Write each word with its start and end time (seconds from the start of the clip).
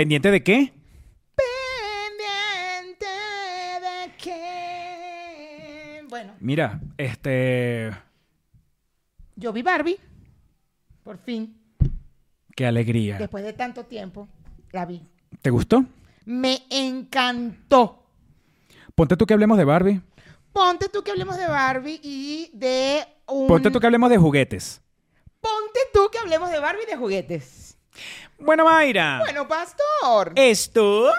¿Pendiente 0.00 0.30
de 0.30 0.42
qué? 0.42 0.72
Pendiente 1.36 3.06
de 3.82 4.16
que... 4.16 6.06
Bueno, 6.08 6.32
Mira, 6.40 6.80
este... 6.96 7.90
yo 9.36 9.52
vi 9.52 9.60
Barbie. 9.60 9.98
Por 11.04 11.18
fin. 11.18 11.54
Qué 12.56 12.64
alegría. 12.64 13.18
Después 13.18 13.44
de 13.44 13.52
tanto 13.52 13.84
tiempo, 13.84 14.26
la 14.72 14.86
vi. 14.86 15.02
¿Te 15.42 15.50
gustó? 15.50 15.84
Me 16.24 16.62
encantó. 16.70 18.06
Ponte 18.94 19.18
tú 19.18 19.26
que 19.26 19.34
hablemos 19.34 19.58
de 19.58 19.64
Barbie. 19.66 20.00
Ponte 20.50 20.88
tú 20.88 21.02
que 21.02 21.10
hablemos 21.10 21.36
de 21.36 21.46
Barbie 21.46 22.00
y 22.02 22.50
de 22.54 23.04
un... 23.26 23.48
Ponte 23.48 23.70
tú 23.70 23.78
que 23.78 23.86
hablemos 23.86 24.08
de 24.08 24.16
juguetes. 24.16 24.80
Ponte 25.42 25.80
tú 25.92 26.08
que 26.10 26.16
hablemos 26.16 26.50
de 26.50 26.58
Barbie 26.58 26.84
y 26.84 26.90
de 26.90 26.96
juguetes. 26.96 27.69
Bueno, 28.38 28.64
Mayra. 28.64 29.18
Bueno, 29.20 29.46
pastor. 29.46 30.32
Esto... 30.34 31.12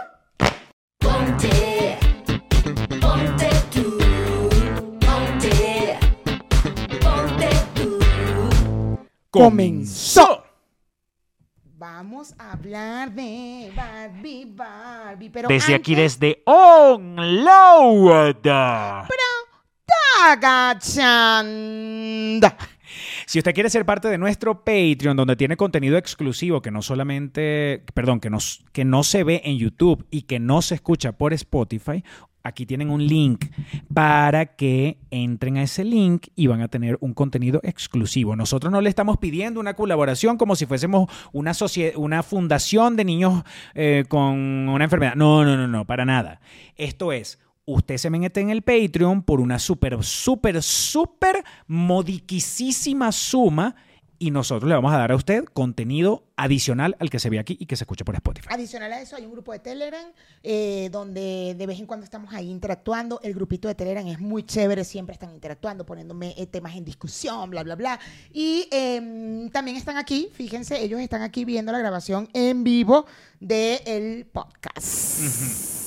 Ponte, 0.97 1.97
ponte 2.99 3.49
tú, 3.71 3.97
ponte, 4.99 5.97
ponte 7.02 7.49
tú. 7.73 7.99
comenzó. 9.31 10.45
Vamos 11.64 12.36
a 12.38 12.52
hablar 12.52 13.11
de 13.11 13.72
Barbie, 13.75 14.45
Barbie, 14.45 15.31
pero 15.31 15.49
Desde 15.49 15.73
aquí, 15.73 15.95
desde 15.95 16.44
Onload. 16.45 18.45
Agachanda. 20.23 22.55
Si 23.31 23.39
usted 23.39 23.53
quiere 23.53 23.69
ser 23.69 23.85
parte 23.85 24.09
de 24.09 24.17
nuestro 24.17 24.65
Patreon, 24.65 25.15
donde 25.15 25.37
tiene 25.37 25.55
contenido 25.55 25.95
exclusivo 25.95 26.61
que 26.61 26.69
no 26.69 26.81
solamente, 26.81 27.81
perdón, 27.93 28.19
que 28.19 28.29
no, 28.29 28.39
que 28.73 28.83
no 28.83 29.03
se 29.03 29.23
ve 29.23 29.41
en 29.45 29.57
YouTube 29.57 30.05
y 30.11 30.23
que 30.23 30.37
no 30.37 30.61
se 30.61 30.75
escucha 30.75 31.13
por 31.13 31.31
Spotify, 31.31 32.03
aquí 32.43 32.65
tienen 32.65 32.89
un 32.89 33.07
link 33.07 33.45
para 33.93 34.57
que 34.57 34.97
entren 35.11 35.55
a 35.55 35.63
ese 35.63 35.85
link 35.85 36.27
y 36.35 36.47
van 36.47 36.59
a 36.59 36.67
tener 36.67 36.97
un 36.99 37.13
contenido 37.13 37.61
exclusivo. 37.63 38.35
Nosotros 38.35 38.69
no 38.69 38.81
le 38.81 38.89
estamos 38.89 39.17
pidiendo 39.17 39.61
una 39.61 39.75
colaboración 39.75 40.35
como 40.35 40.57
si 40.57 40.65
fuésemos 40.65 41.09
una, 41.31 41.53
una 41.95 42.23
fundación 42.23 42.97
de 42.97 43.05
niños 43.05 43.45
eh, 43.75 44.03
con 44.09 44.67
una 44.67 44.83
enfermedad. 44.83 45.15
No, 45.15 45.45
no, 45.45 45.55
no, 45.55 45.69
no, 45.69 45.85
para 45.85 46.03
nada. 46.03 46.41
Esto 46.75 47.13
es 47.13 47.39
usted 47.73 47.97
se 47.97 48.09
mete 48.09 48.39
en 48.41 48.50
el 48.50 48.61
Patreon 48.61 49.23
por 49.23 49.41
una 49.41 49.59
súper, 49.59 50.03
súper, 50.03 50.61
súper 50.61 51.44
modiquisísima 51.67 53.11
suma 53.11 53.75
y 54.22 54.30
nosotros 54.30 54.69
le 54.69 54.75
vamos 54.75 54.94
a 54.94 55.00
dar 55.00 55.11
a 55.11 55.16
usted 55.16 55.45
contenido 55.45 56.23
adicional 56.38 56.95
al 56.99 57.09
que 57.09 57.17
se 57.17 57.27
ve 57.31 57.39
aquí 57.39 57.58
y 57.59 57.66
que 57.66 57.75
se 57.75 57.86
escucha 57.86 58.05
por 58.05 58.14
Spotify. 58.14 58.49
Adicional 58.52 58.94
a 58.94 59.02
eso, 59.02 59.16
hay 59.16 59.25
un 59.25 59.31
grupo 59.31 59.52
de 59.52 59.58
Telegram 59.58 60.05
eh, 60.44 60.89
donde 60.92 61.55
de 61.58 61.66
vez 61.66 61.80
en 61.80 61.88
cuando 61.88 62.03
estamos 62.03 62.31
ahí 62.31 62.52
interactuando. 62.52 63.19
El 63.23 63.33
grupito 63.33 63.67
de 63.67 63.73
Telegram 63.73 64.05
es 64.05 64.19
muy 64.19 64.44
chévere, 64.44 64.83
siempre 64.83 65.14
están 65.14 65.33
interactuando, 65.33 65.88
poniéndome 65.88 66.36
eh, 66.38 66.45
temas 66.45 66.75
en 66.75 66.86
discusión, 66.86 67.49
bla, 67.49 67.64
bla, 67.64 67.73
bla. 67.73 67.99
Y 68.32 68.67
em, 68.70 69.49
también 69.49 69.76
están 69.76 69.98
aquí, 69.98 70.30
fíjense, 70.32 70.80
ellos 70.80 70.99
están 70.99 71.23
aquí 71.23 71.43
viendo 71.43 71.71
la 71.71 71.80
grabación 71.80 72.30
en 72.33 72.64
vivo 72.64 73.08
del 73.39 74.27
podcast. 74.27 75.80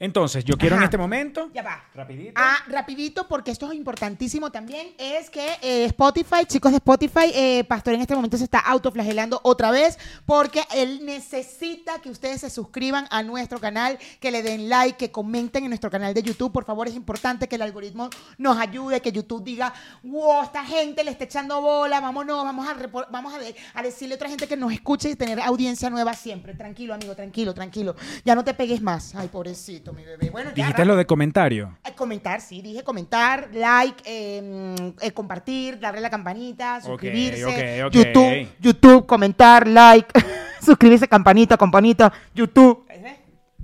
Entonces, 0.00 0.44
yo 0.44 0.56
quiero 0.56 0.76
en 0.76 0.82
este 0.82 0.96
momento... 0.96 1.50
Ya 1.52 1.62
va. 1.62 1.84
Rapidito. 1.94 2.32
Ah, 2.34 2.56
rapidito, 2.68 3.28
porque 3.28 3.50
esto 3.50 3.70
es 3.70 3.76
importantísimo 3.76 4.50
también, 4.50 4.94
es 4.98 5.28
que 5.28 5.46
eh, 5.60 5.84
Spotify, 5.84 6.46
chicos 6.46 6.72
de 6.72 6.78
Spotify, 6.78 7.30
eh, 7.34 7.64
Pastor 7.64 7.92
en 7.92 8.00
este 8.00 8.14
momento 8.14 8.38
se 8.38 8.44
está 8.44 8.60
autoflagelando 8.60 9.38
otra 9.44 9.70
vez 9.70 9.98
porque 10.24 10.62
él 10.74 11.04
necesita 11.04 12.00
que 12.00 12.08
ustedes 12.08 12.40
se 12.40 12.48
suscriban 12.48 13.06
a 13.10 13.22
nuestro 13.22 13.60
canal, 13.60 13.98
que 14.20 14.30
le 14.30 14.42
den 14.42 14.70
like, 14.70 14.96
que 14.96 15.12
comenten 15.12 15.64
en 15.64 15.70
nuestro 15.70 15.90
canal 15.90 16.14
de 16.14 16.22
YouTube. 16.22 16.50
Por 16.50 16.64
favor, 16.64 16.88
es 16.88 16.94
importante 16.94 17.46
que 17.46 17.56
el 17.56 17.62
algoritmo 17.62 18.08
nos 18.38 18.56
ayude, 18.58 19.02
que 19.02 19.12
YouTube 19.12 19.44
diga, 19.44 19.74
wow, 20.02 20.42
esta 20.44 20.64
gente 20.64 21.04
le 21.04 21.10
está 21.10 21.24
echando 21.24 21.60
bola, 21.60 22.00
vámonos, 22.00 22.42
vamos 22.42 22.66
a, 22.66 22.74
vamos 23.10 23.34
a, 23.34 23.38
de- 23.38 23.54
a 23.74 23.82
decirle 23.82 24.14
a 24.14 24.16
otra 24.16 24.30
gente 24.30 24.48
que 24.48 24.56
nos 24.56 24.72
escuche 24.72 25.10
y 25.10 25.14
tener 25.14 25.38
audiencia 25.42 25.90
nueva 25.90 26.14
siempre. 26.14 26.54
Tranquilo, 26.54 26.94
amigo, 26.94 27.14
tranquilo, 27.14 27.52
tranquilo. 27.52 27.94
Ya 28.24 28.34
no 28.34 28.42
te 28.44 28.54
pegues 28.54 28.80
más. 28.80 29.14
Ay, 29.14 29.28
pobrecito, 29.28 29.89
mi 29.92 30.04
bebé. 30.04 30.30
Bueno, 30.30 30.50
ya, 30.50 30.54
Dijiste 30.54 30.84
lo 30.84 30.96
de 30.96 31.06
comentario. 31.06 31.78
eh, 31.84 31.94
Comentar, 31.94 32.40
sí, 32.40 32.62
dije 32.62 32.82
comentar, 32.82 33.50
like, 33.52 34.02
eh, 34.06 34.92
eh, 35.00 35.12
compartir, 35.12 35.78
darle 35.78 36.00
la 36.00 36.10
campanita, 36.10 36.80
suscribirse. 36.80 37.78
YouTube, 37.92 38.48
YouTube, 38.60 39.06
comentar, 39.06 39.66
like, 39.68 40.08
suscribirse, 40.64 41.06
campanita, 41.08 41.56
campanita, 41.56 42.12
YouTube. 42.34 42.86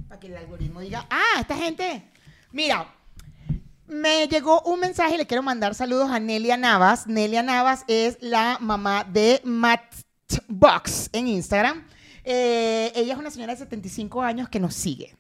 Para 0.09 0.21
que 0.21 0.27
el 0.29 0.37
algoritmo 0.37 0.81
diga, 0.81 1.07
ah, 1.11 1.41
esta 1.41 1.57
gente. 1.57 2.03
Mira, 2.53 2.87
me 3.87 4.27
llegó 4.29 4.63
un 4.63 4.81
mensaje 4.81 5.15
y 5.15 5.19
le 5.19 5.27
quiero 5.27 5.43
mandar 5.43 5.75
saludos 5.75 6.11
a 6.11 6.19
Nelia 6.19 6.57
Navas. 6.57 7.07
Nelia 7.07 7.43
Navas 7.43 7.85
es 7.87 8.17
la 8.21 8.59
mamá 8.61 9.05
de 9.05 9.41
Matchbox 9.45 11.11
en 11.13 11.29
Instagram. 11.29 11.85
Eh, 12.25 12.93
ella 12.97 13.13
es 13.13 13.19
una 13.19 13.31
señora 13.31 13.53
de 13.53 13.59
75 13.59 14.23
años 14.23 14.49
que 14.49 14.59
nos 14.59 14.75
sigue, 14.75 15.15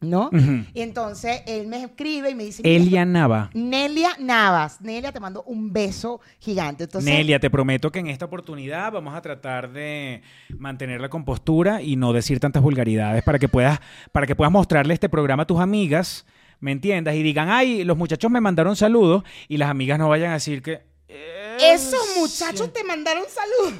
¿no? 0.00 0.30
Y 0.74 0.80
entonces 0.82 1.40
él 1.46 1.66
me 1.68 1.82
escribe 1.82 2.30
y 2.30 2.34
me 2.34 2.44
dice... 2.44 2.62
"Mira, 2.62 2.76
Elia 2.76 3.04
Nava. 3.04 3.50
Nelia 3.54 4.10
Navas. 4.18 4.80
Nelia, 4.80 5.10
te 5.12 5.20
mando 5.20 5.42
un 5.44 5.72
beso 5.72 6.20
gigante. 6.38 6.84
Entonces, 6.84 7.10
Nelia, 7.12 7.40
te 7.40 7.48
prometo 7.50 7.90
que 7.90 7.98
en 8.00 8.08
esta 8.08 8.26
oportunidad 8.26 8.92
vamos 8.92 9.14
a 9.14 9.22
tratar 9.22 9.72
de 9.72 10.22
mantener 10.58 11.00
la 11.00 11.08
compostura 11.08 11.80
y 11.82 11.96
no 11.96 12.12
decir 12.12 12.40
tantas 12.40 12.62
vulgaridades 12.62 13.22
para 13.24 13.38
que 13.38 13.48
puedas, 13.48 13.80
para 14.12 14.26
que 14.26 14.36
puedas 14.36 14.52
mostrarle 14.52 14.92
este 14.94 15.08
programa 15.08 15.44
a 15.44 15.46
tus 15.46 15.60
amigas, 15.60 16.26
¿me 16.60 16.72
entiendas? 16.72 17.14
Y 17.14 17.22
digan, 17.22 17.48
ay, 17.50 17.82
los 17.84 17.96
muchachos 17.96 18.30
me 18.30 18.40
mandaron 18.40 18.76
saludos 18.76 19.24
y 19.48 19.56
las 19.56 19.70
amigas 19.70 19.98
no 19.98 20.08
vayan 20.08 20.30
a 20.30 20.34
decir 20.34 20.62
que... 20.62 20.82
"Eh, 21.08 21.56
Esos 21.72 22.16
muchachos 22.18 22.70
te 22.72 22.84
mandaron 22.84 23.24
salud. 23.28 23.74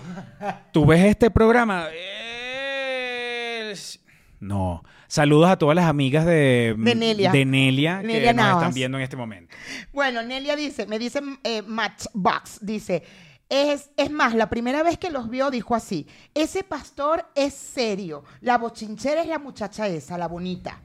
¿Tú 0.72 0.86
ves 0.86 1.04
este 1.04 1.30
programa? 1.30 1.88
Eh, 1.92 3.74
No. 4.40 4.82
Saludos 5.08 5.48
a 5.48 5.56
todas 5.56 5.76
las 5.76 5.86
amigas 5.86 6.24
de, 6.26 6.74
De 6.76 6.94
Nelia. 6.94 7.30
de 7.30 7.44
Nelia 7.44 8.02
que 8.02 8.34
nos 8.34 8.46
están 8.46 8.74
viendo 8.74 8.98
en 8.98 9.04
este 9.04 9.16
momento. 9.16 9.54
Bueno, 9.92 10.22
Nelia 10.22 10.56
dice, 10.56 10.86
me 10.86 10.98
dice 10.98 11.20
eh, 11.44 11.62
Matchbox, 11.62 12.58
dice, 12.60 13.02
es, 13.48 13.90
es 13.96 14.10
más, 14.10 14.34
la 14.34 14.48
primera 14.48 14.82
vez 14.82 14.98
que 14.98 15.10
los 15.10 15.30
vio 15.30 15.50
dijo 15.50 15.74
así, 15.74 16.06
ese 16.34 16.64
pastor 16.64 17.26
es 17.34 17.54
serio, 17.54 18.24
la 18.40 18.58
bochinchera 18.58 19.22
es 19.22 19.28
la 19.28 19.38
muchacha 19.38 19.86
esa, 19.86 20.18
la 20.18 20.26
bonita. 20.26 20.80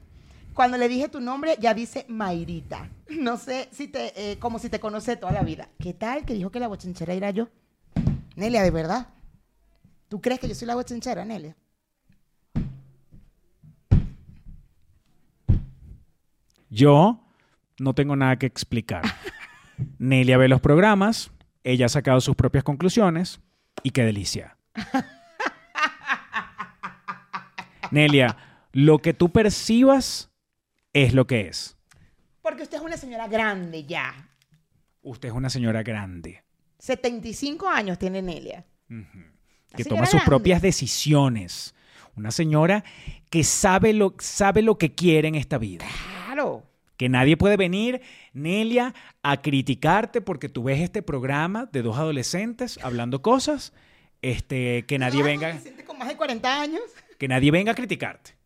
Cuando 0.54 0.76
le 0.76 0.88
dije 0.88 1.08
tu 1.08 1.20
nombre, 1.20 1.56
ya 1.60 1.74
dice 1.74 2.04
Mayrita. 2.08 2.88
No 3.12 3.36
sé 3.36 3.68
si 3.72 3.88
te, 3.88 4.12
eh, 4.32 4.38
como 4.38 4.58
si 4.58 4.70
te 4.70 4.80
conoce 4.80 5.16
toda 5.16 5.32
la 5.32 5.42
vida. 5.42 5.68
¿Qué 5.78 5.92
tal 5.92 6.24
que 6.24 6.32
dijo 6.34 6.50
que 6.50 6.60
la 6.60 6.68
bochinchera 6.68 7.12
era 7.12 7.30
yo? 7.30 7.48
Nelia, 8.36 8.62
¿de 8.62 8.70
verdad? 8.70 9.08
¿Tú 10.08 10.20
crees 10.20 10.40
que 10.40 10.48
yo 10.48 10.54
soy 10.54 10.66
la 10.66 10.74
bochinchera, 10.74 11.24
Nelia? 11.24 11.56
Yo 16.72 17.22
no 17.78 17.94
tengo 17.94 18.16
nada 18.16 18.38
que 18.38 18.46
explicar. 18.46 19.02
Nelia 19.98 20.38
ve 20.38 20.48
los 20.48 20.62
programas, 20.62 21.30
ella 21.64 21.84
ha 21.86 21.88
sacado 21.90 22.20
sus 22.22 22.34
propias 22.34 22.64
conclusiones 22.64 23.40
y 23.82 23.90
qué 23.90 24.04
delicia. 24.04 24.56
Nelia, 27.90 28.38
lo 28.72 29.00
que 29.00 29.12
tú 29.12 29.30
percibas 29.30 30.30
es 30.94 31.12
lo 31.12 31.26
que 31.26 31.48
es. 31.48 31.76
Porque 32.40 32.62
usted 32.62 32.78
es 32.78 32.82
una 32.82 32.96
señora 32.96 33.28
grande 33.28 33.84
ya. 33.84 34.30
Usted 35.02 35.28
es 35.28 35.34
una 35.34 35.50
señora 35.50 35.82
grande 35.82 36.42
75 36.78 37.68
años 37.68 37.98
tiene 37.98 38.22
Nelia. 38.22 38.64
que 39.76 39.84
toma 39.84 40.06
sus 40.06 40.14
grande. 40.14 40.26
propias 40.26 40.62
decisiones. 40.62 41.74
Una 42.16 42.30
señora 42.30 42.82
que 43.30 43.44
sabe 43.44 43.92
lo, 43.92 44.14
sabe 44.18 44.62
lo 44.62 44.78
que 44.78 44.94
quiere 44.94 45.28
en 45.28 45.34
esta 45.34 45.58
vida. 45.58 45.84
Claro. 46.42 46.62
Que 46.96 47.08
nadie 47.08 47.36
puede 47.36 47.56
venir, 47.56 48.00
Nelia, 48.32 48.94
a 49.22 49.42
criticarte 49.42 50.20
porque 50.20 50.48
tú 50.48 50.64
ves 50.64 50.80
este 50.80 51.02
programa 51.02 51.66
de 51.66 51.82
dos 51.82 51.98
adolescentes 51.98 52.78
hablando 52.82 53.22
cosas, 53.22 53.72
este, 54.20 54.84
que 54.86 54.98
nadie 54.98 55.22
venga, 55.22 55.58
con 55.84 55.98
más 55.98 56.08
de 56.08 56.16
40 56.16 56.60
años. 56.60 56.82
que 57.18 57.26
nadie 57.26 57.50
venga 57.50 57.72
a 57.72 57.74
criticarte. 57.74 58.36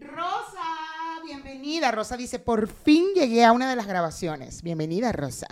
Rosa, 0.00 1.20
bienvenida. 1.24 1.92
Rosa 1.92 2.16
dice, 2.16 2.40
por 2.40 2.66
fin 2.66 3.04
llegué 3.14 3.44
a 3.44 3.52
una 3.52 3.70
de 3.70 3.76
las 3.76 3.86
grabaciones. 3.86 4.62
Bienvenida, 4.62 5.12
Rosa. 5.12 5.46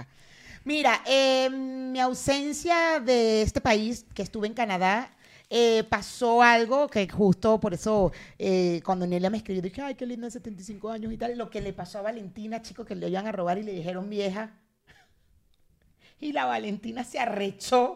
Mira, 0.64 1.00
eh, 1.06 1.48
mi 1.50 2.00
ausencia 2.00 2.98
de 2.98 3.42
este 3.42 3.60
país, 3.60 4.04
que 4.14 4.22
estuve 4.22 4.48
en 4.48 4.54
Canadá, 4.54 5.12
eh, 5.50 5.84
pasó 5.84 6.42
algo 6.42 6.88
que 6.88 7.08
justo 7.08 7.58
por 7.58 7.72
eso, 7.72 8.12
eh, 8.38 8.82
cuando 8.84 9.06
Nelia 9.06 9.30
me 9.30 9.38
escribió, 9.38 9.62
dije, 9.62 9.80
ay, 9.80 9.94
qué 9.94 10.04
linda, 10.04 10.30
75 10.30 10.90
años 10.90 11.12
y 11.12 11.16
tal. 11.16 11.36
Lo 11.38 11.48
que 11.48 11.60
le 11.60 11.72
pasó 11.72 11.98
a 11.98 12.02
Valentina, 12.02 12.60
chicos, 12.60 12.86
que 12.86 12.94
le 12.94 13.08
iban 13.08 13.26
a 13.26 13.32
robar 13.32 13.58
y 13.58 13.62
le 13.62 13.72
dijeron 13.72 14.08
vieja. 14.10 14.52
Y 16.20 16.32
la 16.32 16.46
Valentina 16.46 17.04
se 17.04 17.20
arrechó, 17.20 17.94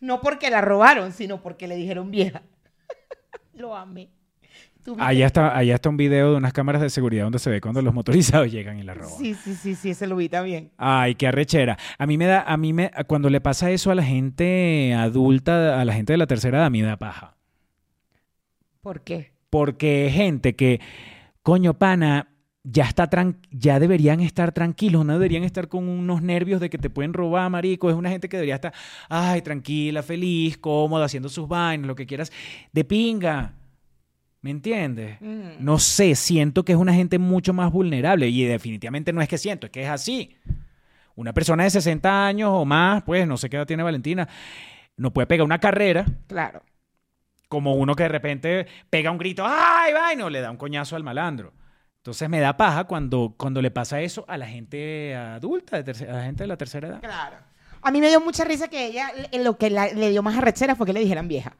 no 0.00 0.22
porque 0.22 0.48
la 0.48 0.62
robaron, 0.62 1.12
sino 1.12 1.42
porque 1.42 1.68
le 1.68 1.76
dijeron 1.76 2.10
vieja. 2.10 2.42
Lo 3.52 3.76
amé. 3.76 4.08
Allá 4.98 5.26
está, 5.26 5.56
allá 5.56 5.74
está 5.76 5.88
un 5.88 5.96
video 5.96 6.32
de 6.32 6.36
unas 6.36 6.52
cámaras 6.52 6.82
de 6.82 6.90
seguridad 6.90 7.24
donde 7.24 7.38
se 7.38 7.48
ve 7.50 7.60
cuando 7.60 7.80
los 7.82 7.94
motorizados 7.94 8.50
llegan 8.52 8.78
y 8.78 8.82
la 8.82 8.94
roban. 8.94 9.18
Sí, 9.18 9.34
sí, 9.34 9.54
sí, 9.54 9.74
sí, 9.74 9.90
ese 9.90 10.06
lo 10.06 10.16
vi 10.16 10.28
también. 10.28 10.70
Ay, 10.76 11.14
qué 11.14 11.26
arrechera. 11.26 11.78
A 11.98 12.06
mí 12.06 12.18
me 12.18 12.26
da, 12.26 12.42
a 12.42 12.56
mí 12.56 12.72
me, 12.72 12.90
cuando 13.06 13.30
le 13.30 13.40
pasa 13.40 13.70
eso 13.70 13.90
a 13.90 13.94
la 13.94 14.02
gente 14.04 14.94
adulta, 14.94 15.80
a 15.80 15.84
la 15.84 15.92
gente 15.94 16.12
de 16.12 16.18
la 16.18 16.26
tercera 16.26 16.58
edad, 16.58 16.66
a 16.66 16.70
mí 16.70 16.82
me 16.82 16.88
da 16.88 16.96
paja. 16.98 17.36
¿Por 18.80 19.02
qué? 19.02 19.32
Porque 19.50 20.10
gente 20.12 20.54
que, 20.54 20.80
coño, 21.42 21.74
pana, 21.74 22.28
ya 22.64 22.84
está 22.84 23.08
tran- 23.08 23.36
ya 23.50 23.78
deberían 23.78 24.20
estar 24.20 24.52
tranquilos, 24.52 25.04
no 25.06 25.14
deberían 25.14 25.44
estar 25.44 25.68
con 25.68 25.88
unos 25.88 26.22
nervios 26.22 26.60
de 26.60 26.68
que 26.70 26.78
te 26.78 26.90
pueden 26.90 27.12
robar, 27.12 27.48
marico. 27.50 27.88
Es 27.88 27.96
una 27.96 28.10
gente 28.10 28.28
que 28.28 28.36
debería 28.36 28.56
estar, 28.56 28.74
ay, 29.08 29.42
tranquila, 29.42 30.02
feliz, 30.02 30.58
cómoda, 30.58 31.06
haciendo 31.06 31.28
sus 31.28 31.48
vainas, 31.48 31.86
lo 31.86 31.94
que 31.94 32.06
quieras, 32.06 32.32
de 32.72 32.84
pinga. 32.84 33.54
¿Me 34.44 34.50
entiendes? 34.50 35.16
Mm. 35.22 35.52
No 35.64 35.78
sé, 35.78 36.14
siento 36.14 36.66
que 36.66 36.72
es 36.72 36.78
una 36.78 36.92
gente 36.92 37.18
mucho 37.18 37.54
más 37.54 37.72
vulnerable 37.72 38.28
y 38.28 38.44
definitivamente 38.44 39.10
no 39.10 39.22
es 39.22 39.28
que 39.28 39.38
siento, 39.38 39.64
es 39.64 39.72
que 39.72 39.84
es 39.84 39.88
así. 39.88 40.36
Una 41.16 41.32
persona 41.32 41.64
de 41.64 41.70
60 41.70 42.26
años 42.26 42.50
o 42.52 42.66
más, 42.66 43.02
pues 43.04 43.26
no 43.26 43.38
sé 43.38 43.48
qué 43.48 43.56
edad 43.56 43.66
tiene 43.66 43.82
Valentina, 43.82 44.28
no 44.98 45.14
puede 45.14 45.26
pegar 45.26 45.46
una 45.46 45.60
carrera 45.60 46.04
Claro. 46.26 46.62
como 47.48 47.72
uno 47.74 47.94
que 47.94 48.02
de 48.02 48.10
repente 48.10 48.66
pega 48.90 49.10
un 49.10 49.16
grito, 49.16 49.46
¡ay, 49.46 49.94
vaina! 49.94 50.26
o 50.26 50.28
le 50.30 50.42
da 50.42 50.50
un 50.50 50.58
coñazo 50.58 50.94
al 50.94 51.04
malandro. 51.04 51.54
Entonces 51.96 52.28
me 52.28 52.38
da 52.38 52.54
paja 52.58 52.84
cuando, 52.84 53.34
cuando 53.38 53.62
le 53.62 53.70
pasa 53.70 54.02
eso 54.02 54.26
a 54.28 54.36
la 54.36 54.46
gente 54.46 55.14
adulta, 55.16 55.82
de 55.82 55.84
terce- 55.90 56.06
a 56.06 56.12
la 56.18 56.24
gente 56.24 56.42
de 56.42 56.48
la 56.48 56.58
tercera 56.58 56.88
edad. 56.88 57.00
Claro. 57.00 57.36
A 57.80 57.90
mí 57.90 57.98
me 58.02 58.08
dio 58.10 58.20
mucha 58.20 58.44
risa 58.44 58.68
que 58.68 58.84
ella, 58.88 59.10
lo 59.42 59.56
que 59.56 59.70
la- 59.70 59.88
le 59.88 60.10
dio 60.10 60.22
más 60.22 60.36
arrechera 60.36 60.76
fue 60.76 60.84
que 60.84 60.92
le 60.92 61.00
dijeran 61.00 61.28
vieja. 61.28 61.56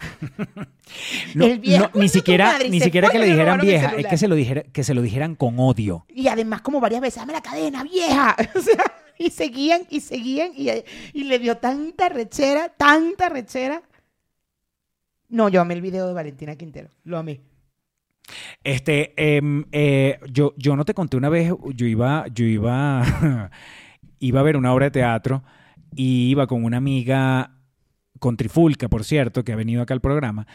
No, 1.34 1.44
El 1.46 1.60
viejo, 1.60 1.84
no, 1.84 1.92
coño, 1.92 2.02
ni 2.02 2.08
siquiera, 2.08 2.46
madre, 2.46 2.68
ni 2.68 2.80
siquiera 2.80 3.10
que 3.10 3.18
le 3.20 3.26
dijeran 3.26 3.60
vieja, 3.60 3.94
es 3.96 4.06
que 4.06 4.16
se 4.16 4.26
lo, 4.26 4.34
dijera, 4.34 4.62
que 4.64 4.82
se 4.82 4.92
lo 4.92 5.02
dijeran 5.02 5.36
con 5.36 5.54
odio. 5.60 6.04
Y 6.08 6.26
además 6.26 6.62
como 6.62 6.80
varias 6.80 7.00
veces, 7.00 7.20
dame 7.20 7.32
la 7.32 7.42
cadena, 7.42 7.84
vieja. 7.84 8.36
O 8.56 8.60
sea, 8.60 8.84
y 9.16 9.30
seguían 9.30 9.82
y 9.88 10.00
seguían 10.00 10.50
y, 10.56 10.68
y 11.12 11.24
le 11.24 11.38
dio 11.38 11.58
tanta 11.58 12.08
rechera, 12.08 12.70
tanta 12.70 13.28
rechera. 13.28 13.82
No, 15.28 15.48
yo 15.48 15.60
amé 15.60 15.74
el 15.74 15.80
video 15.80 16.08
de 16.08 16.12
Valentina 16.12 16.56
Quintero. 16.56 16.88
Lo 17.04 17.18
amé. 17.18 17.40
Este, 18.64 19.12
em, 19.16 19.64
eh, 19.72 20.18
yo, 20.30 20.54
yo 20.56 20.76
no 20.76 20.84
te 20.84 20.94
conté 20.94 21.16
una 21.16 21.28
vez, 21.28 21.52
yo 21.74 21.86
iba, 21.86 22.26
yo 22.28 22.44
iba, 22.44 23.50
iba 24.18 24.40
a 24.40 24.42
ver 24.42 24.56
una 24.56 24.72
obra 24.72 24.86
de 24.86 24.90
teatro 24.90 25.42
y 25.94 26.30
iba 26.30 26.46
con 26.46 26.64
una 26.64 26.76
amiga, 26.76 27.59
con 28.20 28.36
Trifulca, 28.36 28.88
por 28.88 29.02
cierto, 29.04 29.42
que 29.42 29.52
ha 29.52 29.56
venido 29.56 29.82
acá 29.82 29.94
al 29.94 30.00
programa. 30.00 30.46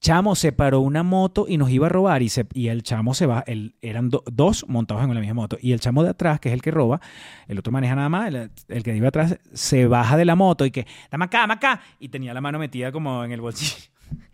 Chamo 0.00 0.36
se 0.36 0.52
paró 0.52 0.78
una 0.78 1.02
moto 1.02 1.46
y 1.48 1.56
nos 1.58 1.70
iba 1.70 1.86
a 1.86 1.88
robar 1.88 2.22
y, 2.22 2.28
se, 2.28 2.46
y 2.54 2.68
el 2.68 2.84
chamo 2.84 3.14
se 3.14 3.26
va, 3.26 3.42
el, 3.48 3.74
eran 3.82 4.10
do- 4.10 4.22
dos 4.30 4.64
montados 4.68 5.02
en 5.02 5.12
la 5.12 5.18
misma 5.18 5.34
moto 5.34 5.58
y 5.60 5.72
el 5.72 5.80
chamo 5.80 6.04
de 6.04 6.10
atrás, 6.10 6.38
que 6.38 6.50
es 6.50 6.54
el 6.54 6.62
que 6.62 6.70
roba, 6.70 7.00
el 7.48 7.58
otro 7.58 7.72
maneja 7.72 7.96
nada 7.96 8.08
más, 8.08 8.28
el, 8.28 8.52
el 8.68 8.82
que 8.84 8.94
iba 8.94 9.08
atrás 9.08 9.40
se 9.52 9.88
baja 9.88 10.16
de 10.16 10.24
la 10.24 10.36
moto 10.36 10.64
y 10.64 10.70
que, 10.70 10.86
dame 11.10 11.24
acá, 11.24 11.38
dame 11.40 11.54
acá, 11.54 11.80
y 11.98 12.10
tenía 12.10 12.32
la 12.32 12.40
mano 12.40 12.60
metida 12.60 12.92
como 12.92 13.24
en 13.24 13.32
el 13.32 13.40
bolsillo 13.40 13.90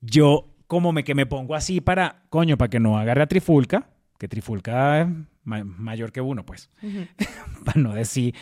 yo 0.00 0.50
como 0.66 0.92
me 0.92 1.04
que 1.04 1.14
me 1.14 1.26
pongo 1.26 1.54
así 1.54 1.80
para, 1.80 2.22
coño, 2.30 2.56
para 2.56 2.70
que 2.70 2.80
no 2.80 2.98
agarre 2.98 3.22
a 3.22 3.26
Trifulca, 3.26 3.88
que 4.18 4.28
Trifulca 4.28 5.02
es 5.02 5.08
ma- 5.44 5.64
mayor 5.64 6.12
que 6.12 6.20
uno, 6.20 6.44
pues, 6.46 6.70
para 7.64 7.80
no 7.80 7.92
decir, 7.92 8.34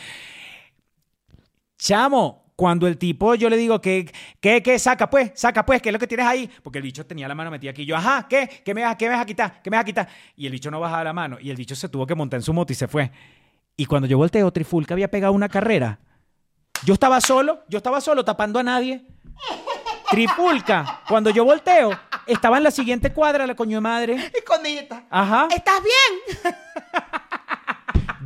chamo, 1.83 2.53
cuando 2.55 2.87
el 2.87 2.97
tipo, 2.97 3.35
yo 3.35 3.49
le 3.49 3.57
digo, 3.57 3.81
que, 3.81 4.09
¿qué, 4.39 4.63
qué, 4.63 4.79
saca 4.79 5.09
pues, 5.09 5.31
saca 5.35 5.65
pues, 5.65 5.81
qué 5.81 5.89
es 5.89 5.93
lo 5.93 5.99
que 5.99 6.07
tienes 6.07 6.25
ahí? 6.25 6.49
Porque 6.61 6.79
el 6.79 6.83
bicho 6.83 7.05
tenía 7.05 7.27
la 7.27 7.35
mano 7.35 7.51
metida 7.51 7.71
aquí, 7.71 7.85
yo, 7.85 7.95
ajá, 7.95 8.25
¿qué? 8.29 8.61
¿Qué 8.63 8.73
me 8.73 8.83
vas, 8.83 8.95
qué 8.95 9.05
me 9.05 9.15
vas 9.15 9.23
a 9.23 9.25
quitar? 9.25 9.61
¿Qué 9.61 9.69
me 9.69 9.75
vas 9.75 9.81
a 9.81 9.85
quitar? 9.85 10.07
Y 10.37 10.45
el 10.45 10.51
bicho 10.51 10.71
no 10.71 10.79
bajaba 10.79 11.03
la 11.03 11.13
mano, 11.13 11.37
y 11.41 11.49
el 11.49 11.57
bicho 11.57 11.75
se 11.75 11.89
tuvo 11.89 12.07
que 12.07 12.15
montar 12.15 12.37
en 12.37 12.43
su 12.43 12.53
moto 12.53 12.71
y 12.71 12.75
se 12.75 12.87
fue. 12.87 13.11
Y 13.75 13.85
cuando 13.85 14.07
yo 14.07 14.17
volteo, 14.17 14.49
Trifulca 14.51 14.93
había 14.93 15.11
pegado 15.11 15.33
una 15.33 15.49
carrera. 15.49 15.99
Yo 16.85 16.93
estaba 16.93 17.19
solo, 17.19 17.63
yo 17.67 17.77
estaba 17.77 17.99
solo 17.99 18.23
tapando 18.23 18.59
a 18.59 18.63
nadie. 18.63 19.05
Trifulca, 20.09 21.01
cuando 21.07 21.31
yo 21.31 21.43
volteo, 21.43 21.99
estaba 22.27 22.57
en 22.57 22.63
la 22.63 22.71
siguiente 22.71 23.11
cuadra, 23.11 23.47
la 23.47 23.55
coño 23.55 23.77
de 23.77 23.81
madre. 23.81 24.31
Escondidita. 24.33 25.05
Ajá. 25.09 25.47
¿Estás 25.53 25.81
bien? 25.81 26.55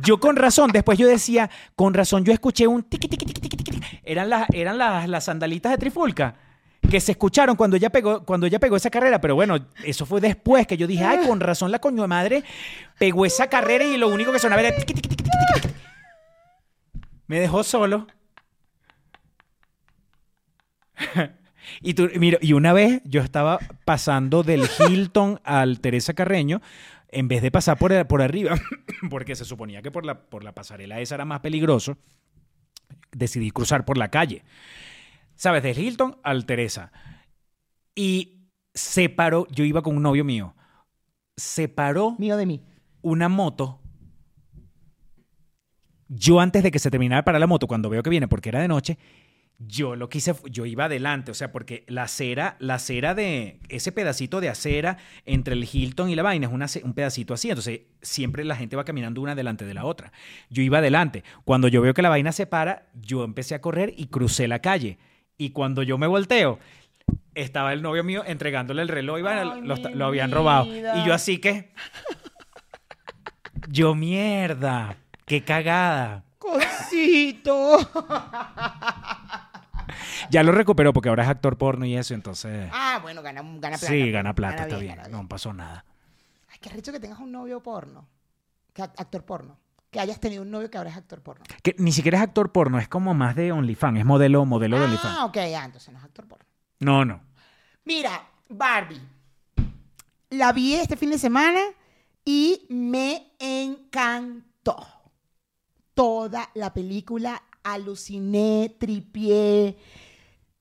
Yo 0.08 0.18
con 0.18 0.36
razón, 0.36 0.70
después 0.72 0.96
yo 0.98 1.06
decía, 1.06 1.50
con 1.76 1.92
razón, 1.92 2.24
yo 2.24 2.32
escuché 2.32 2.66
un 2.66 2.82
tiqui, 2.82 3.08
tiqui, 3.08 3.26
tiqui, 3.26 3.40
tiqui, 3.42 3.62
tiqui. 3.62 3.80
Eran 4.02 4.30
las, 4.30 4.48
eran 4.54 4.78
las, 4.78 5.06
las 5.06 5.24
sandalitas 5.24 5.70
de 5.70 5.76
Trifulca 5.76 6.34
que 6.90 6.98
se 6.98 7.12
escucharon 7.12 7.56
cuando 7.56 7.76
ella 7.76 7.90
pegó, 7.90 8.24
cuando 8.24 8.46
ella 8.46 8.58
pegó 8.58 8.76
esa 8.76 8.88
carrera, 8.88 9.20
pero 9.20 9.34
bueno, 9.34 9.58
eso 9.84 10.06
fue 10.06 10.22
después 10.22 10.66
que 10.66 10.78
yo 10.78 10.86
dije, 10.86 11.04
ay, 11.04 11.26
con 11.26 11.40
razón 11.40 11.70
la 11.70 11.78
coño 11.78 12.00
de 12.00 12.08
madre 12.08 12.42
pegó 12.98 13.26
esa 13.26 13.48
carrera 13.48 13.84
y 13.84 13.98
lo 13.98 14.08
único 14.08 14.32
que 14.32 14.38
sonaba 14.38 14.62
era 14.62 14.74
tiqui, 14.74 14.94
tiqui, 14.94 15.14
tiqui. 15.14 15.28
Me 17.26 17.38
dejó 17.40 17.62
solo. 17.62 18.06
Y, 21.82 21.92
tú, 21.92 22.08
mira, 22.16 22.38
y 22.40 22.54
una 22.54 22.72
vez 22.72 23.02
yo 23.04 23.20
estaba 23.20 23.58
pasando 23.84 24.42
del 24.42 24.62
Hilton 24.78 25.38
al 25.44 25.80
Teresa 25.80 26.14
Carreño, 26.14 26.62
en 27.08 27.28
vez 27.28 27.42
de 27.42 27.50
pasar 27.50 27.78
por, 27.78 28.06
por 28.06 28.22
arriba, 28.22 28.54
porque 29.10 29.34
se 29.36 29.44
suponía 29.44 29.82
que 29.82 29.90
por 29.90 30.04
la, 30.04 30.28
por 30.28 30.44
la 30.44 30.54
pasarela 30.54 31.00
esa 31.00 31.14
era 31.16 31.24
más 31.24 31.40
peligroso, 31.40 31.96
decidí 33.12 33.50
cruzar 33.50 33.84
por 33.84 33.98
la 33.98 34.10
calle. 34.10 34.44
¿Sabes? 35.34 35.62
Del 35.62 35.78
Hilton 35.78 36.18
al 36.22 36.46
Teresa. 36.46 36.92
Y 37.94 38.50
se 38.74 39.08
paró, 39.08 39.46
yo 39.50 39.64
iba 39.64 39.82
con 39.82 39.96
un 39.96 40.02
novio 40.02 40.24
mío, 40.24 40.54
se 41.36 41.68
paró 41.68 42.16
Mío 42.18 42.36
de 42.36 42.46
mí. 42.46 42.64
una 43.02 43.28
moto. 43.28 43.80
Yo 46.08 46.40
antes 46.40 46.62
de 46.62 46.70
que 46.70 46.78
se 46.78 46.90
terminara 46.90 47.24
para 47.24 47.38
la 47.38 47.46
moto, 47.46 47.66
cuando 47.66 47.90
veo 47.90 48.02
que 48.02 48.10
viene, 48.10 48.28
porque 48.28 48.48
era 48.48 48.60
de 48.60 48.68
noche, 48.68 48.98
yo 49.58 49.96
lo 49.96 50.08
quise, 50.08 50.34
yo 50.50 50.66
iba 50.66 50.84
adelante, 50.84 51.32
o 51.32 51.34
sea, 51.34 51.50
porque 51.50 51.84
la 51.88 52.04
acera, 52.04 52.56
la 52.60 52.74
acera 52.74 53.14
de 53.14 53.58
ese 53.68 53.90
pedacito 53.90 54.40
de 54.40 54.48
acera 54.48 54.98
entre 55.26 55.54
el 55.54 55.68
Hilton 55.70 56.10
y 56.10 56.14
la 56.14 56.22
vaina 56.22 56.46
es 56.46 56.52
una 56.52 56.66
un 56.84 56.94
pedacito 56.94 57.34
así, 57.34 57.50
entonces 57.50 57.80
siempre 58.00 58.44
la 58.44 58.54
gente 58.54 58.76
va 58.76 58.84
caminando 58.84 59.20
una 59.20 59.34
delante 59.34 59.64
de 59.64 59.74
la 59.74 59.84
otra. 59.84 60.12
Yo 60.48 60.62
iba 60.62 60.78
adelante. 60.78 61.24
Cuando 61.44 61.66
yo 61.66 61.82
veo 61.82 61.92
que 61.92 62.02
la 62.02 62.08
vaina 62.08 62.30
se 62.30 62.46
para, 62.46 62.86
yo 62.94 63.24
empecé 63.24 63.56
a 63.56 63.60
correr 63.60 63.92
y 63.96 64.06
crucé 64.06 64.46
la 64.46 64.60
calle. 64.60 64.98
Y 65.36 65.50
cuando 65.50 65.82
yo 65.82 65.98
me 65.98 66.06
volteo, 66.06 66.60
estaba 67.34 67.72
el 67.72 67.82
novio 67.82 68.04
mío 68.04 68.22
entregándole 68.24 68.82
el 68.82 68.88
reloj 68.88 69.18
y 69.18 69.22
vaina, 69.22 69.54
Ay, 69.54 69.62
lo, 69.62 69.76
lo 69.76 70.06
habían 70.06 70.30
robado. 70.30 70.66
Y 70.66 71.04
yo 71.04 71.12
así 71.12 71.38
que, 71.38 71.72
yo 73.68 73.96
mierda, 73.96 74.96
qué 75.24 75.42
cagada. 75.42 76.24
Cosito. 76.38 77.78
Ya 80.30 80.42
lo 80.42 80.52
recuperó 80.52 80.92
porque 80.92 81.08
ahora 81.08 81.22
es 81.24 81.28
actor 81.28 81.56
porno 81.58 81.84
y 81.86 81.96
eso, 81.96 82.14
entonces... 82.14 82.70
Ah, 82.72 82.98
bueno, 83.02 83.22
gana, 83.22 83.42
gana 83.42 83.60
plata. 83.60 83.86
sí, 83.86 84.10
gana 84.10 84.34
plata, 84.34 84.62
está 84.62 84.76
bien, 84.78 84.94
bien. 84.94 84.96
gana 84.96 85.08
No 85.08 85.28
pasó 85.28 85.52
nada. 85.52 85.84
Ay, 86.50 86.58
qué 86.60 86.70
rico 86.70 86.92
que 86.92 87.00
tengas 87.00 87.18
un 87.18 87.32
novio 87.32 87.62
porno. 87.62 88.06
Que 88.72 88.82
actor 88.82 89.24
porno. 89.24 89.58
Que 89.90 90.00
hayas 90.00 90.20
tenido 90.20 90.42
un 90.42 90.50
novio 90.50 90.70
que 90.70 90.76
ahora 90.78 90.90
es 90.90 90.96
actor 90.96 91.22
porno. 91.22 91.44
Que 91.62 91.74
ni 91.78 91.92
siquiera 91.92 92.18
es 92.18 92.24
actor 92.24 92.52
porno, 92.52 92.78
es 92.78 92.88
como 92.88 93.14
más 93.14 93.34
de 93.34 93.52
OnlyFans, 93.52 93.98
es 94.00 94.04
modelo, 94.04 94.44
modelo 94.44 94.76
de 94.78 94.82
Ah, 94.82 94.86
OnlyFans. 94.86 95.18
ok, 95.20 95.34
ya, 95.50 95.64
entonces 95.64 95.92
no 95.92 95.98
es 95.98 96.04
actor 96.04 96.26
porno. 96.28 96.44
No, 96.80 97.04
no. 97.04 97.20
Mira, 97.84 98.22
Barbie. 98.50 99.00
La 100.30 100.52
vi 100.52 100.74
este 100.74 100.96
fin 100.96 101.10
de 101.10 101.18
semana 101.18 101.60
y 102.24 102.66
me 102.68 103.32
encantó. 103.38 104.76
Toda 105.94 106.50
la 106.54 106.72
película 106.72 107.42
aluciné, 107.72 108.74
tripié, 108.78 109.76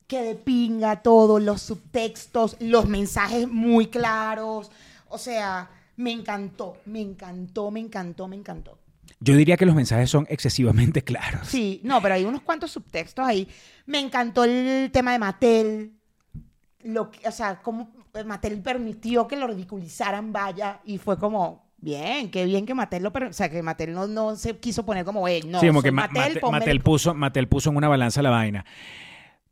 que 0.08 0.22
de 0.22 0.36
pinga 0.36 1.02
todo, 1.02 1.40
los 1.40 1.62
subtextos, 1.62 2.58
los 2.60 2.88
mensajes 2.88 3.48
muy 3.48 3.88
claros. 3.88 4.72
O 5.10 5.18
sea, 5.18 5.70
me 5.98 6.12
encantó, 6.12 6.78
me 6.86 7.02
encantó, 7.02 7.72
me 7.72 7.80
encantó, 7.80 8.28
me 8.28 8.36
encantó. 8.36 8.80
Yo 9.20 9.36
diría 9.36 9.58
que 9.58 9.66
los 9.66 9.76
mensajes 9.76 10.10
son 10.10 10.28
excesivamente 10.30 11.04
claros. 11.04 11.48
Sí, 11.48 11.82
no, 11.84 12.02
pero 12.02 12.16
hay 12.16 12.26
unos 12.26 12.42
cuantos 12.42 12.72
subtextos 12.72 13.26
ahí. 13.26 13.48
Me 13.86 14.00
encantó 14.00 14.44
el 14.44 14.92
tema 14.92 15.12
de 15.12 15.20
Mattel. 15.20 15.94
Lo 16.84 17.10
que, 17.10 17.28
o 17.28 17.32
sea, 17.32 17.62
cómo 17.62 17.92
Mattel 18.26 18.62
permitió 18.62 19.28
que 19.28 19.36
lo 19.36 19.48
ridiculizaran, 19.48 20.32
vaya, 20.32 20.82
y 20.86 20.98
fue 20.98 21.18
como, 21.18 21.67
bien, 21.78 22.30
qué 22.32 22.46
bien 22.46 22.66
que 22.66 22.74
Mattel 22.74 23.04
lo, 23.04 23.12
per- 23.14 23.26
o 23.26 23.34
sea, 23.34 23.50
que 23.50 23.62
Mattel 23.64 23.94
no, 23.94 24.08
no 24.08 24.36
se 24.36 24.58
quiso 24.58 24.86
poner 24.86 25.06
como, 25.06 25.28
hey, 25.28 25.42
no, 25.48 25.60
sí, 25.60 25.68
como 25.68 25.82
que 25.82 25.92
Ma- 25.92 26.08
Mattel, 26.12 26.82
puso, 26.82 27.14
Mattel 27.14 27.48
puso 27.48 27.70
en 27.70 27.78
una 27.78 27.88
balanza 27.88 28.22
la 28.22 28.30
vaina. 28.30 28.66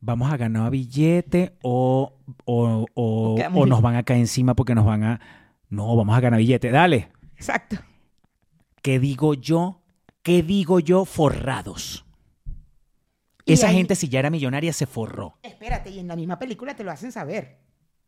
¿Vamos 0.01 0.31
a 0.31 0.37
ganar 0.37 0.69
billete 0.71 1.57
o, 1.63 2.13
o, 2.45 2.85
o- 2.93 3.35
O 3.53 3.65
nos 3.65 3.81
van 3.81 3.95
a 3.95 4.03
caer 4.03 4.19
encima 4.19 4.55
porque 4.55 4.75
nos 4.75 4.85
van 4.85 5.03
a... 5.03 5.19
No, 5.69 5.95
vamos 5.95 6.15
a 6.15 6.19
ganar 6.19 6.39
billete. 6.39 6.69
Dale. 6.69 7.09
Exacto. 7.35 7.77
¿Qué 8.83 8.99
digo 8.99 9.33
yo? 9.33 9.81
¿Qué 10.21 10.43
digo 10.43 10.79
yo? 10.79 11.05
Forrados. 11.05 12.05
Y 13.45 13.53
Esa 13.53 13.69
ahí- 13.69 13.75
gente, 13.77 13.95
si 13.95 14.09
ya 14.09 14.19
era 14.19 14.29
millonaria, 14.29 14.73
se 14.73 14.85
forró. 14.85 15.37
Espérate, 15.43 15.89
y 15.89 15.99
en 15.99 16.07
la 16.07 16.15
misma 16.15 16.37
película 16.39 16.75
te 16.75 16.83
lo 16.83 16.91
hacen 16.91 17.11
saber. 17.11 17.59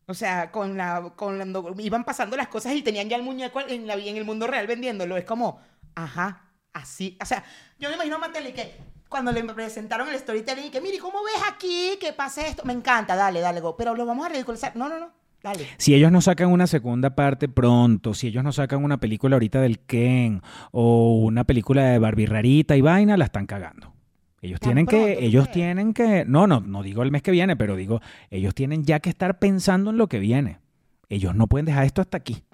O 0.08 0.14
sea, 0.14 0.50
con 0.50 0.76
la, 0.76 1.12
con 1.16 1.38
la- 1.38 1.82
iban 1.82 2.02
pasando 2.04 2.36
las 2.36 2.48
cosas 2.48 2.72
y 2.74 2.82
tenían 2.82 3.08
ya 3.08 3.16
el 3.16 3.22
muñeco 3.22 3.60
en, 3.60 3.86
la, 3.86 3.94
en 3.94 4.16
el 4.16 4.24
mundo 4.24 4.46
real 4.46 4.66
vendiéndolo. 4.66 5.16
Es 5.18 5.24
como, 5.24 5.60
ajá, 5.94 6.46
así. 6.72 7.16
O 7.22 7.26
sea, 7.26 7.44
yo 7.78 7.88
me 7.90 7.94
imagino 7.94 8.16
a 8.16 8.20
Mattel 8.20 8.52
que 8.54 8.74
cuando 9.08 9.32
le 9.32 9.42
presentaron 9.44 10.08
el 10.08 10.18
storytelling 10.18 10.66
y 10.66 10.70
que, 10.70 10.80
mire, 10.80 10.98
¿cómo 10.98 11.18
ves 11.24 11.42
aquí 11.52 11.98
que 12.00 12.12
pase 12.12 12.46
esto? 12.48 12.64
Me 12.64 12.72
encanta, 12.72 13.16
dale, 13.16 13.40
dale, 13.40 13.60
go. 13.60 13.76
Pero 13.76 13.94
lo 13.94 14.06
vamos 14.06 14.24
a 14.26 14.30
ridiculizar. 14.30 14.74
No, 14.76 14.88
no, 14.88 14.98
no, 14.98 15.10
dale. 15.42 15.66
Si 15.76 15.94
ellos 15.94 16.10
no 16.10 16.20
sacan 16.22 16.50
una 16.50 16.66
segunda 16.66 17.14
parte 17.14 17.48
pronto, 17.48 18.14
si 18.14 18.28
ellos 18.28 18.42
no 18.44 18.52
sacan 18.52 18.82
una 18.82 18.98
película 18.98 19.36
ahorita 19.36 19.60
del 19.60 19.78
Ken 19.80 20.40
o 20.72 21.18
una 21.22 21.44
película 21.44 21.84
de 21.84 21.98
Barbie 21.98 22.26
rarita 22.26 22.76
y 22.76 22.80
vaina, 22.80 23.16
la 23.18 23.26
están 23.26 23.46
cagando. 23.46 23.94
Ellos 24.40 24.60
¿Tan 24.60 24.68
tienen 24.68 24.86
que, 24.86 25.24
ellos 25.24 25.50
tienen 25.50 25.92
que, 25.92 26.24
no, 26.26 26.46
no, 26.46 26.60
no 26.60 26.82
digo 26.82 27.02
el 27.02 27.10
mes 27.10 27.22
que 27.22 27.30
viene, 27.30 27.56
pero 27.56 27.74
digo, 27.74 28.00
ellos 28.30 28.54
tienen 28.54 28.84
ya 28.84 29.00
que 29.00 29.10
estar 29.10 29.38
pensando 29.38 29.90
en 29.90 29.98
lo 29.98 30.08
que 30.08 30.18
viene. 30.20 30.60
Ellos 31.08 31.34
no 31.34 31.46
pueden 31.46 31.66
dejar 31.66 31.84
esto 31.84 32.00
hasta 32.00 32.18
aquí. 32.18 32.44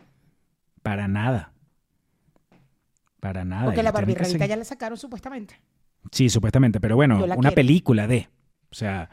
Para 0.82 1.08
nada. 1.08 1.52
Para 3.20 3.44
nada. 3.44 3.66
Porque 3.66 3.82
la 3.82 3.92
Barbie 3.92 4.14
ya 4.14 4.56
la 4.56 4.64
sacaron 4.64 4.98
supuestamente. 4.98 5.60
Sí, 6.10 6.28
supuestamente, 6.28 6.80
pero 6.80 6.96
bueno, 6.96 7.16
una 7.16 7.36
quiero. 7.36 7.54
película 7.54 8.06
de, 8.06 8.28
o 8.70 8.74
sea, 8.74 9.08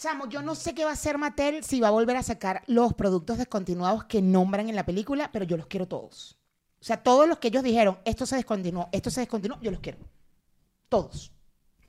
Chamo, 0.00 0.28
yo 0.28 0.40
no 0.40 0.54
sé 0.54 0.74
qué 0.74 0.84
va 0.84 0.90
a 0.90 0.94
hacer 0.94 1.18
Mattel 1.18 1.62
si 1.62 1.78
va 1.78 1.88
a 1.88 1.90
volver 1.90 2.16
a 2.16 2.22
sacar 2.22 2.62
los 2.66 2.94
productos 2.94 3.36
descontinuados 3.36 4.04
que 4.04 4.22
nombran 4.22 4.68
en 4.70 4.74
la 4.74 4.86
película, 4.86 5.30
pero 5.30 5.44
yo 5.44 5.58
los 5.58 5.66
quiero 5.66 5.88
todos. 5.88 6.38
O 6.80 6.84
sea, 6.84 7.02
todos 7.02 7.28
los 7.28 7.38
que 7.38 7.48
ellos 7.48 7.62
dijeron, 7.62 7.98
esto 8.06 8.24
se 8.24 8.36
descontinuó, 8.36 8.88
esto 8.92 9.10
se 9.10 9.20
descontinuó, 9.20 9.60
yo 9.60 9.70
los 9.70 9.80
quiero. 9.80 9.98
Todos. 10.88 11.32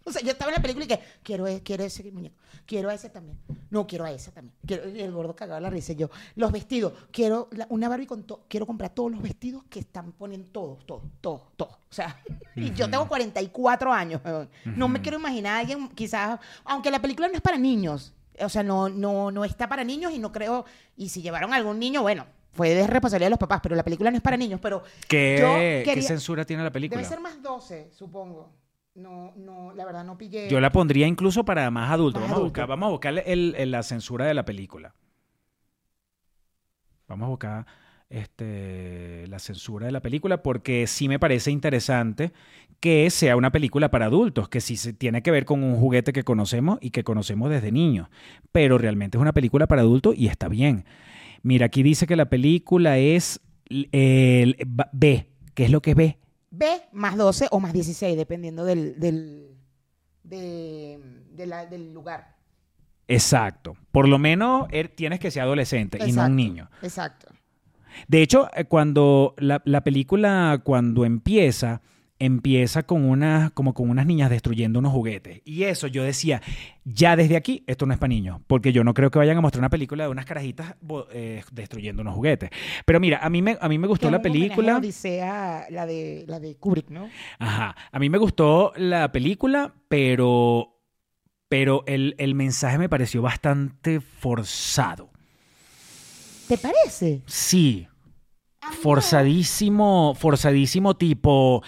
O 0.03 0.11
sea, 0.11 0.21
yo 0.21 0.31
estaba 0.31 0.51
en 0.51 0.55
la 0.55 0.61
película 0.61 0.85
y 0.85 0.87
que 0.87 0.99
quiero, 1.23 1.45
e- 1.47 1.61
quiero 1.61 1.83
ese 1.83 2.09
muñeco, 2.11 2.35
quiero 2.65 2.89
a 2.89 2.93
ese 2.95 3.09
también. 3.09 3.37
No, 3.69 3.85
quiero 3.85 4.05
a 4.05 4.11
ese 4.11 4.31
también. 4.31 4.55
Quiero, 4.65 4.89
y 4.89 4.99
el 4.99 5.11
gordo 5.11 5.35
cagaba 5.35 5.59
la 5.59 5.69
risa. 5.69 5.91
y 5.93 5.95
Yo, 5.97 6.09
los 6.35 6.51
vestidos, 6.51 6.93
quiero 7.11 7.47
la- 7.51 7.67
una 7.69 7.87
Barbie 7.87 8.07
con 8.07 8.23
todo, 8.23 8.45
quiero 8.47 8.65
comprar 8.65 8.89
todos 8.95 9.11
los 9.11 9.21
vestidos 9.21 9.63
que 9.69 9.79
están 9.79 10.11
poniendo 10.13 10.49
todos, 10.51 10.85
todos, 10.85 11.03
todos, 11.21 11.41
todos. 11.55 11.73
O 11.73 11.93
sea, 11.93 12.19
y 12.55 12.71
yo 12.73 12.89
tengo 12.89 13.07
44 13.07 13.93
años. 13.93 14.21
No 14.65 14.87
me 14.87 15.01
quiero 15.01 15.19
imaginar 15.19 15.57
a 15.57 15.59
alguien, 15.59 15.89
quizás, 15.89 16.39
aunque 16.65 16.89
la 16.89 16.99
película 17.01 17.27
no 17.27 17.35
es 17.35 17.41
para 17.41 17.57
niños. 17.57 18.13
O 18.39 18.49
sea, 18.49 18.63
no, 18.63 18.89
no, 18.89 19.29
no 19.29 19.45
está 19.45 19.67
para 19.69 19.83
niños 19.83 20.13
y 20.13 20.19
no 20.19 20.31
creo, 20.31 20.65
y 20.97 21.09
si 21.09 21.21
llevaron 21.21 21.53
a 21.53 21.57
algún 21.57 21.77
niño, 21.77 22.01
bueno, 22.01 22.25
fue 22.53 22.69
de 22.73 22.87
responsabilidad 22.87 23.27
de 23.27 23.31
los 23.31 23.39
papás, 23.39 23.59
pero 23.61 23.75
la 23.75 23.83
película 23.83 24.09
no 24.09 24.17
es 24.17 24.23
para 24.23 24.35
niños, 24.35 24.59
pero 24.61 24.81
¿qué, 25.07 25.37
yo 25.39 25.53
qué 25.55 25.83
quería- 25.85 26.07
censura 26.07 26.43
tiene 26.43 26.63
la 26.63 26.71
película? 26.71 26.97
Debe 26.99 27.07
ser 27.07 27.19
más 27.19 27.39
12, 27.43 27.91
supongo. 27.93 28.51
No, 28.95 29.33
no, 29.37 29.71
la 29.73 29.85
verdad 29.85 30.03
no 30.03 30.17
pillé. 30.17 30.49
Yo 30.49 30.59
la 30.59 30.71
pondría 30.71 31.07
incluso 31.07 31.45
para 31.45 31.69
más 31.71 31.91
adultos. 31.91 32.21
Más 32.21 32.29
vamos, 32.31 32.41
A 32.41 32.43
buscar, 32.43 32.67
vamos 32.67 32.87
a 32.87 32.91
buscar 32.91 33.23
el- 33.25 33.55
el- 33.55 33.71
la 33.71 33.83
censura 33.83 34.25
de 34.25 34.33
la 34.33 34.43
película. 34.43 34.93
Vamos 37.07 37.25
a 37.27 37.29
buscar 37.29 37.65
este, 38.09 39.25
la 39.27 39.39
censura 39.39 39.85
de 39.85 39.93
la 39.93 40.01
película 40.01 40.43
porque 40.43 40.85
sí 40.87 41.07
me 41.07 41.17
parece 41.19 41.49
interesante 41.51 42.33
que 42.81 43.09
sea 43.09 43.37
una 43.37 43.51
película 43.51 43.89
para 43.89 44.07
adultos, 44.07 44.49
que 44.49 44.59
sí 44.59 44.75
se 44.75 44.91
tiene 44.91 45.21
que 45.21 45.31
ver 45.31 45.45
con 45.45 45.63
un 45.63 45.77
juguete 45.77 46.11
que 46.11 46.23
conocemos 46.23 46.77
y 46.81 46.89
que 46.89 47.05
conocemos 47.05 47.49
desde 47.49 47.71
niños, 47.71 48.09
pero 48.51 48.77
realmente 48.77 49.17
es 49.17 49.21
una 49.21 49.31
película 49.33 49.67
para 49.67 49.81
adultos 49.83 50.15
y 50.17 50.27
está 50.27 50.49
bien. 50.49 50.83
Mira, 51.41 51.67
aquí 51.67 51.83
dice 51.83 52.05
que 52.07 52.17
la 52.17 52.25
película 52.29 52.97
es 52.97 53.39
el 53.69 54.57
B. 54.91 55.27
¿Qué 55.53 55.63
es 55.65 55.71
lo 55.71 55.81
que 55.81 55.91
es 55.91 55.95
B? 55.95 56.17
B 56.51 56.67
más 56.91 57.15
12 57.17 57.47
o 57.51 57.59
más 57.59 57.73
16, 57.73 58.15
dependiendo 58.17 58.63
del, 58.65 58.99
del, 58.99 59.55
de- 60.23 60.99
de 61.31 61.45
la- 61.45 61.65
del 61.65 61.93
lugar. 61.93 62.35
Exacto. 63.07 63.75
Por 63.91 64.07
lo 64.07 64.17
menos 64.19 64.67
er- 64.69 64.89
tienes 64.93 65.19
que 65.19 65.31
ser 65.31 65.43
adolescente 65.43 65.97
y 66.05 66.11
no 66.11 66.25
un 66.25 66.35
niño. 66.35 66.69
Exacto. 66.81 67.27
De 68.07 68.21
hecho, 68.21 68.49
eh, 68.55 68.65
cuando 68.65 69.33
la, 69.37 69.61
la 69.65 69.81
película, 69.83 70.61
cuando 70.63 71.03
empieza, 71.03 71.81
empieza 72.21 72.83
con 72.83 73.03
unas, 73.03 73.51
como 73.51 73.73
con 73.73 73.89
unas 73.89 74.05
niñas 74.05 74.29
destruyendo 74.29 74.77
unos 74.77 74.93
juguetes. 74.93 75.41
Y 75.43 75.63
eso 75.63 75.87
yo 75.87 76.03
decía, 76.03 76.39
ya 76.85 77.15
desde 77.15 77.35
aquí, 77.35 77.63
esto 77.65 77.87
no 77.87 77.93
es 77.93 77.99
para 77.99 78.09
niños, 78.09 78.39
porque 78.45 78.71
yo 78.71 78.83
no 78.83 78.93
creo 78.93 79.09
que 79.09 79.17
vayan 79.17 79.37
a 79.37 79.41
mostrar 79.41 79.61
una 79.61 79.69
película 79.69 80.03
de 80.03 80.11
unas 80.11 80.25
carajitas 80.25 80.75
eh, 81.11 81.43
destruyendo 81.51 82.03
unos 82.03 82.13
juguetes. 82.13 82.51
Pero 82.85 82.99
mira, 82.99 83.17
a 83.23 83.29
mí 83.31 83.41
me, 83.41 83.57
a 83.59 83.67
mí 83.67 83.79
me 83.79 83.87
gustó 83.87 84.11
la 84.11 84.21
película. 84.21 84.77
Odisea, 84.77 85.65
la 85.71 85.87
de, 85.87 86.25
la 86.27 86.39
de 86.39 86.55
Kubrick, 86.57 86.91
¿no? 86.91 87.09
Ajá. 87.39 87.75
A 87.91 87.97
mí 87.97 88.07
me 88.09 88.19
gustó 88.19 88.71
la 88.75 89.11
película, 89.11 89.73
pero, 89.87 90.79
pero 91.49 91.83
el, 91.87 92.13
el 92.19 92.35
mensaje 92.35 92.77
me 92.77 92.87
pareció 92.87 93.23
bastante 93.23 93.99
forzado. 93.99 95.09
¿Te 96.47 96.57
parece? 96.59 97.23
Sí, 97.25 97.87
forzadísimo, 98.81 100.15
forzadísimo 100.19 100.95
tipo, 100.97 101.63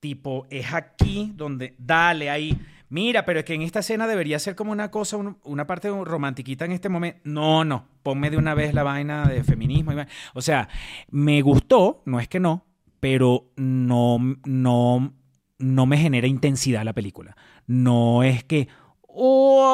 tipo, 0.00 0.46
es 0.50 0.72
aquí 0.74 1.32
donde, 1.36 1.74
dale 1.78 2.30
ahí. 2.30 2.58
Mira, 2.88 3.24
pero 3.24 3.38
es 3.38 3.44
que 3.44 3.54
en 3.54 3.62
esta 3.62 3.78
escena 3.80 4.08
debería 4.08 4.38
ser 4.40 4.56
como 4.56 4.72
una 4.72 4.90
cosa, 4.90 5.16
un- 5.16 5.38
una 5.44 5.66
parte 5.66 5.88
romantiquita 5.90 6.64
en 6.64 6.72
este 6.72 6.88
momento. 6.88 7.20
No, 7.24 7.64
no, 7.64 7.86
ponme 8.02 8.30
de 8.30 8.36
una 8.36 8.54
vez 8.54 8.74
la 8.74 8.82
vaina 8.82 9.28
de 9.28 9.44
feminismo. 9.44 9.92
y 9.92 9.94
va- 9.94 10.08
O 10.34 10.42
sea, 10.42 10.68
me 11.10 11.40
gustó, 11.42 12.02
no 12.06 12.18
es 12.18 12.26
que 12.28 12.40
no, 12.40 12.66
pero 12.98 13.52
no, 13.56 14.18
no, 14.44 15.12
no 15.58 15.86
me 15.86 15.96
genera 15.98 16.26
intensidad 16.26 16.82
la 16.84 16.92
película. 16.92 17.36
No 17.68 18.24
es 18.24 18.42
que, 18.42 18.66
¡wow! 19.06 19.66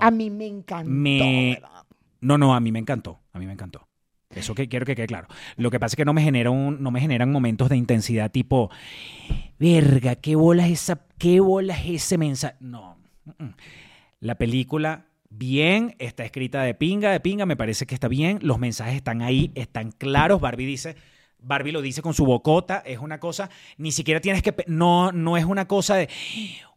A 0.00 0.10
mí 0.12 0.30
me 0.30 0.46
encantó. 0.46 0.90
Me- 0.90 1.54
¿verdad? 1.60 1.82
No, 2.20 2.38
no, 2.38 2.54
a 2.54 2.60
mí 2.60 2.72
me 2.72 2.78
encantó. 2.78 3.20
A 3.32 3.38
mí 3.38 3.46
me 3.46 3.52
encantó. 3.52 3.88
Eso 4.34 4.54
que 4.54 4.68
quiero 4.68 4.86
que 4.86 4.94
quede 4.94 5.06
claro. 5.06 5.28
Lo 5.56 5.70
que 5.70 5.78
pasa 5.78 5.94
es 5.94 5.96
que 5.96 6.04
no 6.04 6.12
me 6.12 6.22
no 6.32 6.90
me 6.90 7.00
generan 7.00 7.30
momentos 7.30 7.68
de 7.68 7.76
intensidad 7.76 8.30
tipo, 8.30 8.70
verga, 9.58 10.16
qué 10.16 10.36
bolas 10.36 10.70
esa, 10.70 11.00
qué 11.18 11.40
ese 11.86 12.18
mensaje. 12.18 12.56
No. 12.60 12.96
La 14.20 14.36
película 14.36 15.06
bien, 15.30 15.96
está 15.98 16.24
escrita 16.24 16.62
de 16.62 16.74
pinga, 16.74 17.10
de 17.10 17.20
pinga, 17.20 17.46
me 17.46 17.56
parece 17.56 17.86
que 17.86 17.94
está 17.94 18.08
bien. 18.08 18.38
Los 18.42 18.58
mensajes 18.58 18.94
están 18.94 19.22
ahí, 19.22 19.50
están 19.54 19.92
claros. 19.92 20.40
Barbie 20.40 20.66
dice, 20.66 20.96
Barbie 21.38 21.72
lo 21.72 21.82
dice 21.82 22.02
con 22.02 22.14
su 22.14 22.24
bocota, 22.24 22.82
es 22.86 22.98
una 22.98 23.18
cosa, 23.18 23.50
ni 23.78 23.92
siquiera 23.92 24.20
tienes 24.20 24.42
que, 24.42 24.54
no, 24.66 25.12
no 25.12 25.36
es 25.36 25.44
una 25.44 25.66
cosa 25.66 25.96
de, 25.96 26.08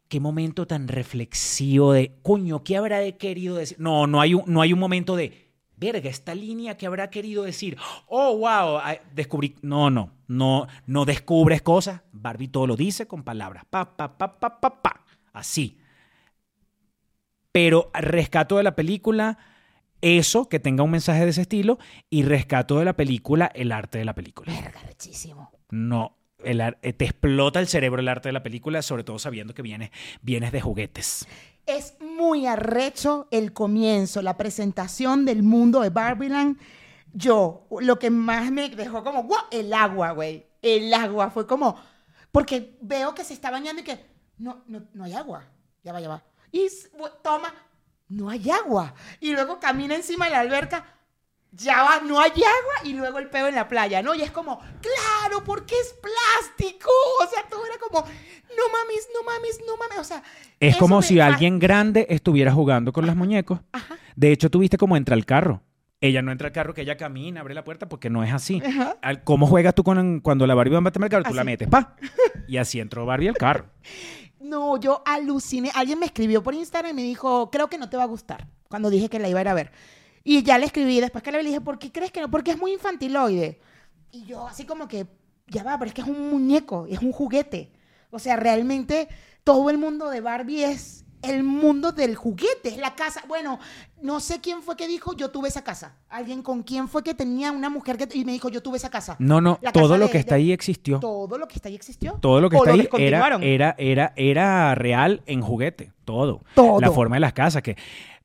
qué 0.07 0.19
momento 0.19 0.65
tan 0.65 0.88
reflexivo 0.88 1.93
de, 1.93 2.13
coño, 2.21 2.63
¿qué 2.63 2.77
habrá 2.77 3.12
querido 3.13 3.55
decir? 3.55 3.77
No, 3.79 4.07
no 4.07 4.21
hay 4.21 4.33
no 4.45 4.62
hay 4.62 4.74
un 4.74 4.79
momento 4.79 5.15
de, 5.15 5.44
verga, 5.77 6.10
esta 6.10 6.36
línea 6.36 6.77
que 6.77 6.86
habrá 6.86 7.10
querido 7.10 7.44
decir, 7.44 7.77
oh, 8.08 8.38
wow, 8.38 8.79
descubrí, 9.13 9.55
no, 9.62 9.89
no, 9.89 10.12
no, 10.27 10.67
no 10.86 11.05
descubres 11.05 11.62
cosas, 11.62 12.01
Barbie 12.12 12.48
todo 12.48 12.67
lo 12.67 12.75
dice 12.75 13.08
con 13.08 13.24
palabras, 13.24 13.65
pa, 13.70 13.96
pa, 13.96 14.17
pa, 14.17 14.39
pa, 14.39 14.60
pa, 14.60 14.82
pa, 14.82 15.05
así. 15.34 15.77
Pero 17.51 17.89
rescato 17.94 18.58
de 18.58 18.63
la 18.63 18.75
película 18.75 19.38
eso, 20.01 20.50
que 20.50 20.60
tenga 20.60 20.84
un 20.84 20.91
mensaje 20.91 21.24
de 21.24 21.32
ese 21.32 21.41
estilo, 21.41 21.79
y 22.10 22.24
rescato 22.24 22.77
de 22.77 22.86
la 22.86 22.94
película 22.94 23.51
el 23.55 23.72
arte 23.72 23.98
de 23.98 24.05
la 24.05 24.13
película. 24.13 24.53
Verga, 24.53 24.82
rechísimo. 24.84 25.51
No, 25.72 26.17
el 26.44 26.62
eh, 26.62 26.94
te 26.94 27.05
explota 27.05 27.60
el 27.60 27.67
cerebro 27.67 28.01
el 28.01 28.08
arte 28.08 28.29
de 28.29 28.34
la 28.34 28.44
película, 28.44 28.82
sobre 28.82 29.03
todo 29.03 29.20
sabiendo 29.20 29.53
que 29.53 29.62
vienes, 29.62 29.89
vienes 30.22 30.51
de 30.51 30.62
juguetes. 30.62 31.27
Es 31.65 31.98
muy 32.25 32.48
arrecho 32.48 33.27
el 33.29 33.53
comienzo, 33.53 34.22
la 34.24 34.36
presentación 34.36 35.25
del 35.25 35.44
mundo 35.44 35.82
de 35.82 35.91
Barbieland. 35.91 36.58
Yo, 37.13 37.67
lo 37.82 38.00
que 38.00 38.10
más 38.10 38.51
me 38.51 38.70
dejó 38.70 39.03
como, 39.03 39.24
¡guau! 39.24 39.44
El 39.51 39.74
agua, 39.74 40.12
güey. 40.12 40.48
El 40.62 40.91
agua. 40.94 41.29
Fue 41.29 41.46
como, 41.46 41.79
porque 42.32 42.77
veo 42.82 43.13
que 43.13 43.24
se 43.24 43.34
está 43.34 43.51
bañando 43.51 43.82
y 43.82 43.86
que, 43.86 44.05
no, 44.39 44.63
no, 44.67 44.88
no 44.94 45.03
hay 45.03 45.13
agua. 45.13 45.46
Ya 45.84 45.94
va, 45.94 46.01
ya 46.01 46.10
va. 46.10 46.24
Y 46.51 46.67
toma, 47.22 47.53
no 48.10 48.29
hay 48.29 48.50
agua. 48.50 48.96
Y 49.20 49.32
luego 49.32 49.60
camina 49.60 49.96
encima 49.96 50.25
de 50.25 50.32
la 50.32 50.39
alberca, 50.39 50.94
ya 51.55 51.83
va, 51.83 52.01
no 52.01 52.19
hay 52.19 52.31
agua. 52.31 52.75
Y 52.83 52.93
luego 52.93 53.19
el 53.19 53.29
peo 53.29 53.47
en 53.47 53.55
la 53.55 53.67
playa, 53.67 54.01
¿no? 54.01 54.13
Y 54.15 54.21
es 54.21 54.31
como, 54.31 54.59
claro, 54.59 55.43
porque 55.43 55.75
es 55.79 55.95
plástico. 56.01 56.89
O 57.24 57.27
sea, 57.29 57.43
todo 57.50 57.65
era 57.65 57.75
como, 57.77 58.01
no 58.01 58.63
mames, 58.71 59.07
no 59.13 59.24
mames, 59.24 59.59
no 59.65 59.77
mames. 59.77 60.00
O 60.00 60.03
sea, 60.03 60.24
Es 60.59 60.77
como 60.77 61.01
si 61.01 61.19
alguien 61.19 61.59
grande 61.59 62.07
estuviera 62.09 62.51
jugando 62.51 62.91
con 62.91 63.05
los 63.05 63.15
muñecos. 63.15 63.59
Ajá. 63.71 63.97
De 64.15 64.31
hecho, 64.31 64.50
tú 64.50 64.59
viste 64.59 64.77
cómo 64.77 64.97
entra 64.97 65.15
al 65.15 65.25
carro. 65.25 65.62
Ella 66.01 66.21
no 66.21 66.31
entra 66.31 66.47
al 66.47 66.53
carro, 66.53 66.74
que 66.74 66.81
ella 66.81 66.97
camina, 66.97 67.39
abre 67.39 67.53
la 67.55 67.63
puerta, 67.63 67.88
porque 67.88 68.09
no 68.09 68.24
es 68.24 68.31
así. 68.31 68.62
Ajá. 68.63 68.97
¿Cómo 69.24 69.47
juegas 69.47 69.74
tú 69.74 69.83
con 69.83 70.19
cuando 70.19 70.45
la 70.45 70.53
Barbie 70.53 70.74
va 70.74 70.77
a 70.79 70.81
meterme 70.81 71.05
al 71.05 71.09
carro? 71.09 71.24
Tú 71.24 71.33
la 71.33 71.43
metes, 71.43 71.67
pa. 71.67 71.95
Y 72.47 72.57
así 72.57 72.79
entró 72.79 73.05
Barbie 73.05 73.29
al 73.29 73.35
carro. 73.35 73.65
No, 74.45 74.77
yo 74.79 75.01
aluciné. 75.07 75.71
Alguien 75.74 75.97
me 75.97 76.05
escribió 76.05 76.43
por 76.43 76.53
Instagram 76.53 76.91
y 76.91 76.93
me 76.93 77.01
dijo, 77.01 77.50
creo 77.50 77.67
que 77.67 77.79
no 77.79 77.89
te 77.89 77.97
va 77.97 78.03
a 78.03 78.05
gustar, 78.05 78.47
cuando 78.69 78.91
dije 78.91 79.09
que 79.09 79.17
la 79.17 79.27
iba 79.27 79.39
a 79.39 79.41
ir 79.41 79.47
a 79.47 79.55
ver. 79.55 79.71
Y 80.27 80.41
ya 80.44 80.58
le 80.58 80.65
escribí, 80.65 81.00
después 81.00 81.24
que 81.24 81.32
le 81.32 81.44
dije, 81.44 81.62
¿por 81.62 81.77
qué 81.79 81.91
crees 81.91 82.12
que 82.12 82.20
no? 82.20 82.29
Porque 82.29 82.51
es 82.51 82.58
muy 82.58 82.74
infantiloide. 82.74 83.60
Y 84.12 84.25
yo 84.25 84.48
así 84.48 84.65
como 84.65 84.88
que, 84.88 85.05
ya 85.48 85.63
va, 85.63 85.77
pero 85.77 85.88
es 85.89 85.94
que 85.94 86.01
es 86.01 86.08
un 86.08 86.29
muñeco, 86.32 86.88
es 86.89 87.00
un 87.00 87.12
juguete. 87.12 87.72
O 88.10 88.17
sea, 88.20 88.36
realmente 88.36 89.08
todo 89.44 89.70
el 89.70 89.77
mundo 89.77 90.10
de 90.10 90.22
Barbie 90.22 90.63
es 90.63 91.05
el 91.22 91.44
mundo 91.44 91.91
del 91.91 92.15
juguete, 92.15 92.70
es 92.70 92.77
la 92.77 92.96
casa. 92.96 93.22
Bueno, 93.27 93.60
no 94.01 94.20
sé 94.20 94.41
quién 94.41 94.62
fue 94.62 94.75
que 94.75 94.88
dijo, 94.88 95.15
yo 95.15 95.29
tuve 95.32 95.48
esa 95.50 95.63
casa. 95.63 95.96
Alguien 96.10 96.41
con 96.44 96.63
quién 96.63 96.88
fue 96.88 97.03
que 97.03 97.13
tenía 97.13 97.51
una 97.51 97.70
mujer 97.70 97.98
que, 97.98 98.08
y 98.17 98.25
me 98.25 98.32
dijo, 98.32 98.50
yo 98.50 98.62
tuve 98.63 98.77
esa 98.77 98.89
casa. 98.89 99.15
No, 99.20 99.41
no, 99.41 99.60
La 99.62 99.72
todo 99.72 99.98
lo 99.98 100.05
de- 100.05 100.12
que 100.12 100.17
está 100.20 100.36
de- 100.36 100.41
ahí 100.41 100.51
existió. 100.51 101.00
Todo 101.00 101.38
lo 101.38 101.48
que 101.48 101.55
está 101.55 101.70
ahí 101.70 101.75
existió. 101.75 102.13
Todo 102.22 102.41
lo 102.41 102.50
que 102.50 102.58
está 102.58 102.72
ahí 102.72 102.88
era, 103.00 103.38
era, 103.41 103.75
era, 103.77 104.13
era 104.15 104.75
real 104.75 105.22
en 105.25 105.41
juguete. 105.41 105.91
Todo. 106.03 106.41
Todo. 106.55 106.79
La 106.79 106.91
forma 106.91 107.15
de 107.15 107.22
las 107.22 107.34
casas, 107.34 107.62
que 107.63 107.75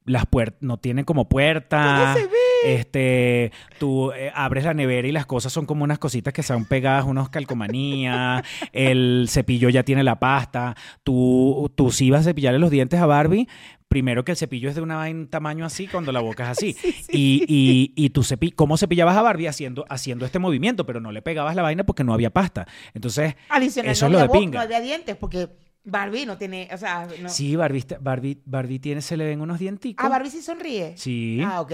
las 0.05 0.27
puertas 0.27 0.61
no 0.63 0.79
tienen 0.79 1.05
como 1.05 1.29
se 1.29 2.27
ve. 2.27 2.37
Este, 2.65 3.53
tú 3.79 4.13
eh, 4.13 4.31
abres 4.35 4.65
la 4.65 4.75
nevera 4.75 5.09
y 5.09 5.13
las 5.13 5.27
cosas 5.27 5.53
son 5.53 5.67
como 5.67 5.85
unas 5.85 5.99
cositas 5.99 6.33
que 6.35 6.43
son 6.43 6.65
pegadas, 6.67 7.05
unos 7.05 7.29
calcomanías. 7.31 8.45
el 8.73 9.27
cepillo 9.29 9.69
ya 9.69 9.83
tiene 9.83 10.03
la 10.03 10.19
pasta. 10.19 10.77
Tú, 11.05 11.71
tú 11.75 11.91
sí 11.91 12.11
vas 12.11 12.23
a 12.23 12.31
cepillarle 12.31 12.59
los 12.59 12.71
dientes 12.71 13.01
a 13.01 13.07
Barbie. 13.07 13.49
Primero 13.89 14.25
que 14.25 14.33
el 14.33 14.37
cepillo 14.37 14.69
es 14.69 14.75
de 14.75 14.83
una 14.83 14.97
vaina- 14.97 15.21
un 15.21 15.29
tamaño 15.29 15.65
así 15.65 15.87
cuando 15.89 16.13
la 16.13 16.21
boca 16.21 16.45
es 16.45 16.51
así. 16.51 16.77
y, 17.13 17.45
y, 17.49 17.93
y 17.97 18.11
tú 18.11 18.23
cepi 18.23 18.53
¿cómo 18.53 18.77
cepillabas 18.77 19.17
a 19.17 19.23
Barbie 19.23 19.49
haciendo, 19.49 19.85
haciendo 19.89 20.25
este 20.27 20.39
movimiento? 20.39 20.87
Pero 20.87 21.01
no 21.01 21.13
le 21.13 21.23
pegabas 21.23 21.57
la 21.57 21.63
vaina 21.63 21.85
porque 21.85 22.05
no 22.05 22.15
había 22.15 22.31
pasta. 22.31 22.67
Entonces, 22.95 23.35
Adicional, 23.49 23.93
eso 23.93 24.09
no 24.09 24.09
es 24.09 24.13
lo 24.13 24.19
había 24.25 24.33
de 24.33 24.39
pinga. 24.39 24.59
No 24.59 24.65
había 24.65 24.81
dientes, 24.81 25.17
porque 25.17 25.49
Barbie 25.85 26.27
no 26.27 26.37
tiene, 26.37 26.69
o 26.73 26.77
sea, 26.77 27.09
no. 27.21 27.29
Sí, 27.29 27.57
Barbie, 27.57 27.85
Barbie, 28.01 28.41
Barbie 28.45 28.79
tiene, 28.79 29.01
se 29.03 29.17
le 29.17 29.25
ven 29.25 29.41
unos 29.41 29.59
dienticos. 29.59 30.05
Ah, 30.05 30.09
Barbie 30.09 30.31
sí 30.31 30.43
sonríe. 30.43 30.95
Sí. 30.97 31.41
Ah, 31.45 31.61
ok. 31.61 31.73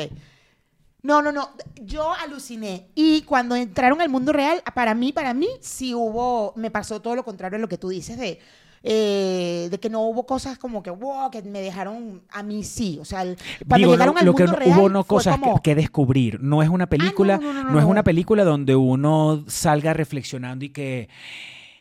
No, 1.03 1.23
no, 1.23 1.31
no. 1.33 1.51
Yo 1.83 2.13
aluciné. 2.15 2.89
Y 2.95 3.23
cuando 3.23 3.55
entraron 3.55 4.01
al 4.01 4.09
mundo 4.09 4.33
real, 4.33 4.63
para 4.75 4.95
mí, 4.95 5.13
para 5.13 5.35
mí, 5.35 5.49
sí 5.61 5.95
hubo, 5.95 6.53
me 6.57 6.71
pasó 6.71 7.01
todo 7.01 7.15
lo 7.15 7.25
contrario 7.25 7.59
a 7.59 7.61
lo 7.61 7.69
que 7.69 7.79
tú 7.79 7.89
dices 7.91 8.19
de, 8.19 8.41
eh, 8.83 9.69
de 9.71 9.79
que 9.81 9.89
no 9.91 10.03
hubo 10.03 10.27
cosas 10.27 10.59
como 10.59 10.83
que, 10.83 10.91
wow, 10.91 11.31
que 11.31 11.43
me 11.43 11.61
dejaron, 11.61 12.23
a 12.31 12.43
mí 12.43 12.65
sí. 12.65 12.99
O 13.01 13.05
sea, 13.05 13.23
el- 13.23 13.37
cuando 13.69 13.77
Digo, 13.87 13.93
llegaron 13.93 14.15
no- 14.15 14.21
al 14.21 14.27
lo 14.27 14.33
mundo 14.33 14.53
que 14.53 14.57
real, 14.65 14.79
hubo 14.79 14.89
no 14.89 15.05
cosas 15.05 15.39
como, 15.39 15.57
que, 15.57 15.71
que 15.71 15.75
descubrir. 15.77 16.41
No 16.41 16.63
es 16.63 16.69
una 16.69 16.89
película, 16.89 17.39
no, 17.39 17.53
no, 17.53 17.65
no, 17.65 17.71
no 17.73 17.79
es 17.79 17.85
una 17.85 18.03
película 18.05 18.45
donde 18.45 18.75
uno 18.77 19.45
salga 19.49 19.93
reflexionando 19.95 20.65
y 20.65 20.71
que 20.71 21.09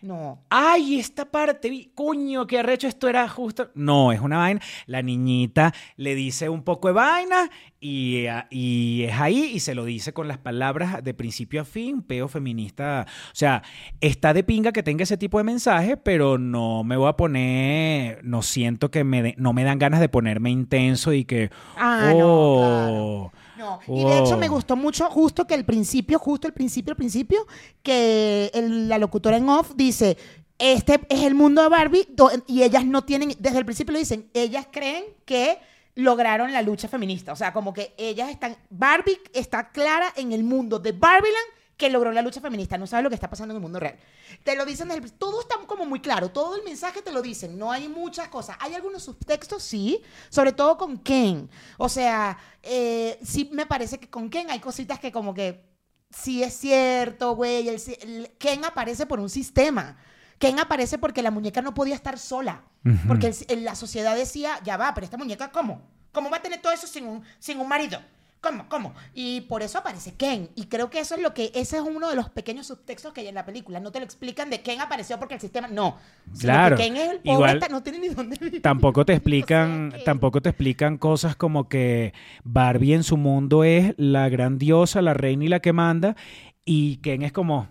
No. 0.06 0.44
ay, 0.50 1.00
esta 1.00 1.26
parte, 1.26 1.90
coño, 1.96 2.46
qué 2.48 2.60
arrecho 2.60 2.88
esto 2.88 3.10
era 3.10 3.28
justo. 3.28 3.70
No, 3.76 4.12
es 4.12 4.20
una 4.20 4.38
vaina. 4.38 4.62
La 4.86 5.02
niñita 5.02 5.74
le 5.98 6.14
dice 6.16 6.48
un 6.50 6.64
poco 6.64 6.88
de 6.90 6.94
vaina 6.94 7.50
y, 7.80 8.26
ah, 8.28 8.48
y 8.50 9.04
es 9.04 9.14
ahí 9.20 9.52
y 9.56 9.60
se 9.60 9.74
lo 9.76 9.84
dice 9.86 10.14
con 10.14 10.28
las 10.28 10.38
palabras 10.38 11.04
de 11.04 11.14
principio 11.14 11.62
a 11.62 11.66
fin, 11.66 12.02
peo 12.02 12.28
feminista. 12.28 13.06
O 13.28 13.36
sea, 13.36 13.64
está 14.02 14.34
de 14.34 14.44
pinga 14.44 14.72
que 14.72 14.84
tenga 14.84 15.04
ese 15.04 15.18
tipo 15.18 15.38
de 15.40 15.44
mensaje, 15.44 15.98
pero 15.98 16.38
no 16.38 16.84
me 16.84 16.98
voy 16.98 17.10
a 17.10 17.14
poner, 17.18 18.24
no 18.24 18.42
siento 18.42 18.92
que 18.92 19.04
me, 19.04 19.22
de- 19.24 19.36
no 19.38 19.54
me 19.54 19.64
dan 19.64 19.80
ganas 19.80 20.00
de 20.00 20.10
ponerme 20.10 20.52
intenso 20.52 21.14
y 21.14 21.26
que, 21.26 21.50
Ah, 21.78 22.12
no, 22.16 22.28
oh, 22.28 23.32
No, 23.58 23.80
y 23.88 24.04
de 24.04 24.20
hecho 24.20 24.36
Oh. 24.36 24.38
me 24.38 24.48
gustó 24.48 24.76
mucho 24.76 25.10
justo 25.10 25.46
que 25.48 25.54
el 25.54 25.66
principio, 25.66 26.20
justo 26.20 26.48
el 26.48 26.54
principio, 26.54 26.92
el 26.92 26.98
principio, 26.98 27.46
que 27.84 28.52
el- 28.54 28.90
la 28.90 28.98
locutora 28.98 29.38
en 29.38 29.48
off 29.50 29.72
dice, 29.76 30.18
este 30.58 31.02
es 31.10 31.24
el 31.24 31.36
mundo 31.36 31.62
de 31.64 31.70
Barbie 31.70 32.08
y 32.48 32.64
ellas 32.64 32.86
no 32.86 33.04
tienen, 33.04 33.34
desde 33.40 33.58
el 33.60 33.66
principio 33.66 33.94
lo 33.94 34.00
dicen, 34.00 34.30
ellas 34.34 34.68
creen 34.72 35.04
que 35.26 35.58
lograron 35.96 36.52
la 36.52 36.62
lucha 36.62 36.88
feminista, 36.88 37.32
o 37.32 37.36
sea, 37.36 37.54
como 37.54 37.74
que 37.74 37.94
ellas 37.98 38.30
están, 38.30 38.58
Barbie 38.70 39.18
está 39.34 39.70
clara 39.72 40.08
en 40.18 40.32
el 40.34 40.44
mundo 40.44 40.80
de 40.80 40.92
Barbieland 40.92 41.48
que 41.78 41.90
logró 41.90 42.12
la 42.12 42.22
lucha 42.22 42.40
feminista, 42.40 42.78
no 42.78 42.88
sabe 42.88 43.04
lo 43.04 43.10
que 43.10 43.16
está 43.16 43.30
pasando 43.30 43.54
en 43.54 43.58
el 43.58 43.62
mundo 43.62 43.80
real. 43.80 43.98
Te 44.44 44.56
lo 44.56 44.66
dicen 44.66 44.88
desde 44.88 45.04
el 45.04 45.14
todo 45.14 45.42
está 45.42 45.56
como 45.68 45.86
muy 45.86 46.00
claro, 46.00 46.30
todo 46.30 46.56
el 46.56 46.64
mensaje 46.64 47.02
te 47.02 47.12
lo 47.12 47.22
dicen, 47.22 47.58
no 47.58 47.72
hay 47.72 47.90
muchas 47.90 48.30
cosas. 48.30 48.58
Hay 48.60 48.74
algunos 48.74 49.04
subtextos, 49.04 49.64
sí, 49.64 50.02
sobre 50.30 50.54
todo 50.54 50.78
con 50.78 50.98
Ken. 50.98 51.50
O 51.78 51.90
sea, 51.90 52.38
eh, 52.64 53.20
sí 53.24 53.50
me 53.52 53.66
parece 53.66 54.00
que 54.00 54.10
con 54.10 54.30
Ken 54.30 54.50
hay 54.50 54.60
cositas 54.60 55.00
que 55.00 55.12
como 55.12 55.34
que 55.34 55.66
sí 56.10 56.44
es 56.44 56.54
cierto, 56.54 57.36
güey, 57.36 57.68
el, 57.68 58.32
Ken 58.38 58.64
aparece 58.64 59.06
por 59.06 59.20
un 59.20 59.30
sistema. 59.30 59.98
Ken 60.40 60.60
aparece 60.60 60.98
porque 60.98 61.22
la 61.22 61.32
muñeca 61.32 61.62
no 61.62 61.74
podía 61.74 61.96
estar 61.96 62.20
sola. 62.20 62.64
Porque 63.08 63.34
la 63.58 63.74
sociedad 63.74 64.16
decía, 64.16 64.60
ya 64.64 64.78
va, 64.78 64.94
pero 64.94 65.06
esta 65.06 65.18
muñeca, 65.18 65.52
¿cómo? 65.52 65.82
¿Cómo 66.12 66.30
va 66.30 66.38
a 66.38 66.42
tener 66.44 66.62
todo 66.62 66.72
eso 66.72 66.86
sin 66.86 67.08
un, 67.08 67.24
sin 67.40 67.60
un 67.60 67.68
marido? 67.68 68.00
¿Cómo? 68.46 68.70
¿Cómo? 68.70 68.94
Y 69.14 69.42
por 69.42 69.62
eso 69.64 69.80
aparece 69.80 70.14
Ken. 70.14 70.50
Y 70.56 70.66
creo 70.66 70.90
que 70.90 71.00
eso 71.00 71.16
es 71.16 71.22
lo 71.22 71.34
que, 71.34 71.52
ese 71.56 71.78
es 71.78 71.84
uno 71.84 72.10
de 72.10 72.16
los 72.16 72.30
pequeños 72.30 72.68
subtextos 72.68 73.12
que 73.14 73.22
hay 73.22 73.28
en 73.28 73.36
la 73.36 73.46
película. 73.46 73.80
No 73.80 73.92
te 73.92 74.00
lo 74.00 74.06
explican 74.06 74.50
de 74.50 74.62
Ken 74.62 74.80
apareció 74.82 75.18
porque 75.20 75.34
el 75.36 75.42
sistema, 75.42 75.68
no. 75.68 75.98
Claro. 76.40 76.78
Ken 76.78 76.96
es 76.96 77.10
el 77.12 77.20
pobre, 77.22 77.32
Igual- 77.54 77.60
no 77.72 77.82
tiene 77.84 78.00
ni 78.00 78.10
dónde 78.10 78.38
vivir. 78.40 78.62
Tampoco 78.62 79.06
te 79.06 79.14
O 79.14 79.16
explican, 79.16 79.90
sea 79.92 80.00
que- 80.00 80.06
tampoco 80.06 80.42
te 80.42 80.50
explican 80.50 80.98
cosas 80.98 81.36
como 81.36 81.68
que 81.70 82.14
Barbie 82.44 82.94
en 82.94 83.04
su 83.04 83.18
mundo 83.18 83.64
es 83.64 83.94
la 83.98 84.30
gran 84.30 84.58
diosa, 84.58 85.02
la 85.02 85.14
reina 85.14 85.46
y 85.46 85.48
la 85.48 85.60
que 85.60 85.74
manda, 85.74 86.16
y 86.64 86.98
Ken 86.98 87.22
es 87.24 87.32
como, 87.32 87.68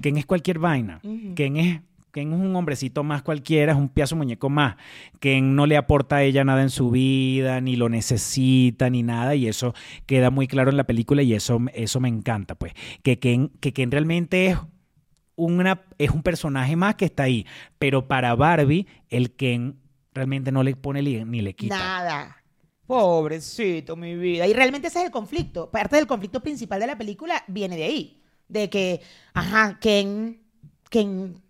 Ken 0.00 0.16
es 0.16 0.26
cualquier 0.26 0.58
vaina. 0.58 1.00
Ken 1.34 1.56
es, 1.56 1.80
Ken 2.18 2.32
es 2.32 2.40
un 2.40 2.56
hombrecito 2.56 3.04
más 3.04 3.22
cualquiera, 3.22 3.72
es 3.72 3.78
un 3.78 3.88
piazo 3.88 4.16
muñeco 4.16 4.50
más. 4.50 4.74
Ken 5.20 5.54
no 5.54 5.66
le 5.66 5.76
aporta 5.76 6.16
a 6.16 6.22
ella 6.24 6.42
nada 6.42 6.62
en 6.62 6.70
su 6.70 6.90
vida, 6.90 7.60
ni 7.60 7.76
lo 7.76 7.88
necesita, 7.88 8.90
ni 8.90 9.04
nada, 9.04 9.36
y 9.36 9.46
eso 9.46 9.72
queda 10.04 10.30
muy 10.30 10.48
claro 10.48 10.70
en 10.70 10.76
la 10.76 10.82
película 10.82 11.22
y 11.22 11.32
eso, 11.32 11.60
eso 11.74 12.00
me 12.00 12.08
encanta, 12.08 12.56
pues. 12.56 12.72
Que 13.04 13.20
Ken, 13.20 13.52
que 13.60 13.72
Ken 13.72 13.92
realmente 13.92 14.48
es 14.48 14.58
una, 15.36 15.84
es 15.98 16.10
un 16.10 16.24
personaje 16.24 16.74
más 16.74 16.96
que 16.96 17.04
está 17.04 17.22
ahí. 17.22 17.46
Pero 17.78 18.08
para 18.08 18.34
Barbie, 18.34 18.88
el 19.10 19.36
Ken 19.36 19.78
realmente 20.12 20.50
no 20.50 20.64
le 20.64 20.74
pone 20.74 21.00
ni 21.02 21.40
le 21.40 21.54
quita. 21.54 21.78
Nada. 21.78 22.36
Pobrecito, 22.84 23.94
mi 23.94 24.16
vida. 24.16 24.48
Y 24.48 24.54
realmente 24.54 24.88
ese 24.88 24.98
es 24.98 25.04
el 25.04 25.12
conflicto. 25.12 25.70
Parte 25.70 25.94
del 25.94 26.08
conflicto 26.08 26.40
principal 26.40 26.80
de 26.80 26.88
la 26.88 26.98
película 26.98 27.44
viene 27.46 27.76
de 27.76 27.84
ahí. 27.84 28.22
De 28.48 28.68
que, 28.68 29.02
ajá, 29.34 29.78
Ken, 29.78 30.47
Ken 30.88 31.42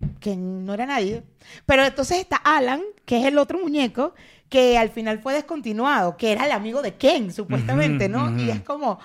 no 0.66 0.74
era 0.74 0.86
nadie. 0.86 1.22
Pero 1.66 1.84
entonces 1.84 2.18
está 2.18 2.36
Alan, 2.36 2.82
que 3.04 3.20
es 3.20 3.26
el 3.26 3.38
otro 3.38 3.58
muñeco, 3.58 4.14
que 4.48 4.78
al 4.78 4.90
final 4.90 5.18
fue 5.20 5.34
descontinuado, 5.34 6.16
que 6.16 6.32
era 6.32 6.46
el 6.46 6.52
amigo 6.52 6.82
de 6.82 6.94
Ken, 6.94 7.32
supuestamente, 7.32 8.08
¿no? 8.08 8.38
Y 8.38 8.50
es 8.50 8.62
como... 8.62 8.98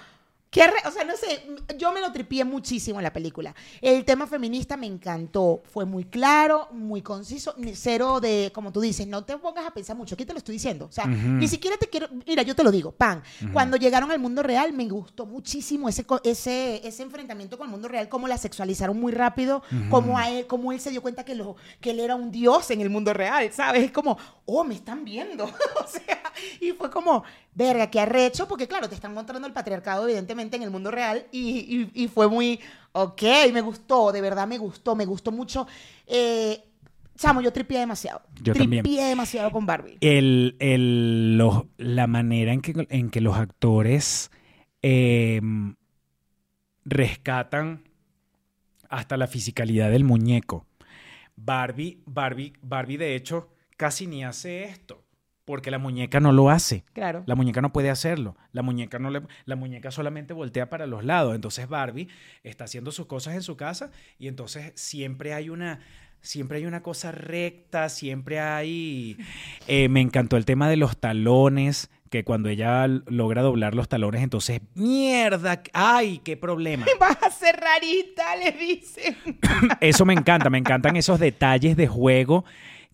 qué 0.54 0.68
re- 0.68 0.88
o 0.88 0.92
sea, 0.92 1.04
no 1.04 1.18
sé, 1.18 1.46
yo 1.78 1.92
me 1.92 2.00
lo 2.00 2.12
tripié 2.14 2.46
muchísimo 2.46 3.00
en 3.00 3.04
la 3.04 3.12
película. 3.12 3.54
El 3.82 4.06
tema 4.06 4.28
feminista 4.28 4.78
me 4.78 4.86
encantó. 4.86 5.64
Fue 5.66 5.84
muy 5.86 6.06
claro, 6.06 6.70
muy 6.72 7.02
conciso, 7.02 7.56
cero 7.74 8.20
de, 8.22 8.52
como 8.54 8.72
tú 8.72 8.80
dices, 8.80 9.08
no 9.08 9.24
te 9.26 9.36
pongas 9.38 9.66
a 9.66 9.72
pensar 9.72 9.98
mucho. 9.98 10.14
Aquí 10.16 10.26
te 10.26 10.32
lo 10.34 10.38
estoy 10.38 10.54
diciendo. 10.54 10.86
O 10.86 10.92
sea, 10.92 11.06
ni 11.08 11.48
siquiera 11.48 11.76
te 11.78 11.90
quiero. 11.90 12.08
Mira, 12.28 12.44
yo 12.44 12.56
te 12.56 12.64
lo 12.64 12.72
digo, 12.72 12.92
pan. 12.92 13.24
Cuando 13.52 13.78
llegaron 13.78 14.12
al 14.12 14.20
mundo 14.20 14.44
real, 14.44 14.72
me 14.74 14.88
gustó 14.88 15.26
muchísimo 15.26 15.90
ese, 15.90 16.06
ese, 16.24 16.88
ese 16.88 17.04
enfrentamiento 17.04 17.58
con 17.58 17.66
el 17.68 17.72
mundo 17.72 17.88
real, 17.88 18.08
cómo 18.08 18.28
la 18.28 18.38
sexualizaron 18.38 19.00
muy 19.00 19.12
rápido, 19.12 19.64
cómo, 19.90 20.18
a 20.20 20.30
él, 20.30 20.46
cómo 20.46 20.72
él 20.72 20.80
se 20.80 20.92
dio 20.92 21.02
cuenta 21.02 21.26
que, 21.26 21.34
lo, 21.34 21.56
que 21.82 21.90
él 21.92 22.00
era 22.00 22.16
un 22.16 22.32
dios 22.32 22.70
en 22.70 22.82
el 22.82 22.92
mundo 22.92 23.12
real, 23.14 23.52
¿sabes? 23.52 23.84
Es 23.86 23.92
como, 23.92 24.18
oh, 24.46 24.64
me 24.64 24.76
están 24.76 25.04
viendo. 25.04 25.46
o 25.84 25.88
sea, 25.88 26.22
y 26.60 26.72
fue 26.74 26.92
como, 26.92 27.24
verga, 27.56 27.90
qué 27.90 28.00
arrecho, 28.00 28.48
porque 28.48 28.68
claro, 28.68 28.90
te 28.90 28.96
están 28.96 29.14
mostrando 29.14 29.48
el 29.48 29.54
patriarcado, 29.54 30.04
evidentemente, 30.06 30.58
en 30.58 30.64
el 30.64 30.72
mundo 30.72 30.90
real, 30.92 31.28
y, 31.32 31.90
y- 31.94 32.04
y 32.04 32.08
fue 32.08 32.28
muy, 32.28 32.60
ok, 32.94 33.22
me 33.54 33.62
gustó, 33.62 34.12
de 34.12 34.22
verdad 34.22 34.48
me 34.48 34.58
gustó, 34.58 34.96
me 34.96 35.06
gustó 35.06 35.32
mucho. 35.32 35.68
Eh, 36.08 36.64
Chamo, 37.16 37.42
yo 37.42 37.54
tripié 37.54 37.80
demasiado. 37.80 38.24
Yo 38.42 38.54
también. 38.56 38.82
tripié 38.84 39.04
demasiado 39.04 39.52
con 39.52 39.68
Barbie. 39.68 39.98
El, 40.02 40.56
el- 40.60 41.38
los- 41.38 41.66
la 41.78 42.08
manera 42.08 42.54
en 42.54 42.62
que, 42.62 42.88
en 42.90 43.10
que 43.12 43.22
los 43.22 43.38
actores 43.38 44.32
eh, 44.82 45.40
rescatan 46.86 47.84
hasta 48.90 49.18
la 49.18 49.28
fisicalidad 49.28 49.90
del 49.92 50.04
muñeco. 50.04 50.66
Barbie, 51.36 52.02
Barbie, 52.06 52.54
Barbie, 52.62 52.98
de 52.98 53.16
hecho, 53.16 53.50
casi 53.78 54.08
ni 54.08 54.24
hace 54.24 54.64
esto, 54.66 55.03
porque 55.46 55.72
la 55.72 55.78
muñeca 55.78 56.20
no 56.20 56.32
lo 56.32 56.50
hace. 56.50 56.84
Claro. 56.94 57.24
La 57.26 57.36
muñeca 57.36 57.62
no 57.62 57.74
puede 57.74 57.90
hacerlo. 57.90 58.36
La 58.52 58.62
muñeca, 58.62 59.00
no 59.00 59.10
le, 59.10 59.22
la 59.46 59.56
muñeca 59.56 59.92
solamente 59.92 60.34
voltea 60.34 60.70
para 60.70 60.88
los 60.88 61.04
lados. 61.04 61.36
Entonces 61.36 61.68
Barbie 61.68 62.08
está 62.44 62.66
haciendo 62.66 62.92
sus 62.92 63.08
cosas 63.08 63.36
en 63.36 63.42
su 63.42 63.58
casa 63.58 63.92
y 64.18 64.28
entonces 64.28 64.72
siempre 64.76 65.34
hay 65.34 65.50
una, 65.50 65.80
siempre 66.22 66.60
hay 66.60 66.66
una 66.66 66.82
cosa 66.82 67.12
recta, 67.12 67.90
siempre 67.90 68.40
hay... 68.40 69.18
eh, 69.68 69.90
me 69.90 70.02
encantó 70.02 70.38
el 70.38 70.46
tema 70.46 70.70
de 70.70 70.78
los 70.78 70.98
talones, 70.98 71.90
que 72.10 72.24
cuando 72.24 72.48
ella 72.50 72.88
logra 72.88 73.42
doblar 73.42 73.74
los 73.74 73.90
talones, 73.90 74.22
entonces, 74.22 74.62
mierda, 74.76 75.64
ay, 75.74 76.22
qué 76.24 76.38
problema. 76.38 76.86
Vas 77.00 77.18
a 77.24 77.32
ser 77.32 77.60
rarita, 77.60 78.36
le 78.36 78.52
dicen. 78.52 79.18
Eso 79.82 80.06
me 80.06 80.14
encanta, 80.14 80.52
me 80.52 80.60
encantan 80.60 80.96
esos 80.96 81.20
detalles 81.20 81.76
de 81.76 81.88
juego 81.88 82.46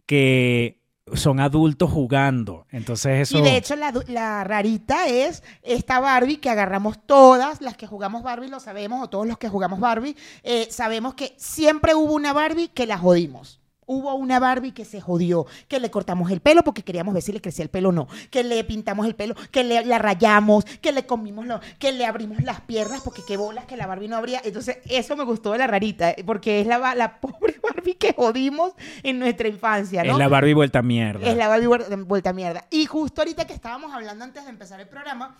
que 0.05 0.78
son 1.15 1.39
adultos 1.39 1.91
jugando. 1.91 2.65
Entonces 2.71 3.21
eso... 3.21 3.37
Y 3.37 3.41
de 3.41 3.57
hecho, 3.57 3.75
la, 3.75 3.93
la 4.07 4.43
rarita 4.43 5.07
es 5.07 5.43
esta 5.63 5.99
Barbie 5.99 6.37
que 6.37 6.49
agarramos 6.49 6.99
todas, 7.05 7.61
las 7.61 7.77
que 7.77 7.87
jugamos 7.87 8.23
Barbie 8.23 8.49
lo 8.49 8.59
sabemos, 8.59 9.03
o 9.03 9.09
todos 9.09 9.27
los 9.27 9.37
que 9.37 9.49
jugamos 9.49 9.79
Barbie, 9.79 10.15
eh, 10.43 10.67
sabemos 10.69 11.13
que 11.13 11.33
siempre 11.37 11.95
hubo 11.95 12.13
una 12.13 12.33
Barbie 12.33 12.69
que 12.69 12.85
la 12.85 12.97
jodimos. 12.97 13.59
Hubo 13.91 14.13
una 14.13 14.39
Barbie 14.39 14.71
que 14.71 14.85
se 14.85 15.01
jodió, 15.01 15.47
que 15.67 15.79
le 15.79 15.89
cortamos 15.89 16.29
el 16.29 16.41
pelo 16.41 16.63
porque 16.63 16.83
queríamos 16.83 17.11
ver 17.15 17.23
si 17.23 17.31
le 17.31 17.41
crecía 17.41 17.63
el 17.63 17.69
pelo 17.69 17.89
o 17.89 17.91
no, 17.91 18.07
que 18.29 18.43
le 18.43 18.63
pintamos 18.63 19.07
el 19.07 19.15
pelo, 19.15 19.33
que 19.49 19.63
le 19.63 19.83
la 19.83 19.97
rayamos, 19.97 20.63
que 20.63 20.91
le 20.91 21.07
comimos, 21.07 21.47
lo, 21.47 21.59
que 21.79 21.91
le 21.91 22.05
abrimos 22.05 22.43
las 22.43 22.61
piernas 22.61 23.01
porque 23.03 23.23
qué 23.27 23.35
bolas 23.35 23.65
que 23.65 23.75
la 23.77 23.87
Barbie 23.87 24.07
no 24.07 24.15
abría. 24.17 24.41
Entonces, 24.43 24.77
eso 24.87 25.15
me 25.15 25.23
gustó 25.23 25.53
de 25.53 25.57
la 25.57 25.65
rarita, 25.65 26.13
porque 26.25 26.61
es 26.61 26.67
la, 26.67 26.93
la 26.93 27.19
pobre 27.19 27.59
Barbie 27.63 27.95
que 27.95 28.13
jodimos 28.13 28.73
en 29.01 29.17
nuestra 29.17 29.47
infancia, 29.47 30.03
¿no? 30.03 30.11
Es 30.13 30.17
la 30.19 30.27
Barbie 30.27 30.53
vuelta 30.53 30.83
mierda. 30.83 31.25
Es 31.27 31.35
la 31.35 31.47
Barbie 31.47 31.67
vuel- 31.67 32.05
vuelta 32.05 32.29
a 32.29 32.33
mierda. 32.33 32.65
Y 32.69 32.85
justo 32.85 33.21
ahorita 33.21 33.47
que 33.47 33.53
estábamos 33.53 33.91
hablando 33.91 34.23
antes 34.23 34.43
de 34.43 34.51
empezar 34.51 34.79
el 34.79 34.87
programa, 34.87 35.35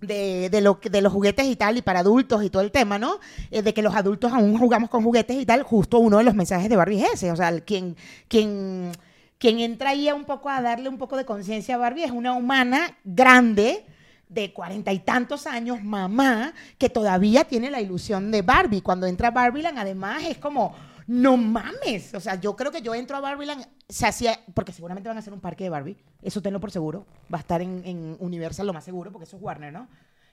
de, 0.00 0.50
de, 0.50 0.60
lo, 0.60 0.78
de 0.82 1.00
los 1.00 1.12
juguetes 1.12 1.46
y 1.46 1.56
tal, 1.56 1.78
y 1.78 1.82
para 1.82 2.00
adultos 2.00 2.44
y 2.44 2.50
todo 2.50 2.62
el 2.62 2.70
tema, 2.70 2.98
¿no? 2.98 3.18
Eh, 3.50 3.62
de 3.62 3.72
que 3.72 3.82
los 3.82 3.94
adultos 3.94 4.32
aún 4.32 4.58
jugamos 4.58 4.90
con 4.90 5.02
juguetes 5.02 5.36
y 5.36 5.46
tal, 5.46 5.62
justo 5.62 5.98
uno 5.98 6.18
de 6.18 6.24
los 6.24 6.34
mensajes 6.34 6.68
de 6.68 6.76
Barbie 6.76 7.02
es 7.02 7.14
ese. 7.14 7.32
O 7.32 7.36
sea, 7.36 7.60
quien, 7.60 7.96
quien, 8.28 8.92
quien 9.38 9.60
entra 9.60 9.90
ahí 9.90 10.10
un 10.10 10.24
poco 10.24 10.48
a 10.48 10.60
darle 10.60 10.88
un 10.88 10.98
poco 10.98 11.16
de 11.16 11.24
conciencia 11.24 11.76
a 11.76 11.78
Barbie 11.78 12.04
es 12.04 12.10
una 12.10 12.34
humana 12.34 12.96
grande 13.04 13.84
de 14.28 14.52
cuarenta 14.52 14.92
y 14.92 14.98
tantos 14.98 15.46
años, 15.46 15.82
mamá, 15.82 16.52
que 16.78 16.88
todavía 16.88 17.44
tiene 17.44 17.70
la 17.70 17.80
ilusión 17.80 18.30
de 18.30 18.42
Barbie. 18.42 18.82
Cuando 18.82 19.06
entra 19.06 19.28
a 19.28 19.30
Barbieland, 19.30 19.78
además, 19.78 20.24
es 20.24 20.38
como, 20.38 20.74
no 21.06 21.36
mames. 21.36 22.14
O 22.14 22.20
sea, 22.20 22.40
yo 22.40 22.56
creo 22.56 22.72
que 22.72 22.82
yo 22.82 22.94
entro 22.94 23.16
a 23.16 23.20
Barbieland, 23.20 23.66
se 23.88 24.06
hacía, 24.06 24.38
porque 24.54 24.72
seguramente 24.72 25.08
van 25.08 25.16
a 25.16 25.20
hacer 25.20 25.32
un 25.32 25.40
parque 25.40 25.64
de 25.64 25.70
Barbie, 25.70 25.96
eso 26.22 26.42
tenlo 26.42 26.60
por 26.60 26.70
seguro. 26.70 27.06
Va 27.32 27.38
a 27.38 27.40
estar 27.40 27.62
en, 27.62 27.82
en 27.84 28.16
Universal 28.18 28.66
lo 28.66 28.72
más 28.72 28.84
seguro, 28.84 29.12
porque 29.12 29.24
eso 29.24 29.36
es 29.36 29.42
Warner, 29.42 29.72
¿no? 29.72 29.88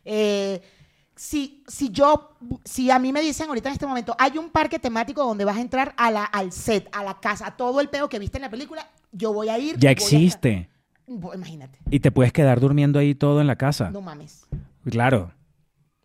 Eh, 0.06 0.62
si, 1.16 1.64
si 1.68 1.90
yo, 1.90 2.36
si 2.66 2.90
a 2.90 2.98
mí 2.98 3.14
me 3.14 3.22
dicen 3.22 3.48
ahorita 3.48 3.70
en 3.70 3.74
este 3.74 3.86
momento, 3.86 4.16
hay 4.18 4.38
un 4.38 4.50
parque 4.50 4.80
temático 4.80 5.24
donde 5.24 5.46
vas 5.46 5.58
a 5.58 5.62
entrar 5.62 5.94
a 5.96 6.10
la, 6.10 6.26
al 6.26 6.52
set, 6.52 6.90
a 6.92 7.04
la 7.04 7.20
casa, 7.20 7.48
a 7.48 7.56
todo 7.56 7.80
el 7.80 7.90
peo 7.90 8.10
que 8.10 8.18
viste 8.20 8.38
en 8.40 8.44
la 8.44 8.50
película, 8.50 8.88
yo 9.12 9.32
voy 9.32 9.50
a 9.50 9.60
ir. 9.60 9.78
Ya 9.78 9.92
existe. 9.92 10.70
Imagínate, 11.06 11.80
Y 11.92 12.00
te 12.00 12.12
puedes 12.12 12.32
quedar 12.32 12.60
durmiendo 12.60 12.98
ahí 12.98 13.14
todo 13.14 13.42
en 13.42 13.48
la 13.48 13.58
casa. 13.58 13.92
no 13.92 14.02
mames. 14.02 14.48
Claro. 14.90 15.32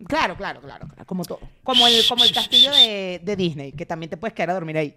Claro, 0.06 0.36
claro, 0.36 0.60
claro, 0.60 0.86
claro, 0.86 1.06
como 1.06 1.24
todo. 1.24 1.40
Como 1.64 1.86
el, 1.88 2.02
como 2.08 2.22
el 2.22 2.32
castillo 2.32 2.70
de, 2.70 3.20
de 3.24 3.36
Disney, 3.36 3.72
que 3.72 3.84
también 3.84 4.08
te 4.10 4.16
puedes 4.16 4.32
quedar 4.32 4.50
a 4.50 4.54
dormir 4.54 4.78
ahí. 4.78 4.94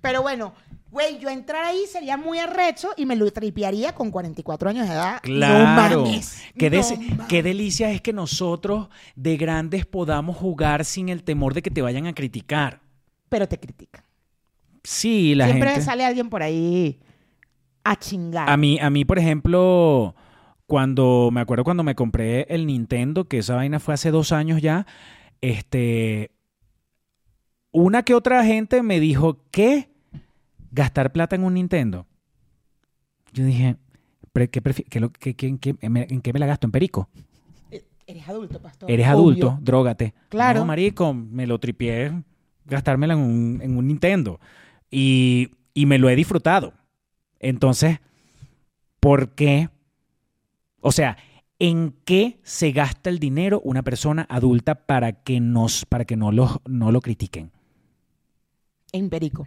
Pero 0.00 0.20
bueno, 0.22 0.52
güey, 0.90 1.20
yo 1.20 1.28
entrar 1.28 1.64
ahí 1.64 1.84
sería 1.86 2.16
muy 2.16 2.38
arrecho 2.40 2.90
y 2.96 3.06
me 3.06 3.14
lo 3.14 3.30
tripearía 3.32 3.94
con 3.94 4.10
44 4.10 4.70
años 4.70 4.88
de 4.88 4.94
edad. 4.94 5.20
Claro. 5.22 5.98
No 6.00 6.06
mames. 6.06 6.42
qué, 6.58 6.70
no 6.70 6.76
des- 6.76 6.98
mames. 6.98 7.26
qué 7.28 7.42
delicia 7.44 7.92
es 7.92 8.00
que 8.00 8.12
nosotros 8.12 8.88
de 9.14 9.36
grandes 9.36 9.86
podamos 9.86 10.36
jugar 10.36 10.84
sin 10.84 11.08
el 11.08 11.22
temor 11.22 11.54
de 11.54 11.62
que 11.62 11.70
te 11.70 11.80
vayan 11.80 12.08
a 12.08 12.12
criticar. 12.12 12.80
Pero 13.28 13.46
te 13.46 13.60
critican. 13.60 14.02
Sí, 14.82 15.36
la 15.36 15.46
Siempre 15.46 15.70
gente. 15.70 15.84
sale 15.84 16.04
alguien 16.04 16.28
por 16.28 16.42
ahí 16.42 16.98
a 17.84 17.94
chingar. 17.96 18.50
A 18.50 18.56
mí, 18.56 18.78
a 18.80 18.90
mí, 18.90 19.04
por 19.04 19.20
ejemplo, 19.20 20.16
cuando 20.72 21.28
me 21.30 21.42
acuerdo 21.42 21.64
cuando 21.64 21.82
me 21.82 21.94
compré 21.94 22.46
el 22.48 22.66
Nintendo, 22.66 23.24
que 23.28 23.36
esa 23.36 23.56
vaina 23.56 23.78
fue 23.78 23.92
hace 23.92 24.10
dos 24.10 24.32
años 24.32 24.62
ya, 24.62 24.86
este, 25.42 26.30
una 27.72 28.04
que 28.04 28.14
otra 28.14 28.42
gente 28.42 28.82
me 28.82 28.98
dijo, 28.98 29.44
¿qué? 29.50 29.90
¿Gastar 30.70 31.12
plata 31.12 31.36
en 31.36 31.44
un 31.44 31.52
Nintendo? 31.52 32.06
Yo 33.34 33.44
dije, 33.44 33.76
"¿Pre- 34.32 34.48
¿qué 34.48 34.62
qué 34.62 35.10
qué- 35.20 35.34
qué- 35.36 35.46
en, 35.46 35.58
qué, 35.58 35.76
¿en 35.82 36.20
qué 36.22 36.32
me 36.32 36.38
la 36.38 36.46
gasto? 36.46 36.66
¿En 36.66 36.70
perico? 36.72 37.10
Eh, 37.70 37.84
Eres 38.06 38.26
adulto, 38.26 38.58
pastor. 38.58 38.90
Eres 38.90 39.04
Obvio. 39.08 39.12
adulto, 39.14 39.58
drógate. 39.60 40.14
Claro. 40.30 40.60
No, 40.60 40.64
marico, 40.64 41.12
me 41.12 41.46
lo 41.46 41.58
tripié 41.58 42.22
gastármela 42.64 43.12
en 43.12 43.20
un, 43.20 43.60
en 43.62 43.76
un 43.76 43.88
Nintendo. 43.88 44.40
Y, 44.90 45.50
y 45.74 45.84
me 45.84 45.98
lo 45.98 46.08
he 46.08 46.16
disfrutado. 46.16 46.72
Entonces, 47.40 48.00
¿por 49.00 49.32
qué? 49.34 49.68
O 50.82 50.92
sea, 50.92 51.16
¿en 51.58 51.94
qué 52.04 52.40
se 52.42 52.72
gasta 52.72 53.08
el 53.08 53.18
dinero 53.18 53.60
una 53.64 53.82
persona 53.82 54.26
adulta 54.28 54.74
para 54.86 55.12
que, 55.22 55.40
nos, 55.40 55.86
para 55.86 56.04
que 56.04 56.16
no, 56.16 56.32
lo, 56.32 56.60
no 56.66 56.92
lo 56.92 57.00
critiquen? 57.00 57.50
En 58.92 59.08
perico. 59.08 59.46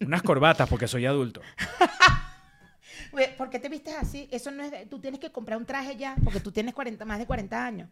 Unas 0.00 0.22
corbatas, 0.22 0.68
porque 0.68 0.88
soy 0.88 1.04
adulto. 1.06 1.40
¿Por 3.36 3.50
qué 3.50 3.58
te 3.58 3.68
vistes 3.68 3.94
así? 3.94 4.28
Eso 4.30 4.50
no 4.50 4.62
es 4.62 4.70
de- 4.70 4.86
tú 4.86 4.98
tienes 4.98 5.20
que 5.20 5.30
comprar 5.30 5.58
un 5.58 5.66
traje 5.66 5.96
ya, 5.96 6.16
porque 6.24 6.40
tú 6.40 6.50
tienes 6.50 6.74
40, 6.74 7.04
más 7.04 7.18
de 7.18 7.26
40 7.26 7.64
años. 7.64 7.90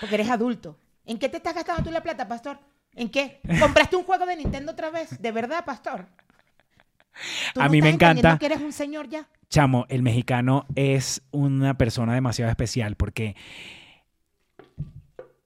Porque 0.00 0.14
eres 0.14 0.30
adulto. 0.30 0.78
¿En 1.04 1.18
qué 1.18 1.28
te 1.28 1.38
estás 1.38 1.54
gastando 1.54 1.82
tú 1.82 1.90
la 1.90 2.02
plata, 2.02 2.28
pastor? 2.28 2.58
¿En 2.94 3.10
qué? 3.10 3.40
¿Compraste 3.60 3.96
un 3.96 4.04
juego 4.04 4.24
de 4.26 4.36
Nintendo 4.36 4.72
otra 4.72 4.90
vez? 4.90 5.20
¿De 5.20 5.32
verdad, 5.32 5.64
pastor? 5.64 6.06
¿Tú 7.54 7.60
A 7.60 7.64
no 7.64 7.70
mí 7.70 7.80
me 7.82 7.90
estás 7.90 8.10
encanta- 8.16 8.38
que 8.38 8.46
eres 8.46 8.60
un 8.60 8.72
señor 8.72 9.08
ya? 9.08 9.28
Chamo, 9.48 9.84
el 9.88 10.02
mexicano 10.02 10.66
es 10.74 11.22
una 11.30 11.76
persona 11.76 12.14
demasiado 12.14 12.50
especial 12.50 12.96
porque 12.96 13.36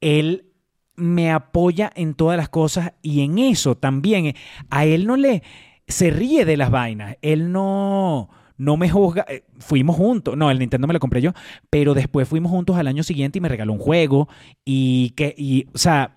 él 0.00 0.46
me 0.94 1.30
apoya 1.30 1.90
en 1.94 2.14
todas 2.14 2.36
las 2.36 2.48
cosas 2.48 2.92
y 3.02 3.22
en 3.22 3.38
eso 3.38 3.76
también. 3.76 4.34
A 4.70 4.84
él 4.86 5.06
no 5.06 5.16
le 5.16 5.42
se 5.88 6.10
ríe 6.10 6.44
de 6.44 6.56
las 6.56 6.70
vainas. 6.70 7.16
Él 7.22 7.52
no 7.52 8.30
no 8.58 8.76
me 8.78 8.88
juzga. 8.88 9.26
Eh, 9.28 9.44
Fuimos 9.58 9.96
juntos. 9.96 10.36
No, 10.36 10.50
el 10.50 10.58
Nintendo 10.58 10.86
me 10.86 10.94
lo 10.94 11.00
compré 11.00 11.20
yo, 11.20 11.32
pero 11.68 11.92
después 11.94 12.26
fuimos 12.28 12.50
juntos 12.50 12.76
al 12.76 12.86
año 12.86 13.02
siguiente 13.02 13.38
y 13.38 13.40
me 13.42 13.48
regaló 13.48 13.72
un 13.72 13.78
juego 13.78 14.28
y 14.64 15.10
que 15.10 15.34
y 15.36 15.66
o 15.74 15.78
sea, 15.78 16.15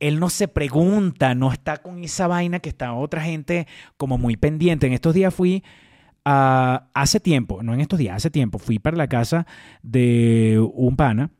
él 0.00 0.20
no 0.20 0.28
se 0.30 0.48
pregunta, 0.48 1.34
no 1.34 1.52
está 1.52 1.78
con 1.78 2.04
esa 2.04 2.26
vaina 2.26 2.60
que 2.60 2.68
está 2.68 2.92
otra 2.92 3.22
gente 3.22 3.66
como 3.96 4.18
muy 4.18 4.36
pendiente. 4.36 4.86
En 4.86 4.92
estos 4.92 5.14
días 5.14 5.34
fui 5.34 5.62
a- 6.24 6.88
hace 6.94 7.20
tiempo, 7.20 7.62
no 7.62 7.72
en 7.74 7.80
estos 7.80 7.98
días, 7.98 8.16
hace 8.16 8.30
tiempo, 8.30 8.58
fui 8.58 8.78
para 8.78 8.96
la 8.96 9.08
casa 9.08 9.46
de 9.82 10.58
un 10.74 10.96
pana 10.96 11.30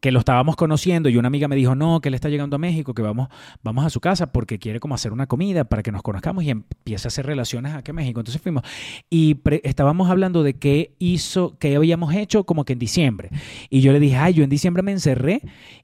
que 0.00 0.10
lo 0.10 0.18
estábamos 0.20 0.56
conociendo 0.56 1.08
y 1.08 1.16
una 1.16 1.28
amiga 1.28 1.48
me 1.48 1.56
dijo, 1.56 1.74
no, 1.74 2.00
que 2.00 2.08
él 2.08 2.14
está 2.14 2.28
llegando 2.28 2.56
a 2.56 2.58
México, 2.58 2.94
que 2.94 3.02
vamos, 3.02 3.28
vamos 3.62 3.84
a 3.84 3.90
su 3.90 4.00
casa 4.00 4.32
porque 4.32 4.58
quiere 4.58 4.80
como 4.80 4.94
hacer 4.94 5.12
una 5.12 5.26
comida 5.26 5.64
para 5.64 5.82
que 5.82 5.92
nos 5.92 6.02
conozcamos 6.02 6.44
y 6.44 6.50
empieza 6.50 7.06
a 7.06 7.10
hacer 7.10 7.26
relaciones 7.26 7.74
aquí 7.74 7.90
a 7.90 7.94
México. 7.94 8.20
Entonces 8.20 8.40
fuimos 8.40 8.64
y 9.10 9.38
estábamos 9.62 10.10
hablando 10.10 10.42
de 10.42 10.54
qué 10.54 10.94
hizo, 10.98 11.56
qué 11.58 11.76
habíamos 11.76 12.14
hecho 12.14 12.44
como 12.44 12.64
que 12.64 12.72
en 12.72 12.78
diciembre. 12.78 13.30
Y 13.68 13.80
yo 13.80 13.92
le 13.92 14.00
dije, 14.00 14.16
ay, 14.16 14.34
yo 14.34 14.44
en 14.44 14.50
diciembre 14.50 14.82
me 14.82 14.92
encerré 14.92 15.42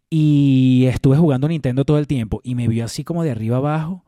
y 0.09 0.87
estuve 0.87 1.17
jugando 1.17 1.49
Nintendo 1.49 1.85
todo 1.85 1.99
el 1.99 2.07
tiempo 2.07 2.41
y 2.43 2.55
me 2.55 2.69
vio 2.69 2.85
así 2.85 3.05
como 3.05 3.23
de 3.23 3.31
arriba 3.31 3.59
abajo 3.59 4.05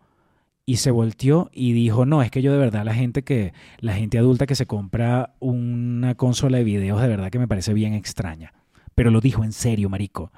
y 0.65 0.77
se 0.77 0.91
volteó 0.91 1.51
y 1.53 1.73
dijo, 1.73 2.05
no, 2.07 2.23
es 2.23 2.31
que 2.31 2.43
yo 2.43 2.53
de 2.53 2.59
verdad 2.59 2.85
la 2.85 2.95
gente 2.95 3.25
que, 3.25 3.53
la 3.79 3.95
gente 3.95 4.19
adulta 4.19 4.47
que 4.47 4.55
se 4.55 4.67
compra 4.67 5.35
una 5.39 6.15
consola 6.15 6.59
de 6.59 6.65
videos 6.65 7.01
de 7.01 7.09
verdad 7.09 7.31
que 7.31 7.39
me 7.39 7.49
parece 7.49 7.73
bien 7.73 7.95
extraña. 7.95 8.58
Pero 8.99 9.13
lo 9.13 9.21
dijo 9.21 9.45
en 9.45 9.53
serio, 9.53 9.89
marico. 9.89 10.33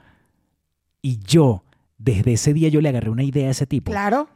Y 1.00 1.18
yo, 1.20 1.64
desde 1.96 2.34
ese 2.34 2.52
día 2.52 2.68
yo 2.68 2.82
le 2.82 2.90
agarré 2.90 3.08
una 3.08 3.24
idea 3.24 3.48
a 3.48 3.52
ese 3.52 3.66
tipo. 3.66 3.90
Claro. 3.90 4.28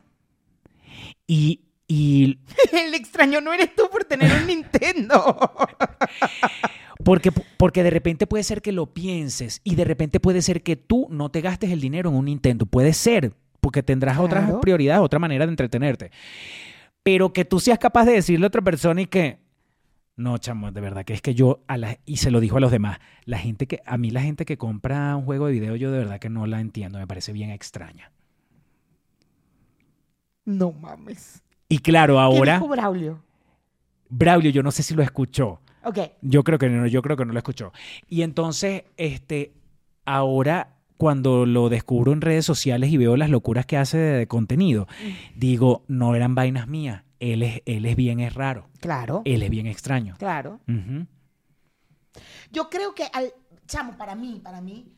Y, 1.26 1.60
y 1.86 2.38
El 2.72 2.94
extraño 2.94 3.42
no 3.42 3.52
eres 3.52 3.74
tú 3.76 3.90
por 3.92 4.04
tener 4.04 4.32
un 4.32 4.46
Nintendo. 4.46 5.38
porque, 7.04 7.32
porque 7.32 7.82
de 7.82 7.90
repente 7.90 8.26
puede 8.26 8.44
ser 8.44 8.62
que 8.62 8.72
lo 8.72 8.94
pienses 8.94 9.60
y 9.62 9.74
de 9.74 9.84
repente 9.84 10.20
puede 10.20 10.40
ser 10.40 10.62
que 10.62 10.76
tú 10.76 11.06
no 11.10 11.30
te 11.30 11.42
gastes 11.42 11.70
el 11.70 11.82
dinero 11.82 12.08
en 12.08 12.16
un 12.16 12.24
Nintendo. 12.24 12.64
Puede 12.64 12.94
ser, 12.94 13.34
porque 13.60 13.82
tendrás 13.82 14.18
otras 14.18 14.44
Claro. 14.44 14.60
prioridades, 14.62 15.02
otra 15.02 15.18
manera 15.18 15.44
de 15.44 15.52
entretenerte. 15.52 16.10
Pero 17.02 17.34
que 17.34 17.44
tú 17.44 17.60
seas 17.60 17.78
capaz 17.78 18.06
de 18.06 18.12
decirle 18.12 18.46
a 18.46 18.48
otra 18.48 18.62
persona 18.62 19.02
y 19.02 19.06
que, 19.06 19.43
no, 20.16 20.38
chamo, 20.38 20.70
de 20.70 20.80
verdad 20.80 21.04
que 21.04 21.12
es 21.12 21.20
que 21.20 21.34
yo, 21.34 21.64
a 21.66 21.76
la, 21.76 21.98
y 22.06 22.18
se 22.18 22.30
lo 22.30 22.40
dijo 22.40 22.58
a 22.58 22.60
los 22.60 22.70
demás, 22.70 22.98
la 23.24 23.38
gente 23.38 23.66
que, 23.66 23.80
a 23.84 23.98
mí 23.98 24.10
la 24.10 24.22
gente 24.22 24.44
que 24.44 24.56
compra 24.56 25.16
un 25.16 25.24
juego 25.24 25.46
de 25.46 25.52
video, 25.52 25.74
yo 25.76 25.90
de 25.90 25.98
verdad 25.98 26.20
que 26.20 26.30
no 26.30 26.46
la 26.46 26.60
entiendo, 26.60 26.98
me 26.98 27.06
parece 27.06 27.32
bien 27.32 27.50
extraña. 27.50 28.12
no 30.44 30.72
mames. 30.72 31.42
Y 31.68 31.78
claro, 31.78 32.14
¿Qué 32.14 32.20
ahora, 32.20 32.54
dijo 32.54 32.68
Braulio? 32.68 33.22
Braulio, 34.08 34.50
yo 34.50 34.62
no 34.62 34.70
sé 34.70 34.82
si 34.82 34.94
lo 34.94 35.02
escuchó. 35.02 35.60
Ok. 35.82 35.98
Yo 36.22 36.44
creo 36.44 36.58
que 36.58 36.68
no, 36.68 36.86
yo 36.86 37.02
creo 37.02 37.16
que 37.16 37.24
no 37.24 37.32
lo 37.32 37.38
escuchó. 37.38 37.72
Y 38.08 38.22
entonces, 38.22 38.84
este, 38.96 39.52
ahora 40.04 40.76
cuando 40.96 41.44
lo 41.44 41.68
descubro 41.68 42.12
en 42.12 42.20
redes 42.20 42.44
sociales 42.44 42.90
y 42.90 42.96
veo 42.96 43.16
las 43.16 43.30
locuras 43.30 43.66
que 43.66 43.76
hace 43.76 43.98
de, 43.98 44.18
de 44.18 44.26
contenido, 44.28 44.86
digo, 45.34 45.82
no 45.88 46.14
eran 46.14 46.34
vainas 46.34 46.68
mías. 46.68 47.02
Él 47.32 47.42
es, 47.42 47.62
él 47.64 47.86
es 47.86 47.96
bien, 47.96 48.20
es 48.20 48.34
raro. 48.34 48.68
Claro. 48.80 49.22
Él 49.24 49.42
es 49.42 49.48
bien 49.48 49.66
extraño. 49.66 50.14
Claro. 50.18 50.60
Yo 52.52 52.68
creo 52.68 52.94
que, 52.94 53.08
al, 53.12 53.32
chamo, 53.66 53.96
para 53.96 54.14
mí, 54.14 54.40
para 54.44 54.60
mí, 54.60 54.92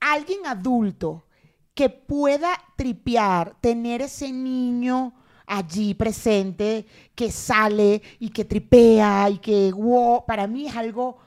alguien 0.00 0.44
adulto 0.44 1.24
que 1.72 1.88
pueda 1.88 2.50
tripear, 2.76 3.54
tener 3.60 4.02
ese 4.02 4.32
niño 4.32 5.14
allí 5.46 5.94
presente, 5.94 6.84
que 7.14 7.30
sale 7.30 8.02
y 8.18 8.30
que 8.30 8.44
tripea 8.44 9.30
y 9.30 9.38
que, 9.38 9.72
wow, 9.72 10.26
para 10.26 10.48
mí 10.48 10.66
es 10.66 10.76
algo 10.76 11.18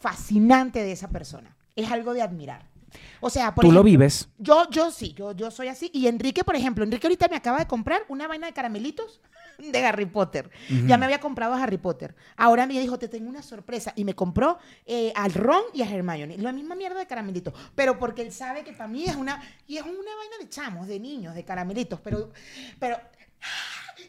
fascinante 0.00 0.82
de 0.82 0.92
esa 0.92 1.08
persona. 1.08 1.56
Es 1.76 1.88
algo 1.90 2.14
de 2.14 2.22
admirar. 2.22 2.68
O 3.20 3.30
sea, 3.30 3.54
por 3.54 3.64
Tú 3.64 3.70
lo 3.70 3.84
vives. 3.84 4.28
Yo, 4.38 4.68
yo 4.70 4.90
sí, 4.90 5.14
yo, 5.16 5.32
yo 5.32 5.52
soy 5.52 5.68
así. 5.68 5.88
Y 5.92 6.08
Enrique, 6.08 6.42
por 6.42 6.56
ejemplo, 6.56 6.82
Enrique 6.82 7.06
ahorita 7.06 7.28
me 7.28 7.36
acaba 7.36 7.58
de 7.58 7.66
comprar 7.66 8.02
una 8.08 8.26
vaina 8.26 8.48
de 8.48 8.52
caramelitos 8.52 9.20
de 9.72 9.86
Harry 9.86 10.06
Potter. 10.06 10.50
Ya 10.86 10.96
me 10.96 11.04
había 11.04 11.20
comprado 11.20 11.54
a 11.54 11.62
Harry 11.62 11.78
Potter. 11.78 12.14
Ahora 12.36 12.66
me 12.66 12.78
dijo, 12.78 12.98
te 12.98 13.08
tengo 13.08 13.28
una 13.28 13.42
sorpresa. 13.42 13.92
Y 13.96 14.04
me 14.04 14.14
compró 14.14 14.58
eh, 14.86 15.12
al 15.14 15.34
Ron 15.34 15.62
y 15.74 15.82
a 15.82 15.90
Hermione. 15.90 16.38
La 16.38 16.52
misma 16.52 16.74
mierda 16.74 16.98
de 16.98 17.06
caramelitos. 17.06 17.52
Pero 17.74 17.98
porque 17.98 18.22
él 18.22 18.32
sabe 18.32 18.64
que 18.64 18.72
para 18.72 18.88
mí 18.88 19.04
es 19.04 19.16
una... 19.16 19.42
Y 19.66 19.76
es 19.76 19.82
una 19.82 19.92
vaina 19.92 20.38
de 20.40 20.48
chamos, 20.48 20.86
de 20.86 21.00
niños, 21.00 21.34
de 21.34 21.44
caramelitos. 21.44 22.00
Pero... 22.00 22.32
pero 22.78 22.98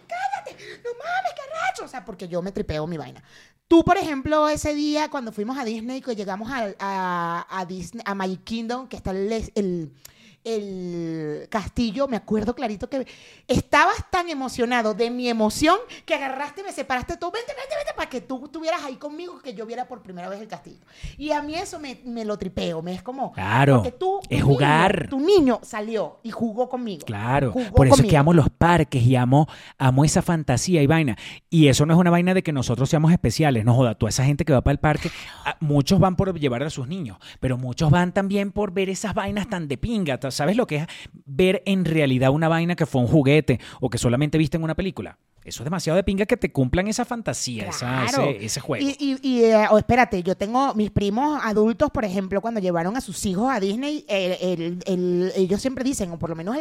cállate, 0.08 0.64
no 0.84 0.90
mames, 0.98 1.34
qué 1.36 1.42
racho. 1.54 1.86
O 1.86 1.88
sea, 1.88 2.06
porque 2.06 2.28
yo 2.28 2.42
me 2.42 2.52
tripeo 2.52 2.86
mi 2.88 2.98
vaina. 2.98 3.24
Tú, 3.68 3.84
por 3.84 3.98
ejemplo, 3.98 4.50
ese 4.50 4.74
día 4.74 5.10
cuando 5.10 5.32
fuimos 5.32 5.58
a 5.58 5.64
Disney, 5.64 6.02
que 6.02 6.16
llegamos 6.16 6.50
a, 6.52 7.46
a, 7.48 7.66
Disney, 7.66 8.02
a 8.06 8.16
Magic 8.16 8.44
Kingdom, 8.44 8.88
que 8.88 8.98
está 8.98 9.12
el, 9.12 9.32
el, 9.54 9.94
el 10.44 11.48
castillo, 11.50 12.08
me 12.08 12.18
acuerdo 12.18 12.56
clarito 12.56 12.90
que 12.90 13.06
estabas 13.48 14.10
tan 14.10 14.30
emocionado 14.30 14.94
de 14.94 15.10
mi 15.10 15.28
emoción 15.28 15.78
que 16.06 16.16
agarraste 16.16 16.62
y 16.62 16.64
me 16.64 16.72
separaste 16.72 17.18
todo, 17.18 17.32
vente, 17.32 17.54
vente, 17.58 17.76
vente, 17.76 17.94
para 17.96 18.10
que 18.10 18.22
tú 18.22 18.46
estuvieras 18.46 18.84
ahí 18.84 18.96
conmigo, 18.96 19.40
que 19.42 19.54
yo 19.54 19.66
viera 19.66 19.88
por 19.88 20.02
primera 20.02 20.30
vez 20.30 20.40
el 20.40 20.48
castillo. 20.48 20.80
Y 21.18 21.32
a 21.32 21.42
mí 21.42 21.56
eso 21.56 21.80
me, 21.80 22.00
me 22.06 22.26
lo 22.26 22.38
tripeo, 22.38 22.82
me 22.82 22.94
es 22.94 23.04
como... 23.04 23.32
Claro, 23.34 23.78
porque 23.78 23.92
tú, 23.92 24.20
es 24.30 24.40
tu 24.40 24.48
jugar. 24.48 24.98
Niño, 24.98 25.10
tu 25.10 25.20
niño 25.20 25.60
salió 25.64 26.20
y 26.24 26.32
jugó 26.32 26.70
conmigo. 26.70 27.06
Claro, 27.06 27.52
Jugó 27.52 27.72
por 27.72 27.88
eso 27.88 28.02
es 28.02 28.10
que 28.10 28.18
amo 28.18 28.34
los 28.34 28.50
parques 28.50 29.04
y 29.04 29.16
amo, 29.16 29.48
amo 29.78 30.06
esa 30.06 30.22
fantasía 30.22 30.82
y 30.82 30.88
vaina. 30.88 31.18
Y 31.50 31.68
eso 31.68 31.86
no 31.86 31.94
es 31.94 32.00
una 32.00 32.12
vaina 32.12 32.34
de 32.34 32.44
que 32.44 32.54
nosotros 32.54 32.90
seamos 32.90 33.12
especiales, 33.12 33.66
no 33.66 33.74
joda, 33.74 33.96
toda 33.96 34.10
esa 34.10 34.24
gente 34.24 34.46
que 34.46 34.54
va 34.54 34.62
para 34.62 34.74
el 34.74 34.80
parque, 34.80 35.12
muchos 35.60 36.00
van 36.00 36.16
por 36.16 36.38
llevar 36.40 36.64
a 36.64 36.70
sus 36.70 36.88
niños, 36.88 37.18
pero 37.40 37.58
muchos 37.58 37.90
van 37.92 38.14
también 38.14 38.52
por 38.52 38.72
ver 38.72 38.90
esas 38.90 39.14
vainas 39.14 39.50
tan 39.50 39.68
de 39.68 39.78
pinga. 39.78 40.20
¿Sabes 40.32 40.56
lo 40.58 40.68
que 40.68 40.78
es 40.78 40.88
ver 41.26 41.62
en 41.66 41.86
realidad 41.86 42.32
una 42.32 42.48
vaina 42.48 42.76
que 42.76 42.86
fue 42.86 43.02
un 43.02 43.08
juguete 43.08 43.60
o 43.82 43.90
que 43.90 43.98
solamente 43.98 44.38
viste 44.38 44.58
en 44.58 44.64
una 44.64 44.76
película? 44.76 45.18
Eso 45.44 45.64
es 45.64 45.66
demasiado 45.66 45.96
de 45.96 46.04
pinga 46.04 46.26
que 46.26 46.38
te 46.38 46.52
cumplan 46.52 46.88
esa 46.88 47.06
fantasía, 47.06 47.70
esa- 47.70 48.06
ese, 48.06 48.46
ese 48.46 48.60
juego. 48.60 48.86
Y, 48.86 48.96
y, 49.00 49.18
y, 49.28 49.44
eh, 49.46 49.66
oh, 49.72 49.78
espérate, 49.78 50.22
yo 50.22 50.36
tengo 50.36 50.76
mis 50.76 50.92
primos 50.92 51.40
adultos, 51.44 51.90
por 51.92 52.04
ejemplo, 52.06 52.42
cuando 52.42 52.60
llevaron 52.60 52.96
a 52.98 53.02
sus 53.02 53.26
hijos 53.26 53.50
a 53.50 53.60
Disney, 53.60 54.06
el- 54.10 54.38
el- 54.42 54.80
el- 54.86 55.32
ellos 55.36 55.62
siempre 55.62 55.84
dicen, 55.84 56.12
o 56.12 56.20
por 56.20 56.30
lo 56.30 56.36
menos 56.36 56.56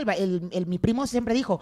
mi 0.66 0.78
primo 0.78 1.06
siempre 1.06 1.34
dijo, 1.34 1.60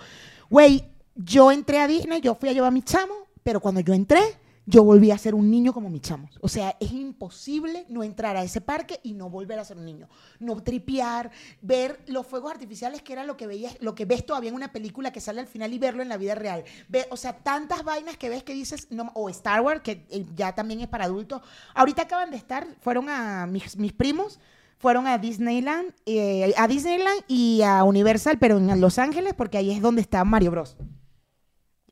güey, 0.50 0.84
yo 1.14 1.50
entré 1.50 1.80
a 1.80 1.88
Disney, 1.88 2.20
yo 2.20 2.34
fui 2.34 2.50
a 2.50 2.52
llevar 2.52 2.68
a 2.68 2.70
mi 2.70 2.82
chamo, 2.82 3.14
pero 3.42 3.60
cuando 3.60 3.80
yo 3.80 3.94
entré, 3.94 4.20
yo 4.66 4.82
volví 4.82 5.12
a 5.12 5.18
ser 5.18 5.34
un 5.36 5.48
niño 5.48 5.72
como 5.72 5.88
mis 5.88 6.02
chamos. 6.02 6.36
O 6.40 6.48
sea, 6.48 6.76
es 6.80 6.90
imposible 6.90 7.86
no 7.88 8.02
entrar 8.02 8.36
a 8.36 8.42
ese 8.42 8.60
parque 8.60 8.98
y 9.04 9.14
no 9.14 9.30
volver 9.30 9.60
a 9.60 9.64
ser 9.64 9.76
un 9.78 9.86
niño. 9.86 10.08
No 10.40 10.60
tripear, 10.60 11.30
ver 11.62 12.00
los 12.08 12.26
fuegos 12.26 12.50
artificiales, 12.50 13.00
que 13.00 13.12
era 13.12 13.24
lo 13.24 13.36
que 13.36 13.46
veías, 13.46 13.76
lo 13.80 13.94
que 13.94 14.04
ves 14.04 14.26
todavía 14.26 14.50
en 14.50 14.56
una 14.56 14.72
película 14.72 15.12
que 15.12 15.20
sale 15.20 15.40
al 15.40 15.46
final 15.46 15.72
y 15.72 15.78
verlo 15.78 16.02
en 16.02 16.08
la 16.08 16.16
vida 16.16 16.34
real. 16.34 16.64
Ve, 16.88 17.06
o 17.10 17.16
sea, 17.16 17.32
tantas 17.32 17.84
vainas 17.84 18.16
que 18.16 18.28
ves 18.28 18.42
que 18.42 18.54
dices, 18.54 18.88
no, 18.90 19.12
o 19.14 19.28
Star 19.30 19.60
Wars, 19.60 19.82
que 19.82 20.04
eh, 20.10 20.26
ya 20.34 20.52
también 20.52 20.80
es 20.80 20.88
para 20.88 21.04
adultos. 21.04 21.42
Ahorita 21.72 22.02
acaban 22.02 22.32
de 22.32 22.36
estar, 22.36 22.66
fueron 22.80 23.08
a 23.08 23.46
mis, 23.46 23.92
primos. 23.92 24.40
Fueron 24.78 25.06
a 25.06 25.16
Disneyland, 25.16 25.94
eh, 26.04 26.52
a 26.58 26.68
Disneyland 26.68 27.22
y 27.28 27.62
a 27.62 27.82
Universal, 27.82 28.36
pero 28.38 28.58
en 28.58 28.78
Los 28.78 28.98
Ángeles, 28.98 29.32
porque 29.32 29.56
ahí 29.56 29.70
es 29.70 29.80
donde 29.80 30.02
está 30.02 30.22
Mario 30.22 30.50
Bros. 30.50 30.76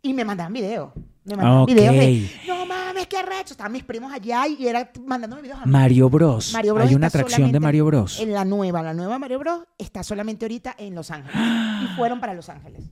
Y 0.02 0.12
me 0.12 0.26
mandaban 0.26 0.52
videos. 0.52 0.92
Me 1.24 1.36
mandaban 1.36 1.62
Ok. 1.62 1.68
videos 1.70 1.94
de, 1.94 2.30
no 2.46 2.66
mames, 2.66 3.06
qué 3.06 3.16
arrecho. 3.16 3.52
Estaban 3.54 3.72
mis 3.72 3.84
primos 3.84 4.12
allá 4.12 4.46
y 4.46 4.66
era 4.66 4.90
mandándome 5.06 5.42
videos 5.42 5.60
a 5.62 5.66
mí. 5.66 5.72
Mario 5.72 6.10
Bros. 6.10 6.52
Mario 6.52 6.74
Bros 6.74 6.88
Hay 6.88 6.94
una 6.94 7.06
está 7.06 7.18
atracción 7.18 7.38
de 7.38 7.46
solamente 7.46 7.60
Mario 7.60 7.84
Bros. 7.86 8.20
En 8.20 8.32
la 8.32 8.44
nueva, 8.44 8.82
la 8.82 8.92
nueva 8.94 9.18
Mario 9.18 9.38
Bros 9.38 9.64
está 9.78 10.02
solamente 10.02 10.44
ahorita 10.44 10.74
en 10.78 10.94
Los 10.94 11.10
Ángeles. 11.10 11.36
y 11.82 11.86
fueron 11.96 12.20
para 12.20 12.34
Los 12.34 12.48
Ángeles. 12.48 12.84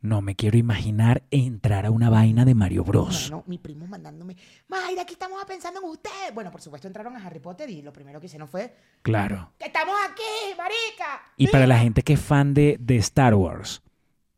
No 0.00 0.20
me 0.20 0.34
quiero 0.36 0.58
imaginar 0.58 1.22
entrar 1.30 1.86
a 1.86 1.90
una 1.90 2.10
vaina 2.10 2.44
de 2.44 2.54
Mario 2.54 2.84
Bros. 2.84 3.30
Bueno, 3.30 3.44
mi 3.46 3.56
primo 3.56 3.86
mandándome, 3.86 4.36
Mayra, 4.68 5.00
aquí 5.02 5.14
estamos 5.14 5.42
pensando 5.46 5.80
en 5.80 5.88
usted. 5.88 6.10
Bueno, 6.34 6.50
por 6.50 6.60
supuesto 6.60 6.86
entraron 6.86 7.16
a 7.16 7.24
Harry 7.26 7.40
Potter 7.40 7.70
y 7.70 7.80
lo 7.80 7.90
primero 7.90 8.20
que 8.20 8.26
hicieron 8.26 8.46
fue, 8.48 8.74
Claro. 9.00 9.52
que 9.58 9.64
estamos 9.66 9.94
aquí, 10.10 10.22
marica. 10.58 11.22
Y 11.38 11.46
para 11.48 11.66
la 11.66 11.74
Mira". 11.76 11.84
gente 11.84 12.02
que 12.02 12.12
es 12.14 12.20
fan 12.20 12.52
de, 12.52 12.76
de 12.80 12.96
Star 12.96 13.34
Wars. 13.34 13.80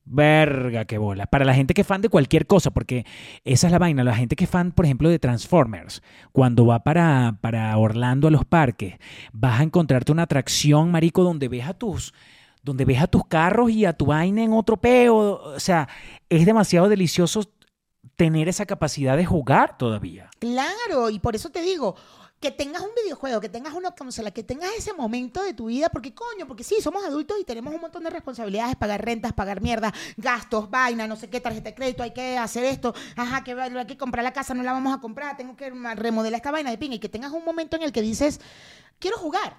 Verga, 0.07 0.85
qué 0.85 0.99
bola. 0.99 1.27
Para 1.27 1.45
la 1.45 1.53
gente 1.53 1.75
que 1.75 1.81
es 1.81 1.87
fan 1.87 2.01
de 2.01 2.09
cualquier 2.09 2.47
cosa, 2.47 2.71
porque 2.71 3.05
esa 3.45 3.67
es 3.67 3.73
la 3.73 3.79
vaina. 3.81 4.05
La 4.05 4.15
gente 4.15 4.37
que 4.37 4.45
es 4.45 4.51
fan, 4.51 4.71
por 4.71 4.85
ejemplo, 4.85 5.09
de 5.09 5.19
Transformers, 5.19 6.01
cuando 6.33 6.65
va 6.65 6.85
para, 6.85 7.39
para 7.41 7.77
Orlando 7.77 8.29
a 8.29 8.31
los 8.31 8.45
parques, 8.45 8.95
vas 9.33 9.61
a 9.61 9.65
encontrarte 9.65 10.13
una 10.13 10.23
atracción, 10.23 10.93
marico, 10.93 11.25
donde 11.25 11.49
ves 11.49 11.67
a 11.67 11.75
tus 11.75 12.15
donde 12.63 12.85
ves 12.85 13.01
a 13.01 13.07
tus 13.07 13.25
carros 13.25 13.71
y 13.71 13.85
a 13.85 13.93
tu 13.93 14.07
vaina 14.07 14.43
en 14.43 14.53
otro 14.53 14.77
peo. 14.77 15.15
O 15.17 15.61
sea, 15.61 15.89
es 16.29 16.45
demasiado 16.45 16.89
delicioso 16.89 17.43
tener 18.17 18.49
esa 18.49 18.67
capacidad 18.67 19.17
de 19.17 19.25
jugar 19.25 19.79
todavía. 19.79 20.31
Claro, 20.41 21.11
y 21.11 21.21
por 21.21 21.37
eso 21.37 21.51
te 21.51 21.63
digo, 21.63 21.95
que 22.41 22.51
tengas 22.51 22.83
un 22.83 22.91
videojuego, 23.03 23.41
que 23.41 23.49
tengas 23.49 23.73
una 23.75 23.93
consola, 23.93 24.31
que 24.31 24.43
tengas 24.43 24.71
ese 24.77 24.93
momento 24.93 25.43
de 25.43 25.55
tu 25.55 25.67
vida, 25.67 25.89
porque 25.89 26.15
coño, 26.15 26.47
porque 26.47 26.65
sí, 26.65 26.77
somos 26.83 27.05
adultos 27.05 27.39
y 27.41 27.45
tenemos 27.45 27.75
un 27.75 27.81
montón 27.81 28.05
de 28.05 28.11
responsabilidades, 28.11 28.77
pagar 28.77 29.05
rentas, 29.05 29.33
pagar 29.33 29.61
mierda, 29.61 29.93
gastos, 30.17 30.69
vaina, 30.69 31.07
no 31.07 31.17
sé 31.17 31.31
qué, 31.31 31.41
tarjeta 31.41 31.71
de 31.71 31.75
crédito, 31.75 32.03
hay 32.03 32.13
que 32.13 32.37
hacer 32.37 32.65
esto, 32.65 32.95
ajá, 33.17 33.43
que 33.43 33.53
hay 33.53 33.87
que 33.87 33.97
comprar 33.97 34.23
la 34.23 34.33
casa, 34.33 34.53
no 34.55 34.63
la 34.63 34.73
vamos 34.73 34.95
a 34.95 35.01
comprar, 35.01 35.37
tengo 35.37 35.57
que 35.57 35.71
remodelar 35.71 36.39
esta 36.39 36.51
vaina 36.51 36.71
de 36.71 36.79
pinga, 36.79 36.97
y 36.97 36.99
que 36.99 37.09
tengas 37.09 37.33
un 37.33 37.45
momento 37.45 37.77
en 37.77 37.83
el 37.83 37.93
que 37.93 38.03
dices, 38.03 38.41
quiero 38.99 39.17
jugar. 39.17 39.59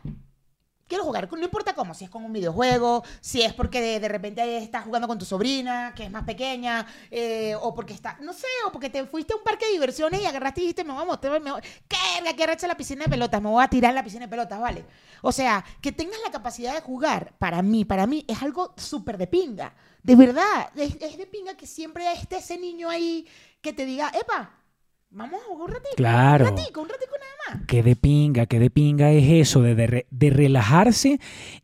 Quiero 0.87 1.03
jugar, 1.03 1.29
no 1.31 1.43
importa 1.43 1.73
cómo, 1.73 1.93
si 1.93 2.05
es 2.05 2.09
con 2.09 2.23
un 2.23 2.31
videojuego, 2.31 3.03
si 3.19 3.41
es 3.41 3.53
porque 3.53 3.99
de, 3.99 4.07
repente 4.07 4.57
estás 4.57 4.85
jugando 4.85 5.07
con 5.07 5.17
tu 5.17 5.25
sobrina, 5.25 5.93
que 5.93 6.05
es 6.05 6.11
más 6.11 6.23
pequeña, 6.23 6.87
eh, 7.11 7.55
o 7.61 7.73
porque 7.73 7.93
está, 7.93 8.17
no 8.21 8.31
sé, 8.31 8.47
o 8.65 8.71
porque 8.71 8.89
te 8.89 9.05
fuiste 9.05 9.33
a 9.33 9.35
un 9.35 9.43
parque 9.43 9.65
de 9.65 9.73
diversiones 9.73 10.21
y 10.21 10.25
agarraste 10.25 10.61
y 10.61 10.63
dijiste, 10.63 10.85
me 10.85 10.93
vamos, 10.93 11.19
te, 11.19 11.29
me 11.29 11.51
voy, 11.51 11.61
¿qué? 11.87 11.97
¿Qué 12.35 12.43
arrecha 12.43 12.67
la 12.67 12.77
piscina 12.77 13.03
de 13.03 13.09
pelotas? 13.09 13.41
Me 13.41 13.49
voy 13.49 13.63
a 13.63 13.67
tirar 13.67 13.89
en 13.89 13.95
la 13.95 14.03
piscina 14.03 14.25
de 14.25 14.29
pelotas, 14.29 14.59
¿vale? 14.59 14.85
O 15.21 15.31
sea, 15.31 15.63
que 15.81 15.91
tengas 15.91 16.19
la 16.23 16.31
capacidad 16.31 16.73
de 16.73 16.81
jugar, 16.81 17.33
para 17.37 17.61
mí, 17.61 17.83
para 17.83 18.07
mí, 18.07 18.23
es 18.27 18.41
algo 18.41 18.73
súper 18.77 19.17
de 19.17 19.27
pinga. 19.27 19.73
De 20.03 20.15
verdad, 20.15 20.71
es, 20.75 20.95
es 21.01 21.17
de 21.17 21.27
pinga 21.27 21.55
que 21.57 21.67
siempre 21.67 22.09
esté 22.13 22.37
ese 22.37 22.57
niño 22.57 22.89
ahí 22.89 23.27
que 23.61 23.73
te 23.73 23.85
diga, 23.85 24.09
epa, 24.09 24.57
vamos 25.09 25.41
a 25.41 25.45
jugar 25.45 25.69
un 25.69 25.73
ratito. 25.75 25.95
Claro. 25.95 26.45
Un 26.49 26.57
ratico, 26.57 26.81
un 26.81 26.89
ratico 26.89 27.11
nada 27.19 27.57
más. 27.59 27.67
Qué 27.67 27.83
de 27.83 27.95
pinga, 27.95 28.45
qué 28.45 28.59
de 28.59 28.69
pinga 28.69 29.11
es 29.11 29.29
eso, 29.49 29.61
de, 29.61 29.75
de, 29.75 29.87
re- 29.87 30.07
de 30.11 30.29
relajarse 30.29 31.19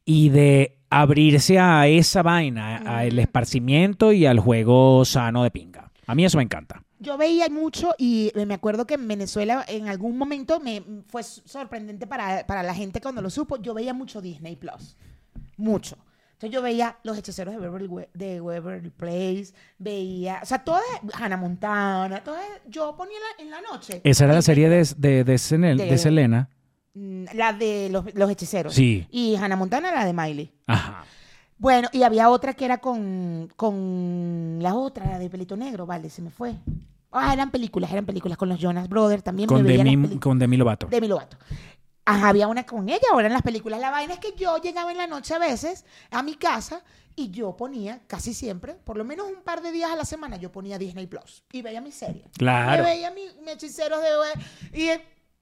y 0.06 0.30
de 0.30 0.78
abrirse 0.90 1.60
a 1.60 1.88
esa 1.88 2.22
vaina, 2.22 2.82
a 2.86 3.06
el 3.06 3.18
esparcimiento 3.20 4.12
y 4.12 4.26
al 4.26 4.40
juego 4.40 5.04
sano 5.06 5.44
de 5.44 5.52
pinga. 5.52 5.92
A 6.06 6.16
mí 6.16 6.24
eso 6.26 6.38
me 6.38 6.44
encanta. 6.44 6.84
Yo 7.00 7.18
veía 7.18 7.50
mucho 7.50 7.94
y 7.98 8.32
me 8.48 8.54
acuerdo 8.54 8.86
que 8.86 8.94
en 8.94 9.08
Venezuela 9.08 9.66
en 9.68 9.88
algún 9.88 10.18
momento 10.18 10.60
me 10.60 10.82
fue 11.08 11.24
sorprendente 11.24 12.08
para, 12.08 12.46
para 12.48 12.64
la 12.64 12.74
gente 12.74 13.02
cuando 13.02 13.22
lo 13.22 13.30
supo. 13.30 13.58
Yo 13.58 13.74
veía 13.74 13.94
mucho 13.94 14.22
Disney 14.22 14.56
Plus. 14.56 14.96
Mucho. 15.58 15.98
Entonces 16.34 16.52
yo 16.52 16.62
veía 16.62 16.98
Los 17.04 17.18
Hechiceros 17.18 17.54
de 17.54 17.60
Beverly, 17.60 17.88
We- 17.88 18.10
de 18.14 18.92
Place, 18.98 19.54
veía, 19.78 20.40
o 20.44 20.46
sea, 20.46 20.64
todas, 20.64 20.84
Hannah 21.14 21.38
Montana, 21.38 22.22
todas, 22.24 22.42
yo 22.68 22.96
ponía 22.98 23.16
en 23.40 23.48
la, 23.50 23.56
en 23.58 23.64
la 23.64 23.72
noche. 23.72 24.02
Esa 24.04 24.26
era 24.26 24.34
la 24.34 24.42
serie 24.42 24.68
de, 24.70 24.88
de, 24.98 25.24
de, 25.24 25.36
Senel- 25.36 25.78
De- 25.78 25.86
de 25.86 25.98
Selena. 25.98 26.50
Mm, 26.96 27.26
La 27.34 27.54
de 27.54 27.90
los, 27.92 28.14
los 28.14 28.30
Hechiceros. 28.30 28.74
Sí. 28.74 29.08
Y 29.10 29.36
Hannah 29.36 29.56
Montana, 29.56 29.92
la 29.92 30.06
de 30.06 30.14
Miley. 30.14 30.52
Ajá. 30.68 31.06
Bueno, 31.58 31.88
y 31.94 32.04
había 32.04 32.30
otra 32.30 32.54
que 32.54 32.66
era 32.66 32.80
con, 32.80 33.48
con 33.56 34.58
la 34.62 34.76
otra, 34.76 35.06
la 35.06 35.20
de 35.20 35.30
Pelito 35.30 35.56
Negro, 35.56 35.86
vale, 35.86 36.10
se 36.10 36.22
me 36.22 36.30
fue. 36.30 36.56
Ah, 37.12 37.32
eran 37.32 37.52
películas, 37.52 37.92
eran 37.92 38.06
películas 38.06 38.38
con 38.38 38.50
los 38.50 38.60
Jonas 38.60 38.90
Brothers 38.90 39.24
también. 39.24 39.48
Con 39.48 39.64
me 39.64 39.78
Demi, 39.78 40.18
con 40.20 40.40
Demi 40.40 40.58
Lovato. 40.58 40.88
Demi 40.88 41.08
Lovato. 41.08 41.38
Ajá, 42.06 42.30
había 42.30 42.48
una 42.48 42.66
con 42.66 42.90
ella, 42.90 43.08
ahora 43.12 43.28
en 43.28 43.34
las 43.34 43.42
películas. 43.42 43.80
La 43.80 43.90
vaina 43.90 44.16
es 44.16 44.20
que 44.20 44.34
yo 44.36 44.58
llegaba 44.58 44.92
en 44.92 44.98
la 44.98 45.08
noche 45.08 45.34
a 45.34 45.40
veces 45.40 45.86
a 46.12 46.22
mi 46.22 46.36
casa 46.36 46.84
y 47.16 47.32
yo 47.32 47.56
ponía, 47.56 48.02
casi 48.08 48.34
siempre, 48.34 48.74
por 48.74 48.98
lo 48.98 49.06
menos 49.06 49.28
un 49.28 49.44
par 49.44 49.62
de 49.62 49.72
días 49.72 49.92
a 49.92 49.96
la 49.96 50.04
semana, 50.04 50.38
yo 50.38 50.52
ponía 50.52 50.78
Disney 50.78 51.08
Plus 51.08 51.44
y 51.52 51.62
veía 51.62 51.80
mi 51.80 51.92
serie. 51.92 52.26
Claro. 52.38 52.84
Me 52.84 52.90
veía 52.90 53.12
mi, 53.12 53.22
mi 53.46 53.52
hechiceros 53.52 54.00
de... 54.02 54.80
Y 54.80 54.90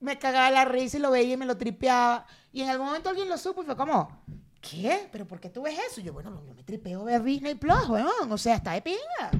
me 0.02 0.18
cagaba 0.18 0.52
la 0.52 0.66
risa 0.66 0.98
y 0.98 1.00
lo 1.00 1.12
veía 1.12 1.34
y 1.34 1.38
me 1.38 1.46
lo 1.46 1.58
tripeaba. 1.58 2.26
Y 2.52 2.62
en 2.62 2.70
algún 2.70 2.88
momento 2.88 3.10
alguien 3.10 3.30
lo 3.30 3.38
supo 3.38 3.64
y 3.64 3.66
fue 3.66 3.78
como, 3.78 4.24
¿qué? 4.60 5.08
¿Pero 5.12 5.26
por 5.28 5.40
qué 5.40 5.50
tú 5.50 5.62
ves 5.62 5.78
eso? 5.90 6.02
Y 6.02 6.04
yo, 6.04 6.14
bueno, 6.14 6.42
yo 6.46 6.54
me 6.54 6.64
tripeo 6.64 7.04
ver 7.04 7.24
Disney 7.24 7.56
Plus, 7.56 7.88
weón. 7.88 8.32
O 8.32 8.38
sea, 8.38 8.56
está 8.56 8.74
de 8.74 8.82
pinga. 8.82 9.32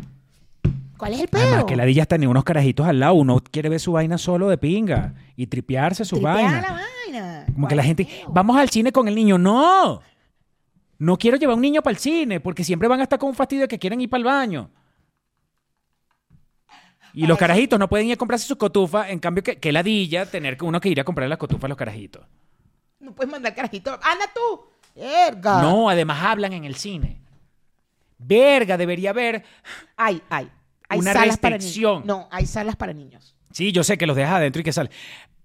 ¿Cuál 0.98 1.14
es 1.14 1.22
el 1.22 1.28
pedo? 1.28 1.42
Además 1.42 1.66
que 1.66 1.76
la 1.76 1.86
Dilla 1.86 2.06
tenía 2.06 2.30
unos 2.30 2.44
carajitos 2.44 2.88
al 2.88 3.00
lado. 3.00 3.16
Uno 3.16 3.40
quiere 3.40 3.70
ver 3.70 3.80
su 3.80 3.92
vaina 3.92 4.18
solo 4.18 4.50
de 4.50 4.58
pinga 4.58 5.16
y 5.36 5.48
tripearse 5.48 6.06
su 6.06 6.22
vaina. 6.22 6.62
la 6.62 6.72
vaina. 6.74 6.88
Como 7.12 7.68
que 7.68 7.76
¿Cuál 7.76 7.78
la 7.78 7.84
gente, 7.84 8.08
vamos 8.30 8.58
al 8.58 8.70
cine 8.70 8.92
con 8.92 9.08
el 9.08 9.16
niño. 9.16 9.38
No, 9.38 10.02
no 10.98 11.18
quiero 11.18 11.38
llevar 11.38 11.56
un 11.56 11.62
niño 11.62 11.82
para 11.82 11.92
el 11.92 11.98
cine 11.98 12.40
porque 12.40 12.64
siempre 12.64 12.88
van 12.88 13.00
a 13.00 13.04
estar 13.04 13.20
con 13.20 13.30
un 13.30 13.36
fastidio 13.36 13.64
de 13.64 13.68
que 13.68 13.80
quieren 13.80 14.00
ir 14.02 14.10
para 14.10 14.20
el 14.20 14.26
baño. 14.26 14.70
Y 17.14 17.28
los 17.28 17.38
carajitos 17.38 17.78
no 17.78 17.90
pueden 17.90 18.08
ir 18.08 18.14
a 18.14 18.18
comprarse 18.18 18.48
sus 18.48 18.58
cotufas. 18.58 19.10
En 19.10 19.20
cambio, 19.20 19.44
que, 19.44 19.72
ladilla 19.72 20.26
tener 20.26 20.56
que 20.58 20.64
uno 20.64 20.80
que 20.80 20.90
ir 20.90 21.00
a 21.02 21.04
comprar 21.04 21.28
las 21.28 21.38
cotufas 21.38 21.66
a 21.66 21.68
los 21.68 21.78
carajitos. 21.78 22.26
No 23.00 23.14
puedes 23.14 23.32
mandar 23.32 23.54
carajito. 23.54 23.92
Anda 24.02 24.26
tú. 24.34 24.62
Verga. 24.96 25.62
No, 25.62 25.90
además 25.90 26.22
hablan 26.24 26.54
en 26.54 26.64
el 26.64 26.76
cine. 26.76 27.20
Verga, 28.18 28.78
debería 28.78 29.10
haber. 29.10 29.44
Hay, 29.98 30.22
hay. 30.30 30.50
Hay 30.88 31.00
Una 31.00 31.14
salas 31.14 31.38
para 31.38 31.56
restricción. 31.56 32.02
niños. 32.02 32.06
No, 32.06 32.28
hay 32.32 32.46
salas 32.46 32.76
para 32.76 32.94
niños. 32.94 33.36
Sí, 33.52 33.72
yo 33.72 33.84
sé 33.84 33.98
que 33.98 34.08
los 34.08 34.16
dejas 34.16 34.36
adentro 34.36 34.62
y 34.62 34.64
que 34.64 34.72
sale. 34.74 34.90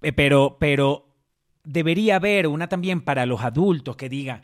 Eh, 0.02 0.12
Pero, 0.12 0.56
pero 0.60 1.05
debería 1.66 2.16
haber 2.16 2.46
una 2.46 2.68
también 2.68 3.02
para 3.02 3.26
los 3.26 3.42
adultos 3.42 3.96
que 3.96 4.08
diga, 4.08 4.40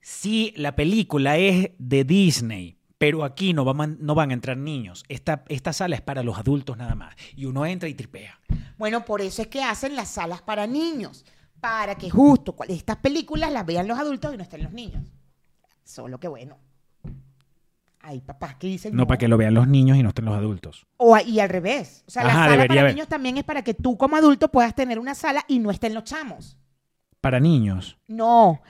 sí, 0.00 0.52
la 0.56 0.74
película 0.74 1.36
es 1.36 1.70
de 1.78 2.04
Disney, 2.04 2.78
pero 2.98 3.22
aquí 3.22 3.52
no 3.52 3.64
no 3.64 4.14
van 4.14 4.30
a 4.30 4.34
entrar 4.34 4.56
niños. 4.56 5.04
Esta, 5.08 5.44
esta 5.48 5.72
sala 5.72 5.94
es 5.94 6.00
para 6.00 6.22
los 6.22 6.38
adultos 6.38 6.76
nada 6.76 6.94
más. 6.94 7.14
Y 7.36 7.44
uno 7.44 7.66
entra 7.66 7.88
y 7.88 7.94
tripea. 7.94 8.40
Bueno, 8.78 9.04
por 9.04 9.20
eso 9.20 9.42
es 9.42 9.48
que 9.48 9.62
hacen 9.62 9.94
las 9.94 10.08
salas 10.08 10.42
para 10.42 10.66
niños. 10.66 11.24
Para 11.60 11.94
que 11.94 12.10
justo 12.10 12.54
estas 12.68 12.96
películas 12.96 13.52
las 13.52 13.64
vean 13.64 13.86
los 13.86 13.98
adultos 13.98 14.34
y 14.34 14.36
no 14.36 14.42
estén 14.42 14.62
los 14.62 14.72
niños. 14.72 15.02
Solo 15.84 16.18
que 16.18 16.28
bueno. 16.28 16.58
Ay, 18.06 18.20
papás, 18.20 18.56
¿qué 18.56 18.66
dicen? 18.66 18.94
No 18.94 19.06
para 19.06 19.16
que 19.16 19.28
lo 19.28 19.38
vean 19.38 19.54
los 19.54 19.66
niños 19.66 19.96
y 19.96 20.02
no 20.02 20.10
estén 20.10 20.26
los 20.26 20.34
adultos. 20.34 20.86
O, 20.98 21.16
y 21.16 21.40
al 21.40 21.48
revés. 21.48 22.04
O 22.06 22.10
sea, 22.10 22.22
la 22.24 22.34
sala 22.34 22.66
para 22.66 22.80
haber. 22.82 22.94
niños 22.94 23.08
también 23.08 23.38
es 23.38 23.44
para 23.44 23.62
que 23.62 23.72
tú 23.72 23.96
como 23.96 24.16
adulto 24.16 24.50
puedas 24.50 24.74
tener 24.74 24.98
una 24.98 25.14
sala 25.14 25.42
y 25.48 25.58
no 25.58 25.70
estén 25.70 25.94
los 25.94 26.04
chamos. 26.04 26.58
Para 27.22 27.40
niños. 27.40 27.96
No. 28.06 28.60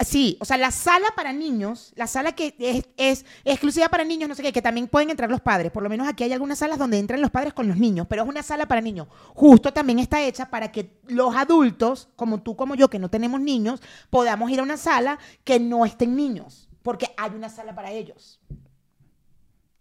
Sí, 0.00 0.36
o 0.40 0.44
sea, 0.44 0.56
la 0.56 0.72
sala 0.72 1.06
para 1.14 1.32
niños, 1.32 1.92
la 1.94 2.08
sala 2.08 2.32
que 2.32 2.56
es, 2.58 2.88
es 2.96 3.24
exclusiva 3.44 3.88
para 3.90 4.02
niños, 4.02 4.28
no 4.28 4.34
sé 4.34 4.42
qué, 4.42 4.52
que 4.52 4.62
también 4.62 4.88
pueden 4.88 5.10
entrar 5.10 5.30
los 5.30 5.40
padres. 5.40 5.70
Por 5.70 5.84
lo 5.84 5.88
menos 5.88 6.08
aquí 6.08 6.24
hay 6.24 6.32
algunas 6.32 6.58
salas 6.58 6.78
donde 6.78 6.98
entran 6.98 7.20
los 7.20 7.30
padres 7.30 7.52
con 7.52 7.68
los 7.68 7.76
niños, 7.76 8.08
pero 8.08 8.24
es 8.24 8.28
una 8.28 8.42
sala 8.42 8.66
para 8.66 8.80
niños. 8.80 9.06
Justo 9.34 9.72
también 9.72 10.00
está 10.00 10.20
hecha 10.20 10.50
para 10.50 10.72
que 10.72 10.98
los 11.06 11.36
adultos, 11.36 12.08
como 12.16 12.42
tú, 12.42 12.56
como 12.56 12.74
yo, 12.74 12.90
que 12.90 12.98
no 12.98 13.08
tenemos 13.08 13.40
niños, 13.40 13.80
podamos 14.08 14.50
ir 14.50 14.58
a 14.58 14.64
una 14.64 14.78
sala 14.78 15.20
que 15.44 15.60
no 15.60 15.84
estén 15.84 16.16
niños, 16.16 16.68
porque 16.82 17.06
hay 17.16 17.30
una 17.36 17.50
sala 17.50 17.74
para 17.76 17.92
ellos. 17.92 18.40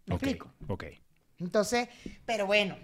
¿Me 0.10 0.16
Ok, 0.16 0.24
explico? 0.24 0.52
ok. 0.68 0.84
Entonces, 1.40 1.88
pero 2.26 2.46
bueno, 2.46 2.76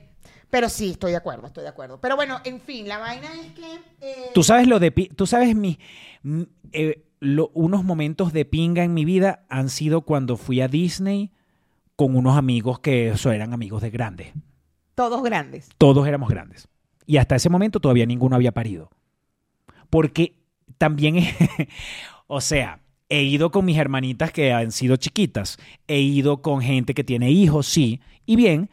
pero 0.50 0.70
sí, 0.70 0.92
estoy 0.92 1.12
de 1.12 1.18
acuerdo, 1.18 1.48
estoy 1.48 1.64
de 1.64 1.70
acuerdo. 1.70 2.00
Pero 2.00 2.16
bueno, 2.16 2.40
en 2.46 2.62
fin, 2.62 2.88
la 2.88 3.00
vaina 3.00 3.28
es 3.42 3.52
que... 3.52 3.74
eh, 4.02 4.32
Tú 4.34 4.44
sabes 4.44 4.68
lo 4.68 4.80
de 4.80 4.92
pi- 4.92 5.10
tú 5.10 5.28
sabes 5.28 5.54
mi 5.56 5.78
eh, 6.72 7.04
lo- 7.20 7.50
unos 7.54 7.84
momentos 7.84 8.32
de 8.32 8.46
pinga 8.46 8.84
en 8.84 8.94
mi 8.94 9.04
vida 9.04 9.46
han 9.50 9.70
sido 9.70 10.02
cuando 10.02 10.38
fui 10.38 10.62
a 10.62 10.68
Disney 10.70 11.32
con 11.98 12.16
unos 12.16 12.38
amigos 12.38 12.80
que 12.80 13.10
eso 13.10 13.32
eran 13.32 13.54
amigos 13.54 13.82
de 13.82 13.90
grandes. 13.90 14.34
todos 14.96 15.22
grandes. 15.24 15.70
Todos 15.78 16.08
éramos 16.08 16.30
grandes. 16.30 16.68
Y 17.06 17.18
hasta 17.18 17.36
ese 17.36 17.50
momento 17.50 17.80
todavía 17.82 18.06
ninguno 18.06 18.36
había 18.36 18.52
parido. 18.54 18.90
Porque 19.90 20.38
también, 20.78 21.18
o 22.28 22.40
sea, 22.42 22.80
he 23.10 23.24
ido 23.24 23.52
con 23.52 23.65
mis 23.65 23.78
hermanitas 23.78 24.32
que 24.32 24.54
han 24.54 24.72
sido 24.72 24.96
chiquitas, 24.96 25.58
he 25.88 26.00
ido 26.00 26.41
con 26.41 26.62
gente 26.62 26.94
que 26.94 27.04
tiene 27.04 27.32
hijos, 27.32 27.68
sí, 27.68 28.00
y 28.26 28.36
bien, 28.36 28.70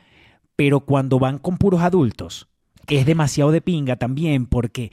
pero 0.56 0.80
cuando 0.80 1.18
van 1.18 1.38
con 1.38 1.56
puros 1.58 1.82
adultos, 1.82 2.48
es 2.88 3.06
demasiado 3.06 3.50
de 3.52 3.60
pinga 3.60 3.96
también 3.96 4.46
porque 4.46 4.90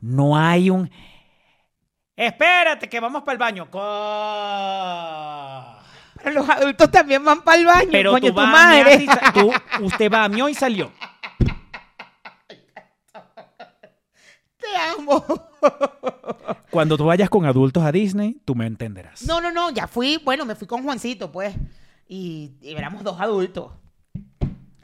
no 0.00 0.36
hay 0.38 0.70
un... 0.70 0.90
Espérate, 2.16 2.88
que 2.88 2.98
vamos 3.00 3.22
para 3.22 3.32
el 3.34 3.38
baño. 3.38 3.68
Pero 3.70 3.84
los 6.40 6.48
adultos 6.50 6.90
también 6.90 7.24
van 7.24 7.42
para 7.42 7.58
el 7.58 7.66
baño, 7.66 7.88
Pero 7.92 8.10
coño, 8.10 8.28
tú 8.30 8.34
tu 8.34 8.40
madre. 8.46 9.06
tú- 9.34 9.52
usted 9.84 10.10
va 10.12 10.24
a 10.24 10.28
mió 10.28 10.48
y 10.48 10.54
salió. 10.54 10.90
Te 14.58 14.66
amo. 14.98 15.24
Cuando 16.70 16.96
tú 16.96 17.06
vayas 17.06 17.30
con 17.30 17.46
adultos 17.46 17.82
a 17.82 17.92
Disney, 17.92 18.40
tú 18.44 18.54
me 18.54 18.66
entenderás. 18.66 19.22
No, 19.22 19.40
no, 19.40 19.50
no, 19.50 19.70
ya 19.70 19.86
fui, 19.86 20.20
bueno, 20.22 20.44
me 20.44 20.54
fui 20.54 20.66
con 20.66 20.82
Juancito, 20.82 21.32
pues. 21.32 21.54
Y, 22.06 22.52
y 22.60 22.74
éramos 22.74 23.02
dos 23.02 23.20
adultos. 23.20 23.72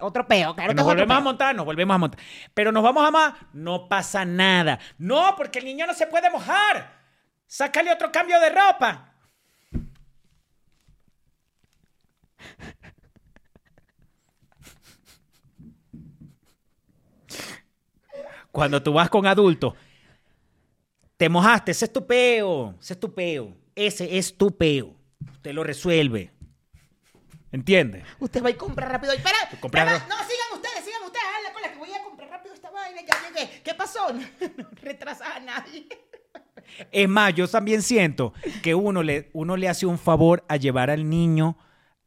Otro 0.00 0.26
peo, 0.26 0.54
claro 0.54 0.70
Que 0.70 0.74
nos 0.74 0.84
volvemos 0.84 1.16
a 1.16 1.20
montar, 1.20 1.54
nos 1.54 1.64
volvemos 1.64 1.94
a 1.94 1.98
montar. 1.98 2.20
Pero 2.52 2.72
nos 2.72 2.82
vamos 2.82 3.06
a 3.06 3.10
más, 3.10 3.34
no 3.52 3.88
pasa 3.88 4.24
nada. 4.24 4.78
No, 4.98 5.34
porque 5.36 5.60
el 5.60 5.64
niño 5.64 5.86
no 5.86 5.94
se 5.94 6.06
puede 6.06 6.30
mojar. 6.30 6.92
Sácale 7.46 7.92
otro 7.92 8.10
cambio 8.10 8.40
de 8.40 8.50
ropa. 8.50 9.10
Cuando 18.50 18.82
tú 18.82 18.92
vas 18.92 19.10
con 19.10 19.26
adultos, 19.26 19.74
te 21.16 21.28
mojaste, 21.28 21.70
ese 21.72 21.84
es 21.86 21.92
tu 21.92 22.06
peo, 22.06 22.74
ese 22.80 22.92
es 22.94 23.00
tu 23.00 23.14
peo, 23.14 23.56
ese 23.74 24.18
es 24.18 24.36
tu 24.36 24.56
peo. 24.56 24.94
Usted 25.32 25.52
lo 25.52 25.62
resuelve. 25.64 26.32
¿Entiendes? 27.52 28.02
Usted 28.18 28.42
va 28.44 28.50
y 28.50 28.54
compra 28.54 28.88
rápido. 28.88 29.14
Y 29.14 29.18
para, 29.18 29.36
comprar 29.60 29.86
ro- 29.86 29.92
no, 30.08 30.16
sigan 30.16 30.54
ustedes, 30.54 30.84
sigan 30.84 31.02
ustedes. 31.04 31.24
Ah, 31.24 31.42
la 31.48 31.52
cola 31.52 31.72
que 31.72 31.78
voy 31.78 31.90
a 31.92 32.02
comprar 32.02 32.28
rápido 32.30 32.52
esta 32.54 32.70
vaina. 32.70 33.00
Ya 33.06 33.14
llegué. 33.28 33.62
¿Qué 33.62 33.74
pasó? 33.74 34.00
No, 34.56 34.68
retrasaba 34.82 35.36
a 35.36 35.40
nadie. 35.40 35.86
Es 36.90 37.08
más, 37.08 37.32
yo 37.34 37.46
también 37.46 37.82
siento 37.82 38.32
que 38.62 38.74
uno 38.74 39.02
le, 39.02 39.30
uno 39.34 39.56
le 39.56 39.68
hace 39.68 39.86
un 39.86 39.98
favor 39.98 40.44
a 40.48 40.56
llevar 40.56 40.90
al 40.90 41.08
niño 41.08 41.56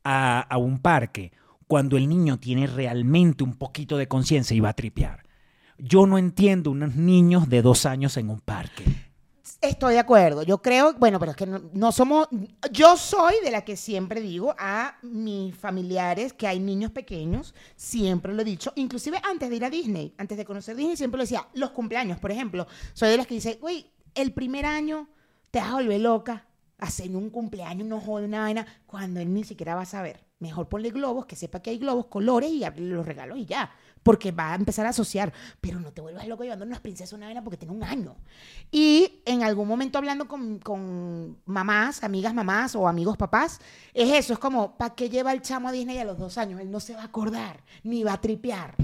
a, 0.04 0.42
a 0.42 0.58
un 0.58 0.80
parque 0.80 1.32
cuando 1.68 1.96
el 1.96 2.10
niño 2.10 2.40
tiene 2.40 2.68
realmente 2.68 3.44
un 3.44 3.56
poquito 3.56 3.98
de 3.98 4.08
conciencia 4.08 4.56
y 4.56 4.60
va 4.60 4.70
a 4.70 4.74
tripear. 4.74 5.24
Yo 5.78 6.08
no 6.08 6.18
entiendo 6.18 6.72
unos 6.72 6.96
niños 6.96 7.50
de 7.50 7.62
dos 7.62 7.86
años 7.86 8.18
en 8.18 8.30
un 8.30 8.40
parque. 8.40 8.84
Estoy 9.62 9.94
de 9.94 10.00
acuerdo. 10.00 10.44
Yo 10.44 10.62
creo, 10.62 10.94
bueno, 10.94 11.20
pero 11.20 11.32
es 11.32 11.38
que 11.38 11.48
no, 11.48 11.62
no 11.74 11.92
somos. 11.92 12.28
Yo 12.72 12.96
soy 12.96 13.36
de 13.44 13.50
la 13.50 13.64
que 13.64 13.76
siempre 13.76 14.22
digo 14.22 14.56
a 14.58 14.98
mis 15.02 15.56
familiares 15.56 16.34
que 16.34 16.48
hay 16.48 16.60
niños 16.60 16.92
pequeños, 16.92 17.56
siempre 17.76 18.34
lo 18.34 18.42
he 18.44 18.46
dicho, 18.46 18.72
inclusive 18.76 19.20
antes 19.24 19.50
de 19.50 19.56
ir 19.56 19.66
a 19.66 19.70
Disney, 19.70 20.14
antes 20.18 20.38
de 20.38 20.46
conocer 20.46 20.76
Disney, 20.76 20.96
siempre 20.96 21.18
lo 21.18 21.24
decía, 21.24 21.48
los 21.54 21.72
cumpleaños, 21.72 22.20
por 22.20 22.32
ejemplo. 22.32 22.68
Soy 22.94 23.10
de 23.10 23.18
las 23.18 23.26
que 23.26 23.36
dice, 23.36 23.58
güey, 23.60 23.92
el 24.14 24.32
primer 24.34 24.66
año 24.66 25.10
te 25.50 25.60
vas 25.60 25.70
a 25.70 25.76
volver 25.76 26.02
loca, 26.02 26.46
hacer 26.78 27.16
un 27.16 27.30
cumpleaños, 27.30 27.88
no 27.88 28.00
jode 28.00 28.26
una 28.26 28.42
vaina, 28.42 28.66
cuando 28.86 29.20
él 29.20 29.34
ni 29.34 29.44
siquiera 29.44 29.76
va 29.76 29.82
a 29.82 29.86
saber. 29.86 30.24
Mejor 30.40 30.70
ponle 30.70 30.92
globos, 30.92 31.26
que 31.26 31.36
sepa 31.36 31.62
que 31.62 31.72
hay 31.72 31.80
globos, 31.80 32.06
colores 32.08 32.52
y 32.52 32.64
los 32.82 33.06
regalos 33.06 33.40
y 33.40 33.46
ya. 33.46 33.72
Porque 34.08 34.32
va 34.32 34.54
a 34.54 34.56
empezar 34.56 34.86
a 34.86 34.90
asociar. 34.90 35.34
Pero 35.60 35.82
no 35.82 35.92
te 35.92 36.00
vuelvas 36.00 36.26
loco 36.30 36.44
llevando 36.44 36.64
unas 36.64 36.80
princesas 36.80 37.12
una 37.12 37.26
vaina 37.26 37.44
porque 37.44 37.58
tiene 37.58 37.74
un 37.74 37.84
año. 37.84 38.16
Y 38.72 39.22
en 39.26 39.44
algún 39.44 39.68
momento 39.68 39.98
hablando 39.98 40.30
con, 40.30 40.60
con 40.60 41.36
mamás, 41.46 42.02
amigas 42.06 42.34
mamás 42.34 42.74
o 42.78 42.88
amigos 42.88 43.18
papás, 43.18 43.60
es 43.94 44.10
eso, 44.14 44.32
es 44.32 44.40
como, 44.40 44.78
¿para 44.78 44.96
qué 44.96 45.10
lleva 45.10 45.34
el 45.34 45.42
chamo 45.42 45.68
a 45.68 45.74
Disney 45.74 45.98
a 45.98 46.06
los 46.06 46.18
dos 46.18 46.38
años? 46.38 46.62
Él 46.62 46.72
no 46.72 46.80
se 46.80 46.94
va 46.94 47.02
a 47.02 47.06
acordar, 47.06 47.60
ni 47.84 48.06
va 48.06 48.14
a 48.14 48.22
tripear. 48.22 48.76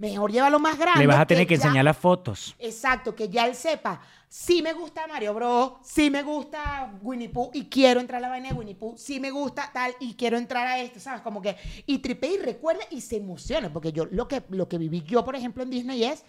Mejor 0.00 0.32
llévalo 0.32 0.58
más 0.58 0.78
grande. 0.78 1.00
Le 1.00 1.06
vas 1.06 1.20
a 1.20 1.26
tener 1.26 1.46
que 1.46 1.56
ya- 1.56 1.62
enseñar 1.64 1.84
las 1.84 1.96
fotos. 1.96 2.54
Exacto, 2.58 3.14
que 3.14 3.28
ya 3.28 3.46
él 3.46 3.54
sepa, 3.54 4.00
sí 4.28 4.62
me 4.62 4.72
gusta 4.72 5.06
Mario 5.06 5.34
Bros, 5.34 5.72
sí 5.82 6.08
me 6.10 6.22
gusta 6.22 6.92
Winnie 7.02 7.28
Pooh 7.28 7.50
y 7.52 7.66
quiero 7.66 8.00
entrar 8.00 8.18
a 8.18 8.22
la 8.22 8.28
vaina 8.30 8.48
de 8.48 8.54
Winnie 8.54 8.74
Pooh, 8.74 8.96
sí 8.96 9.20
me 9.20 9.30
gusta 9.30 9.70
tal 9.72 9.94
y 10.00 10.14
quiero 10.14 10.38
entrar 10.38 10.66
a 10.66 10.78
esto, 10.80 10.98
¿sabes? 11.00 11.20
Como 11.20 11.42
que, 11.42 11.54
y 11.86 11.98
tripea 11.98 12.30
y 12.32 12.38
recuerda 12.38 12.82
y 12.90 13.02
se 13.02 13.16
emociona, 13.18 13.72
porque 13.72 13.92
yo 13.92 14.06
lo 14.06 14.26
que, 14.26 14.42
lo 14.48 14.68
que 14.68 14.78
viví 14.78 15.02
yo, 15.02 15.24
por 15.24 15.36
ejemplo, 15.36 15.62
en 15.62 15.70
Disney 15.70 16.02
es, 16.04 16.24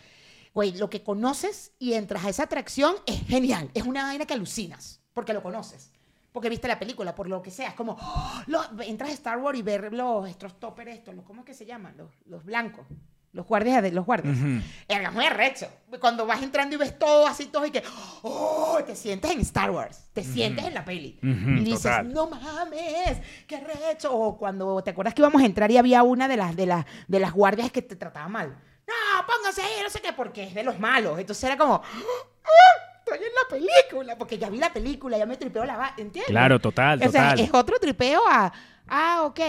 güey, 0.53 0.73
lo 0.73 0.89
que 0.89 1.01
conoces 1.01 1.71
y 1.79 1.93
entras 1.93 2.25
a 2.25 2.29
esa 2.29 2.43
atracción 2.43 2.95
es 3.05 3.25
genial, 3.25 3.71
es 3.73 3.83
una 3.83 4.03
vaina 4.03 4.25
que 4.25 4.33
alucinas, 4.33 4.99
porque 5.13 5.33
lo 5.33 5.41
conoces. 5.41 5.91
Porque 6.33 6.49
viste 6.49 6.67
la 6.69 6.79
película, 6.79 7.13
por 7.13 7.27
lo 7.27 7.41
que 7.41 7.51
sea. 7.51 7.67
Es 7.69 7.73
como, 7.75 7.97
¡oh! 8.01 8.41
lo- 8.47 8.63
entras 8.83 9.09
a 9.11 9.13
Star 9.13 9.37
Wars 9.37 9.59
y 9.59 9.61
ver 9.61 9.91
los 9.93 10.29
estos 10.29 10.57
toppers 10.59 10.91
estos, 10.91 11.13
¿cómo 11.25 11.41
es 11.41 11.45
que 11.45 11.53
se 11.53 11.65
llaman? 11.65 11.95
Los, 11.97 12.09
los 12.25 12.43
blancos. 12.45 12.85
Los 13.33 13.45
guardias 13.47 13.81
de 13.81 13.91
los 13.91 14.05
guardias. 14.05 14.37
Ujú. 14.37 14.61
Es 14.89 15.13
muy 15.13 15.25
arrecho. 15.25 15.67
Cuando 16.01 16.25
vas 16.25 16.43
entrando 16.43 16.75
y 16.75 16.77
ves 16.79 16.99
todo 16.99 17.25
así, 17.25 17.45
todo 17.45 17.65
y 17.65 17.71
que, 17.71 17.81
oh, 18.23 18.79
te 18.85 18.93
sientes 18.95 19.31
en 19.31 19.39
Star 19.39 19.71
Wars, 19.71 20.09
te 20.13 20.21
sientes 20.23 20.65
en 20.65 20.73
la 20.73 20.83
peli. 20.83 21.17
Y 21.21 21.63
dices, 21.63 21.83
total. 21.83 22.11
no 22.13 22.29
mames, 22.29 23.19
qué 23.47 23.55
arrecho. 23.55 24.13
O 24.13 24.37
cuando 24.37 24.83
te 24.83 24.89
acuerdas 24.91 25.13
que 25.13 25.21
íbamos 25.21 25.41
a 25.41 25.45
entrar 25.45 25.71
y 25.71 25.77
había 25.77 26.03
una 26.03 26.27
de 26.27 26.35
las, 26.35 26.55
de 26.57 26.65
las, 26.65 26.85
de 27.07 27.19
las 27.21 27.31
guardias 27.31 27.71
que 27.71 27.81
te 27.81 27.95
trataba 27.95 28.27
mal. 28.27 28.49
No, 28.85 29.25
pónganse 29.25 29.61
ahí, 29.61 29.81
no 29.81 29.89
sé 29.89 30.01
qué, 30.01 30.11
porque 30.11 30.43
es 30.43 30.53
de 30.53 30.63
los 30.63 30.77
malos. 30.77 31.17
Entonces 31.17 31.41
era 31.45 31.57
como, 31.57 31.75
"Ah, 31.75 32.93
estoy 32.99 33.17
en 33.25 33.33
la 33.33 33.49
película, 33.49 34.17
porque 34.17 34.37
ya 34.37 34.49
vi 34.49 34.57
la 34.57 34.73
película, 34.73 35.17
ya 35.17 35.25
me 35.25 35.37
tripeo 35.37 35.63
la 35.63 35.77
va, 35.77 35.87
¿entiendes? 35.97 36.25
Claro, 36.29 36.59
total, 36.59 36.99
O 37.01 37.09
sea, 37.09 37.29
total. 37.31 37.39
es 37.39 37.53
otro 37.53 37.79
tripeo 37.79 38.21
a, 38.29 38.51
ah, 38.89 39.21
ok, 39.23 39.39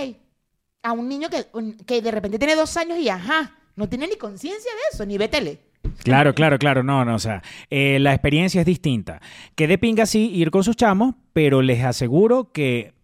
a 0.84 0.92
un 0.92 1.08
niño 1.08 1.28
que, 1.28 1.46
un- 1.52 1.76
que 1.78 2.00
de 2.00 2.10
repente 2.12 2.38
tiene 2.38 2.54
dos 2.54 2.76
años 2.76 2.98
y 2.98 3.08
ajá, 3.08 3.56
no 3.76 3.88
tiene 3.88 4.06
ni 4.06 4.16
conciencia 4.16 4.70
de 4.72 4.80
eso, 4.92 5.06
ni 5.06 5.18
ve 5.18 5.28
tele. 5.28 5.60
Claro, 6.04 6.34
claro, 6.34 6.58
claro, 6.58 6.82
no, 6.82 7.04
no, 7.04 7.14
o 7.14 7.18
sea, 7.18 7.42
eh, 7.70 7.98
la 7.98 8.12
experiencia 8.12 8.60
es 8.60 8.66
distinta. 8.66 9.20
Que 9.54 9.66
de 9.66 9.78
pinga 9.78 10.06
sí 10.06 10.30
ir 10.34 10.50
con 10.50 10.64
sus 10.64 10.76
chamos, 10.76 11.14
pero 11.32 11.62
les 11.62 11.84
aseguro 11.84 12.52
que 12.52 12.94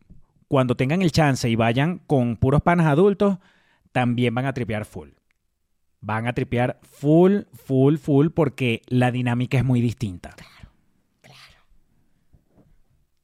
cuando 0.49 0.77
tengan 0.77 1.03
el 1.03 1.13
chance 1.13 1.49
y 1.49 1.57
vayan 1.57 1.99
con 2.07 2.37
puros 2.37 2.63
panas 2.63 2.87
adultos, 2.87 3.39
también 3.93 4.35
van 4.35 4.47
a 4.47 4.53
tripear 4.53 4.85
full. 4.85 5.11
Van 6.01 6.27
a 6.27 6.33
tripear 6.33 6.79
full, 6.83 7.43
full, 7.53 7.97
full, 7.97 8.29
porque 8.29 8.83
la 8.87 9.11
dinámica 9.11 9.59
es 9.59 9.65
muy 9.65 9.81
distinta. 9.81 10.35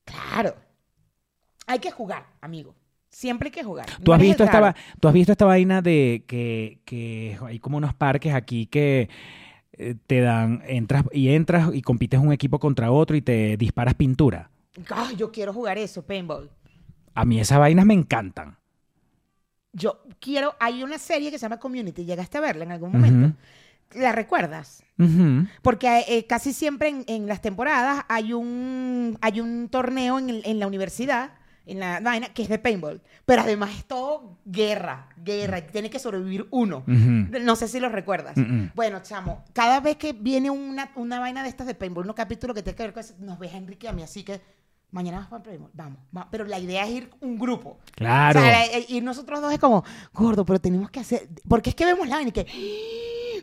Claro. 0.04 0.54
Hay 1.66 1.78
que 1.78 1.90
jugar, 1.90 2.26
amigo. 2.40 2.74
Siempre 3.14 3.46
hay 3.46 3.52
que 3.52 3.62
jugar. 3.62 3.86
¿Tú 4.02 4.12
has, 4.12 4.20
visto 4.20 4.42
esta, 4.42 4.58
va- 4.60 4.74
¿Tú 4.98 5.06
has 5.06 5.14
visto 5.14 5.30
esta 5.30 5.44
vaina 5.44 5.80
de 5.80 6.24
que, 6.26 6.80
que 6.84 7.38
hay 7.46 7.60
como 7.60 7.76
unos 7.76 7.94
parques 7.94 8.34
aquí 8.34 8.66
que 8.66 9.08
eh, 9.74 9.94
te 10.08 10.20
dan, 10.20 10.62
entras 10.66 11.04
y 11.12 11.28
entras 11.28 11.70
y 11.72 11.80
compites 11.80 12.18
un 12.18 12.32
equipo 12.32 12.58
contra 12.58 12.90
otro 12.90 13.14
y 13.16 13.22
te 13.22 13.56
disparas 13.56 13.94
pintura? 13.94 14.50
Ay, 14.90 15.14
yo 15.14 15.30
quiero 15.30 15.52
jugar 15.52 15.78
eso, 15.78 16.02
paintball. 16.04 16.50
A 17.14 17.24
mí 17.24 17.38
esas 17.38 17.60
vainas 17.60 17.86
me 17.86 17.94
encantan. 17.94 18.56
Yo 19.72 20.02
quiero. 20.20 20.54
Hay 20.58 20.82
una 20.82 20.98
serie 20.98 21.30
que 21.30 21.38
se 21.38 21.42
llama 21.44 21.58
Community. 21.58 22.04
¿Llegaste 22.04 22.38
a 22.38 22.40
verla 22.40 22.64
en 22.64 22.72
algún 22.72 22.92
momento? 22.92 23.36
¿La 23.94 24.10
recuerdas? 24.10 24.82
Porque 25.62 26.04
eh, 26.08 26.26
casi 26.26 26.52
siempre 26.52 26.88
en, 26.88 27.04
en 27.06 27.26
las 27.28 27.40
temporadas 27.40 28.04
hay 28.08 28.32
un, 28.32 29.16
hay 29.20 29.40
un 29.40 29.68
torneo 29.68 30.18
en, 30.18 30.40
en 30.44 30.58
la 30.58 30.66
universidad, 30.66 31.30
en 31.66 31.80
la 31.80 32.00
vaina, 32.00 32.28
que 32.28 32.42
es 32.42 32.48
de 32.48 32.58
paintball. 32.58 33.00
Pero 33.24 33.42
además 33.42 33.70
es 33.76 33.84
todo 33.86 34.38
guerra, 34.44 35.08
guerra. 35.16 35.60
Tiene 35.66 35.88
que 35.90 35.98
sobrevivir 35.98 36.46
uno. 36.50 36.78
Ujú. 36.86 37.38
No 37.40 37.56
sé 37.56 37.68
si 37.68 37.80
lo 37.80 37.88
recuerdas. 37.88 38.36
Mm-mm. 38.36 38.72
Bueno, 38.74 39.00
chamo, 39.02 39.44
cada 39.52 39.80
vez 39.80 39.96
que 39.96 40.12
viene 40.12 40.50
una, 40.50 40.90
una 40.96 41.20
vaina 41.20 41.42
de 41.42 41.48
estas 41.48 41.66
de 41.66 41.74
paintball, 41.74 42.06
un 42.06 42.12
capítulo 42.14 42.52
que 42.54 42.62
tiene 42.62 42.76
que 42.76 42.82
ver 42.82 42.92
con 42.92 43.00
eso, 43.00 43.14
nos 43.18 43.38
ves 43.38 43.54
a 43.54 43.56
Enrique 43.56 43.86
y 43.86 43.90
a 43.90 43.92
mí, 43.92 44.02
así 44.02 44.22
que 44.24 44.40
mañana 44.90 45.16
vamos 45.16 45.30
para 45.30 45.42
paintball. 45.42 45.70
Vamos, 45.72 45.98
va- 46.16 46.28
Pero 46.30 46.44
la 46.44 46.58
idea 46.58 46.84
es 46.84 46.90
ir 46.90 47.10
un 47.20 47.38
grupo. 47.38 47.78
Claro. 47.96 48.38
O 48.40 48.42
sea, 48.42 48.52
la- 48.52 48.64
el- 48.66 48.84
ir 48.88 49.02
nosotros 49.02 49.40
dos 49.40 49.52
es 49.52 49.58
como, 49.58 49.84
gordo, 50.12 50.44
pero 50.44 50.60
tenemos 50.60 50.90
que 50.90 51.00
hacer. 51.00 51.28
Porque 51.48 51.70
es 51.70 51.76
que 51.76 51.84
vemos 51.86 52.06
la 52.08 52.16
vaina 52.16 52.28
y 52.28 52.32
que, 52.32 52.46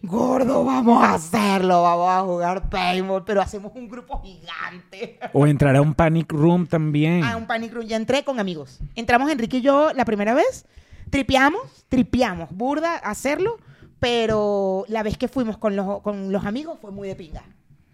gordo, 0.02 0.64
vamos 0.64 1.04
a 1.04 1.14
hacerlo, 1.14 1.82
vamos 1.82 2.10
a 2.10 2.22
jugar 2.22 2.70
paintball, 2.70 3.24
pero 3.24 3.42
hacemos 3.42 3.72
un 3.76 3.90
grupo 3.90 4.22
gigante. 4.22 5.20
O 5.34 5.48
entrar 5.48 5.76
a 5.76 5.82
un 5.82 5.94
panic 5.94 6.32
room 6.32 6.68
también. 6.68 7.24
A 7.24 7.38
un 7.38 7.48
panic 7.48 7.74
room. 7.74 7.86
Ya 7.86 7.98
entré 7.98 8.24
con 8.24 8.40
amigos. 8.40 8.80
Entramos 8.96 9.32
Enrique 9.32 9.58
y 9.58 9.62
yo 9.62 9.94
la 9.94 10.06
primera 10.06 10.34
vez, 10.34 10.66
tripeamos, 11.10 11.86
tripeamos, 11.90 12.50
burda 12.52 12.96
hacerlo, 12.96 13.58
pero 14.00 14.86
la 14.88 15.04
vez 15.04 15.18
que 15.18 15.28
fuimos 15.28 15.58
con 15.58 15.76
los, 15.76 16.02
con 16.02 16.32
los 16.32 16.46
amigos 16.46 16.78
fue 16.82 16.92
muy 16.92 17.08
de 17.08 17.16
pinga. 17.16 17.44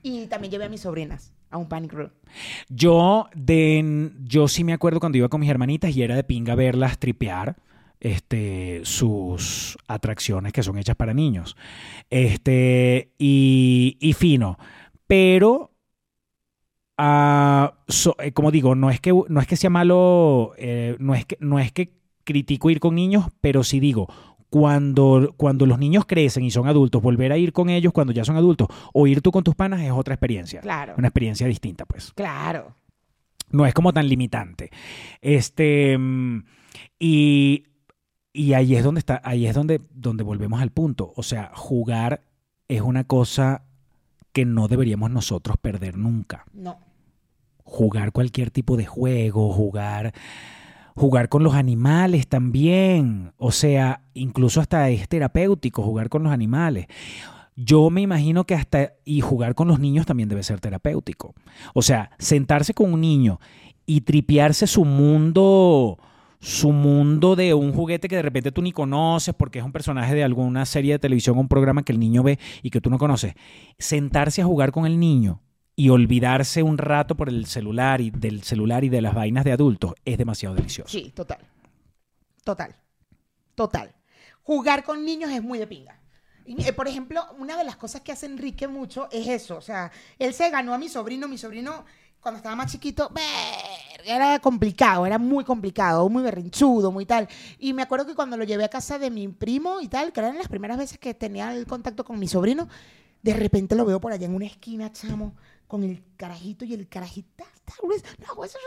Y 0.04 0.28
también 0.28 0.52
llevé 0.52 0.66
a 0.66 0.70
mis 0.70 0.82
sobrinas 0.82 1.34
a 1.50 1.58
un 1.58 1.68
panic 1.68 1.94
room. 1.94 2.10
Yo, 2.70 3.28
de, 3.34 4.12
yo 4.24 4.48
sí 4.48 4.64
me 4.64 4.74
acuerdo 4.74 5.00
cuando 5.00 5.18
iba 5.18 5.30
con 5.30 5.42
mis 5.42 5.50
hermanitas 5.50 5.96
y 5.96 6.04
era 6.04 6.16
de 6.16 6.24
pinga 6.24 6.56
verlas 6.56 6.98
tripear 6.98 7.56
este, 8.00 8.82
sus 8.84 9.78
atracciones 9.88 10.54
que 10.54 10.64
son 10.64 10.78
hechas 10.78 10.96
para 10.96 11.14
niños. 11.14 11.56
Este, 12.10 13.12
y, 13.18 13.98
y 14.00 14.14
fino. 14.14 14.58
Pero, 15.08 15.72
so- 17.88 18.16
eh, 18.20 18.32
como 18.34 18.52
digo, 18.52 18.76
no 18.76 18.90
es 18.90 19.00
que, 19.00 19.14
no 19.30 19.40
es 19.40 19.48
que 19.48 19.56
sea 19.56 19.70
malo, 19.70 20.54
eh, 20.58 20.96
no, 21.00 21.16
es 21.16 21.26
que, 21.26 21.38
no 21.40 21.60
es 21.60 21.72
que 21.72 21.94
critico 22.24 22.70
ir 22.70 22.80
con 22.80 22.96
niños, 22.96 23.26
pero 23.42 23.64
sí 23.64 23.80
digo, 23.80 24.08
cuando, 24.50 25.34
cuando 25.38 25.66
los 25.66 25.78
niños 25.80 26.06
crecen 26.06 26.44
y 26.44 26.52
son 26.52 26.68
adultos, 26.68 27.02
volver 27.02 27.32
a 27.32 27.38
ir 27.38 27.52
con 27.54 27.70
ellos 27.70 27.94
cuando 27.94 28.14
ya 28.14 28.24
son 28.26 28.36
adultos 28.38 28.68
o 28.94 29.08
ir 29.08 29.22
tú 29.22 29.32
con 29.32 29.44
tus 29.44 29.56
panas 29.56 29.82
es 29.82 29.92
otra 29.92 30.14
experiencia. 30.16 30.62
Claro. 30.62 30.94
Una 30.98 31.08
experiencia 31.10 31.48
distinta, 31.48 31.86
pues 31.86 32.14
Claro. 32.14 32.76
no 33.52 33.66
es 33.66 33.74
como 33.74 33.92
tan 33.94 34.08
limitante. 34.08 34.70
Este 35.22 35.98
mm, 35.98 36.44
y, 37.00 37.64
y 38.38 38.54
ahí 38.54 38.76
es 38.76 38.84
donde 38.84 39.00
está, 39.00 39.20
ahí 39.24 39.48
es 39.48 39.56
donde, 39.56 39.82
donde 39.96 40.24
volvemos 40.24 40.62
al 40.62 40.70
punto. 40.70 41.12
O 41.16 41.24
sea, 41.24 41.52
jugar 41.56 42.22
es 42.68 42.82
una 42.82 43.04
cosa 43.04 43.64
que 44.32 44.46
no 44.46 44.68
deberíamos 44.68 45.10
nosotros 45.10 45.58
perder 45.58 45.98
nunca. 45.98 46.46
No. 46.54 46.78
Jugar 47.64 48.12
cualquier 48.12 48.52
tipo 48.52 48.78
de 48.78 48.86
juego, 48.86 49.52
jugar, 49.52 50.14
jugar 50.96 51.30
con 51.30 51.42
los 51.42 51.56
animales 51.56 52.28
también. 52.28 53.34
O 53.38 53.52
sea, 53.52 54.04
incluso 54.14 54.62
hasta 54.62 54.88
es 54.92 55.10
terapéutico 55.10 55.82
jugar 55.82 56.08
con 56.08 56.22
los 56.22 56.32
animales. 56.32 56.86
Yo 57.56 57.90
me 57.90 58.02
imagino 58.02 58.44
que 58.44 58.54
hasta 58.54 58.94
y 59.04 59.22
jugar 59.22 59.56
con 59.56 59.68
los 59.68 59.80
niños 59.80 60.06
también 60.06 60.30
debe 60.30 60.44
ser 60.44 60.60
terapéutico. 60.60 61.34
O 61.74 61.82
sea, 61.82 62.12
sentarse 62.20 62.76
con 62.76 62.94
un 62.94 63.02
niño 63.02 63.40
y 63.88 64.02
tripearse 64.02 64.68
su 64.68 64.86
mundo, 64.86 65.98
su 66.40 66.72
mundo 66.72 67.36
de 67.36 67.54
un 67.54 67.74
juguete 67.74 68.08
que 68.08 68.16
de 68.16 68.22
repente 68.22 68.52
tú 68.52 68.62
ni 68.62 68.72
conoces 68.72 69.34
porque 69.34 69.60
es 69.60 69.66
un 69.66 69.72
personaje 69.72 70.16
de 70.16 70.24
alguna 70.24 70.66
serie 70.66 70.94
de 70.94 71.00
televisión 71.00 71.38
o 71.38 71.42
un 71.42 71.48
programa 71.48 71.84
que 71.84 71.92
el 71.92 72.00
niño 72.00 72.24
ve 72.24 72.40
y 72.62 72.70
que 72.70 72.82
tú 72.82 72.90
no 72.90 72.98
conoces. 72.98 73.34
Sentarse 73.80 74.42
a 74.42 74.46
jugar 74.46 74.72
con 74.72 74.86
el 74.86 75.00
niño 75.00 75.42
y 75.76 75.90
olvidarse 75.90 76.64
un 76.64 76.78
rato 76.78 77.16
por 77.16 77.30
el 77.30 77.46
celular 77.46 78.02
y 78.02 78.10
del 78.10 78.44
celular 78.44 78.84
y 78.84 78.90
de 78.90 79.02
las 79.02 79.14
vainas 79.14 79.46
de 79.46 79.52
adultos 79.52 79.94
es 80.06 80.18
demasiado 80.18 80.56
delicioso. 80.56 80.90
Sí, 80.90 81.12
total. 81.16 81.40
Total. 82.44 82.76
Total. 83.56 83.94
Jugar 84.42 84.84
con 84.84 85.04
niños 85.04 85.32
es 85.32 85.44
muy 85.44 85.60
de 85.60 85.68
pinga. 85.68 86.00
Eh, 86.46 86.72
por 86.72 86.88
ejemplo, 86.88 87.22
una 87.38 87.58
de 87.58 87.66
las 87.66 87.76
cosas 87.76 88.02
que 88.02 88.14
hace 88.14 88.26
Enrique 88.26 88.68
mucho 88.68 89.10
es 89.12 89.28
eso. 89.28 89.58
O 89.58 89.62
sea, 89.62 89.92
él 90.18 90.34
se 90.34 90.50
ganó 90.50 90.74
a 90.74 90.78
mi 90.78 90.88
sobrino. 90.88 91.28
Mi 91.28 91.38
sobrino, 91.38 91.84
cuando 92.22 92.38
estaba 92.38 92.56
más 92.56 92.72
chiquito, 92.72 93.10
ver, 93.14 93.24
era 94.08 94.40
complicado, 94.40 95.06
era 95.06 95.18
muy 95.20 95.44
complicado, 95.44 96.08
muy 96.10 96.24
berrinchudo, 96.24 96.92
muy 96.92 97.06
tal. 97.06 97.28
Y 97.60 97.74
me 97.74 97.82
acuerdo 97.84 98.06
que 98.06 98.16
cuando 98.16 98.38
lo 98.38 98.44
llevé 98.44 98.64
a 98.64 98.70
casa 98.70 98.98
de 98.98 99.10
mi 99.12 99.28
primo 99.28 99.82
y 99.82 99.88
tal, 99.88 100.14
que 100.14 100.20
eran 100.22 100.38
las 100.38 100.48
primeras 100.48 100.78
veces 100.78 100.98
que 100.98 101.14
tenía 101.14 101.54
el 101.54 101.68
contacto 101.68 102.04
con 102.06 102.18
mi 102.18 102.28
sobrino, 102.28 102.68
de 103.22 103.34
repente 103.34 103.76
lo 103.76 103.86
veo 103.86 104.00
por 104.00 104.12
allá 104.14 104.26
en 104.26 104.36
una 104.36 104.46
esquina, 104.46 104.92
chamo, 104.92 105.36
con 105.68 105.84
el 105.84 106.02
carajito 106.16 106.64
y 106.66 106.74
el 106.74 106.88
carajito. 106.88 107.44
No, 108.36 108.44
eso- 108.44 108.58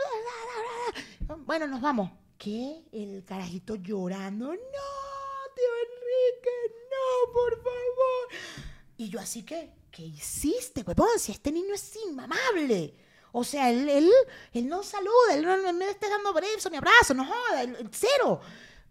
bueno, 1.45 1.67
nos 1.67 1.81
vamos. 1.81 2.11
¿Qué? 2.37 2.83
El 2.91 3.23
carajito 3.25 3.75
llorando. 3.75 4.47
No, 4.47 4.53
tío 4.53 5.71
Enrique, 5.85 6.75
no, 6.91 7.33
por 7.33 7.51
favor. 7.57 8.65
Y 8.97 9.09
yo 9.09 9.19
así 9.19 9.43
que, 9.43 9.71
¿qué 9.91 10.03
hiciste, 10.03 10.83
huevón? 10.83 11.07
Si 11.17 11.31
este 11.31 11.51
niño 11.51 11.73
es 11.73 11.95
inmamable. 12.07 12.93
O 13.31 13.43
sea, 13.43 13.69
él, 13.69 13.87
él, 13.89 14.09
él 14.53 14.67
no 14.67 14.83
saluda, 14.83 15.33
él 15.35 15.43
no, 15.43 15.57
no, 15.57 15.71
le 15.71 15.89
estés 15.89 16.09
dando 16.09 16.33
beso 16.33 16.69
ni 16.69 16.77
abrazo, 16.77 17.13
no 17.13 17.25
joda, 17.25 17.63
él- 17.63 17.89
cero. 17.91 18.41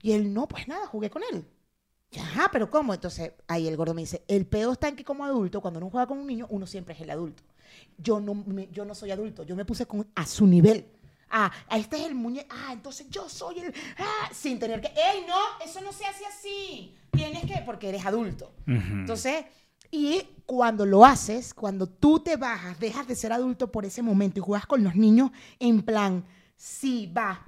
Y 0.02 0.12
él, 0.12 0.32
no, 0.32 0.48
pues 0.48 0.66
nada, 0.66 0.86
jugué 0.86 1.10
con 1.10 1.22
él. 1.30 1.44
Ya, 2.10 2.48
pero 2.50 2.70
¿cómo? 2.70 2.92
Entonces, 2.94 3.32
ahí 3.46 3.68
el 3.68 3.76
gordo 3.76 3.94
me 3.94 4.00
dice, 4.02 4.24
el 4.26 4.46
pedo 4.46 4.72
está 4.72 4.88
en 4.88 4.96
que 4.96 5.04
como 5.04 5.24
adulto, 5.24 5.60
cuando 5.60 5.78
uno 5.78 5.90
juega 5.90 6.06
con 6.06 6.18
un 6.18 6.26
niño, 6.26 6.46
uno 6.50 6.66
siempre 6.66 6.94
es 6.94 7.00
el 7.02 7.10
adulto. 7.10 7.42
Yo 7.98 8.18
no, 8.18 8.34
me- 8.34 8.68
yo 8.72 8.84
no 8.84 8.94
soy 8.94 9.10
adulto, 9.12 9.42
yo 9.44 9.54
me 9.54 9.64
puse 9.64 9.86
con, 9.86 10.10
a 10.14 10.26
su 10.26 10.46
nivel. 10.46 10.86
Ah, 11.30 11.52
este 11.70 11.98
es 11.98 12.06
el 12.06 12.16
muñeco. 12.16 12.48
Ah, 12.50 12.72
entonces 12.72 13.06
yo 13.08 13.28
soy 13.28 13.60
el... 13.60 13.72
Ah, 13.98 14.28
sin 14.32 14.58
tener 14.58 14.80
que... 14.80 14.88
¡Ey, 14.88 15.24
no! 15.28 15.36
Eso 15.64 15.80
no 15.80 15.92
se 15.92 16.04
hace 16.04 16.26
así. 16.26 16.96
Tienes 17.12 17.44
que... 17.44 17.62
Porque 17.64 17.90
eres 17.90 18.04
adulto. 18.04 18.52
Ujú. 18.62 18.74
Entonces, 18.74 19.44
y 19.90 20.22
cuando 20.46 20.84
lo 20.84 21.04
haces, 21.04 21.54
cuando 21.54 21.86
tú 21.86 22.20
te 22.20 22.36
bajas, 22.36 22.78
dejas 22.80 23.06
de 23.06 23.14
ser 23.14 23.32
adulto 23.32 23.70
por 23.70 23.84
ese 23.84 24.02
momento 24.02 24.40
y 24.40 24.42
juegas 24.42 24.66
con 24.66 24.82
los 24.82 24.96
niños 24.96 25.30
en 25.58 25.82
plan, 25.82 26.24
sí, 26.56 27.12
va, 27.16 27.44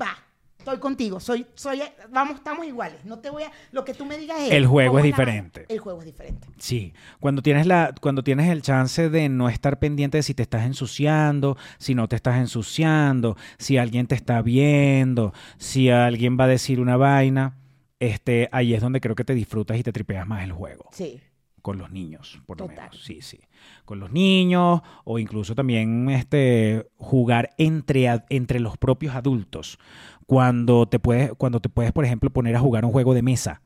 va, 0.00 0.16
estoy 0.58 0.78
contigo, 0.78 1.18
soy, 1.18 1.46
soy, 1.54 1.82
vamos, 2.10 2.36
estamos 2.36 2.66
iguales, 2.66 3.04
no 3.04 3.18
te 3.18 3.30
voy 3.30 3.42
a, 3.44 3.52
lo 3.72 3.84
que 3.84 3.94
tú 3.94 4.04
me 4.04 4.16
digas 4.16 4.38
es... 4.40 4.52
El 4.52 4.66
juego 4.66 4.90
¿cómo 4.90 4.98
es 4.98 5.04
diferente. 5.04 5.66
El 5.68 5.78
juego 5.78 6.00
es 6.00 6.06
diferente. 6.06 6.46
Sí, 6.58 6.92
cuando 7.20 7.42
tienes 7.42 7.66
la, 7.66 7.94
cuando 8.00 8.22
tienes 8.22 8.50
el 8.50 8.62
chance 8.62 9.08
de 9.08 9.28
no 9.28 9.48
estar 9.48 9.78
pendiente 9.78 10.18
de 10.18 10.22
si 10.22 10.34
te 10.34 10.42
estás 10.42 10.64
ensuciando, 10.64 11.56
si 11.78 11.94
no 11.94 12.06
te 12.06 12.16
estás 12.16 12.36
ensuciando, 12.36 13.36
si 13.58 13.78
alguien 13.78 14.06
te 14.06 14.14
está 14.14 14.40
viendo, 14.42 15.32
si 15.58 15.90
alguien 15.90 16.38
va 16.38 16.44
a 16.44 16.48
decir 16.48 16.80
una 16.80 16.96
vaina, 16.96 17.56
este, 17.98 18.48
ahí 18.52 18.74
es 18.74 18.80
donde 18.80 19.00
creo 19.00 19.14
que 19.14 19.24
te 19.24 19.34
disfrutas 19.34 19.78
y 19.78 19.82
te 19.82 19.92
tripeas 19.92 20.26
más 20.26 20.44
el 20.44 20.52
juego. 20.52 20.90
Sí. 20.92 21.20
Con 21.62 21.78
los 21.78 21.90
niños, 21.92 22.40
por 22.44 22.60
lo 22.60 22.66
Total. 22.66 22.90
menos. 22.90 23.04
Sí, 23.04 23.20
sí. 23.22 23.38
Con 23.84 24.00
los 24.00 24.10
niños 24.10 24.82
o 25.04 25.18
incluso 25.18 25.54
también 25.54 26.10
este, 26.10 26.88
jugar 26.96 27.50
entre, 27.56 28.08
entre 28.28 28.58
los 28.58 28.76
propios 28.76 29.14
adultos. 29.14 29.78
Cuando 30.26 30.86
te, 30.86 30.98
puedes, 30.98 31.32
cuando 31.34 31.60
te 31.60 31.68
puedes, 31.68 31.92
por 31.92 32.04
ejemplo, 32.04 32.30
poner 32.30 32.56
a 32.56 32.60
jugar 32.60 32.84
un 32.84 32.90
juego 32.92 33.14
de 33.14 33.22
mesa 33.22 33.62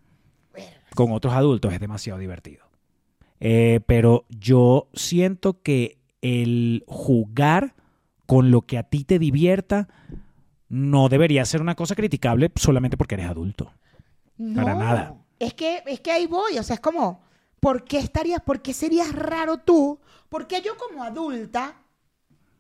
con 0.96 1.12
otros 1.12 1.34
adultos 1.34 1.72
es 1.72 1.78
demasiado 1.78 2.18
divertido. 2.18 2.64
Eh, 3.38 3.80
pero 3.86 4.24
yo 4.30 4.88
siento 4.94 5.62
que 5.62 5.98
el 6.22 6.82
jugar 6.88 7.74
con 8.24 8.50
lo 8.50 8.62
que 8.62 8.78
a 8.78 8.82
ti 8.82 9.04
te 9.04 9.20
divierta 9.20 9.88
no 10.68 11.08
debería 11.08 11.44
ser 11.44 11.60
una 11.60 11.76
cosa 11.76 11.94
criticable 11.94 12.50
solamente 12.56 12.96
porque 12.96 13.14
eres 13.14 13.28
adulto. 13.28 13.72
No, 14.36 14.62
Para 14.62 14.74
nada. 14.74 15.14
Es 15.38 15.54
que, 15.54 15.82
es 15.86 16.00
que 16.00 16.10
ahí 16.10 16.26
voy, 16.26 16.58
o 16.58 16.62
sea, 16.62 16.74
es 16.74 16.80
como, 16.80 17.20
¿por 17.60 17.84
qué 17.84 17.98
estarías, 17.98 18.40
por 18.42 18.62
qué 18.62 18.72
serías 18.72 19.12
raro 19.12 19.58
tú? 19.58 20.00
¿Por 20.28 20.46
qué 20.46 20.62
yo 20.62 20.76
como 20.76 21.02
adulta 21.02 21.76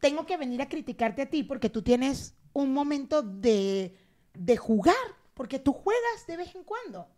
tengo 0.00 0.26
que 0.26 0.36
venir 0.36 0.62
a 0.62 0.68
criticarte 0.68 1.22
a 1.22 1.30
ti 1.30 1.42
porque 1.42 1.70
tú 1.70 1.82
tienes 1.82 2.34
un 2.52 2.72
momento 2.72 3.22
de, 3.22 3.96
de 4.34 4.56
jugar? 4.56 4.94
Porque 5.34 5.58
tú 5.58 5.72
juegas 5.72 6.26
de 6.26 6.36
vez 6.36 6.54
en 6.54 6.64
cuando. 6.64 7.08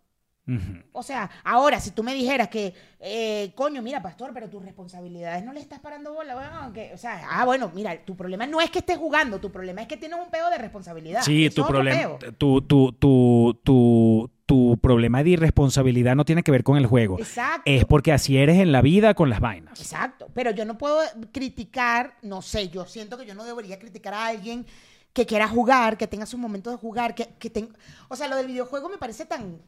O 0.93 1.03
sea, 1.03 1.31
ahora, 1.45 1.79
si 1.79 1.91
tú 1.91 2.03
me 2.03 2.15
dijeras 2.15 2.49
que, 2.49 2.73
eh, 3.01 3.53
coño, 3.55 3.83
mira, 3.83 4.01
pastor, 4.01 4.31
pero 4.33 4.49
tus 4.49 4.65
responsabilidades 4.65 5.45
no 5.45 5.53
le 5.53 5.61
estás 5.61 5.79
parando 5.79 6.15
bola, 6.15 6.35
bueno, 6.35 6.73
que, 6.73 6.95
o 6.95 6.97
sea, 6.97 7.23
ah, 7.31 7.45
bueno, 7.45 7.71
mira, 7.75 8.03
tu 8.05 8.17
problema 8.17 8.47
no 8.47 8.63
es 8.63 8.71
que 8.71 8.79
estés 8.79 8.97
jugando, 8.97 9.41
tu 9.41 9.53
problema 9.53 9.83
es 9.83 9.89
que 9.89 9.99
tienes 9.99 10.19
un 10.19 10.31
peo 10.31 10.49
de 10.49 10.57
responsabilidad. 10.57 11.21
Sí, 11.23 11.51
tu 11.51 11.67
problema, 11.67 12.19
tu, 12.39 12.63
tu, 12.63 12.93
tu, 12.93 13.61
tu, 13.63 14.31
tu 14.49 14.79
problema 14.79 15.23
de 15.23 15.29
irresponsabilidad 15.29 16.17
no 16.17 16.25
tiene 16.25 16.43
que 16.43 16.51
ver 16.51 16.65
con 16.65 16.79
el 16.79 16.87
juego. 16.87 17.19
Exacto. 17.19 17.63
Es 17.67 17.85
porque 17.85 18.13
así 18.13 18.39
eres 18.39 18.57
en 18.57 18.73
la 18.73 18.81
vida 18.81 19.13
con 19.13 19.29
las 19.29 19.41
vainas. 19.41 19.79
Exacto, 19.79 20.31
pero 20.33 20.51
yo 20.53 20.65
no 20.65 20.79
puedo 20.79 21.01
criticar, 21.33 22.17
no 22.23 22.41
sé, 22.41 22.71
yo 22.71 22.87
siento 22.87 23.19
que 23.19 23.27
yo 23.27 23.35
no 23.35 23.45
debería 23.45 23.79
criticar 23.79 24.15
a 24.15 24.27
alguien 24.29 24.65
que 25.13 25.27
quiera 25.27 25.49
jugar, 25.49 25.99
que 25.99 26.07
tenga 26.07 26.25
sus 26.25 26.41
momentos 26.41 26.73
de 26.73 26.79
jugar, 26.79 27.15
que, 27.15 27.27
que 27.39 27.51
ten- 27.51 27.77
O 28.09 28.17
sea, 28.17 28.27
lo 28.27 28.37
del 28.37 28.47
videojuego 28.47 28.89
me 28.89 28.97
parece 28.97 29.27
tan, 29.27 29.61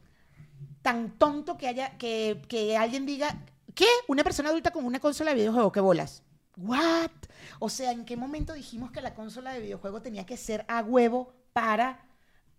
tan 0.81 1.11
tonto 1.11 1.57
que 1.57 1.67
haya 1.67 1.95
que, 1.99 2.41
que 2.47 2.75
alguien 2.75 3.05
diga, 3.05 3.37
¿qué? 3.75 3.85
Una 4.07 4.23
persona 4.23 4.49
adulta 4.49 4.71
con 4.71 4.83
una 4.83 4.99
consola 4.99 5.29
de 5.29 5.37
videojuego, 5.41 5.71
¿qué 5.71 5.79
bolas? 5.79 6.23
¿What? 6.57 7.11
O 7.59 7.69
sea, 7.69 7.91
¿en 7.91 8.03
qué 8.03 8.17
momento 8.17 8.53
dijimos 8.53 8.89
que 8.91 9.01
la 9.01 9.13
consola 9.13 9.53
de 9.53 9.61
videojuego 9.61 10.01
tenía 10.01 10.25
que 10.25 10.37
ser 10.37 10.65
a 10.67 10.81
huevo 10.81 11.33
para 11.53 11.99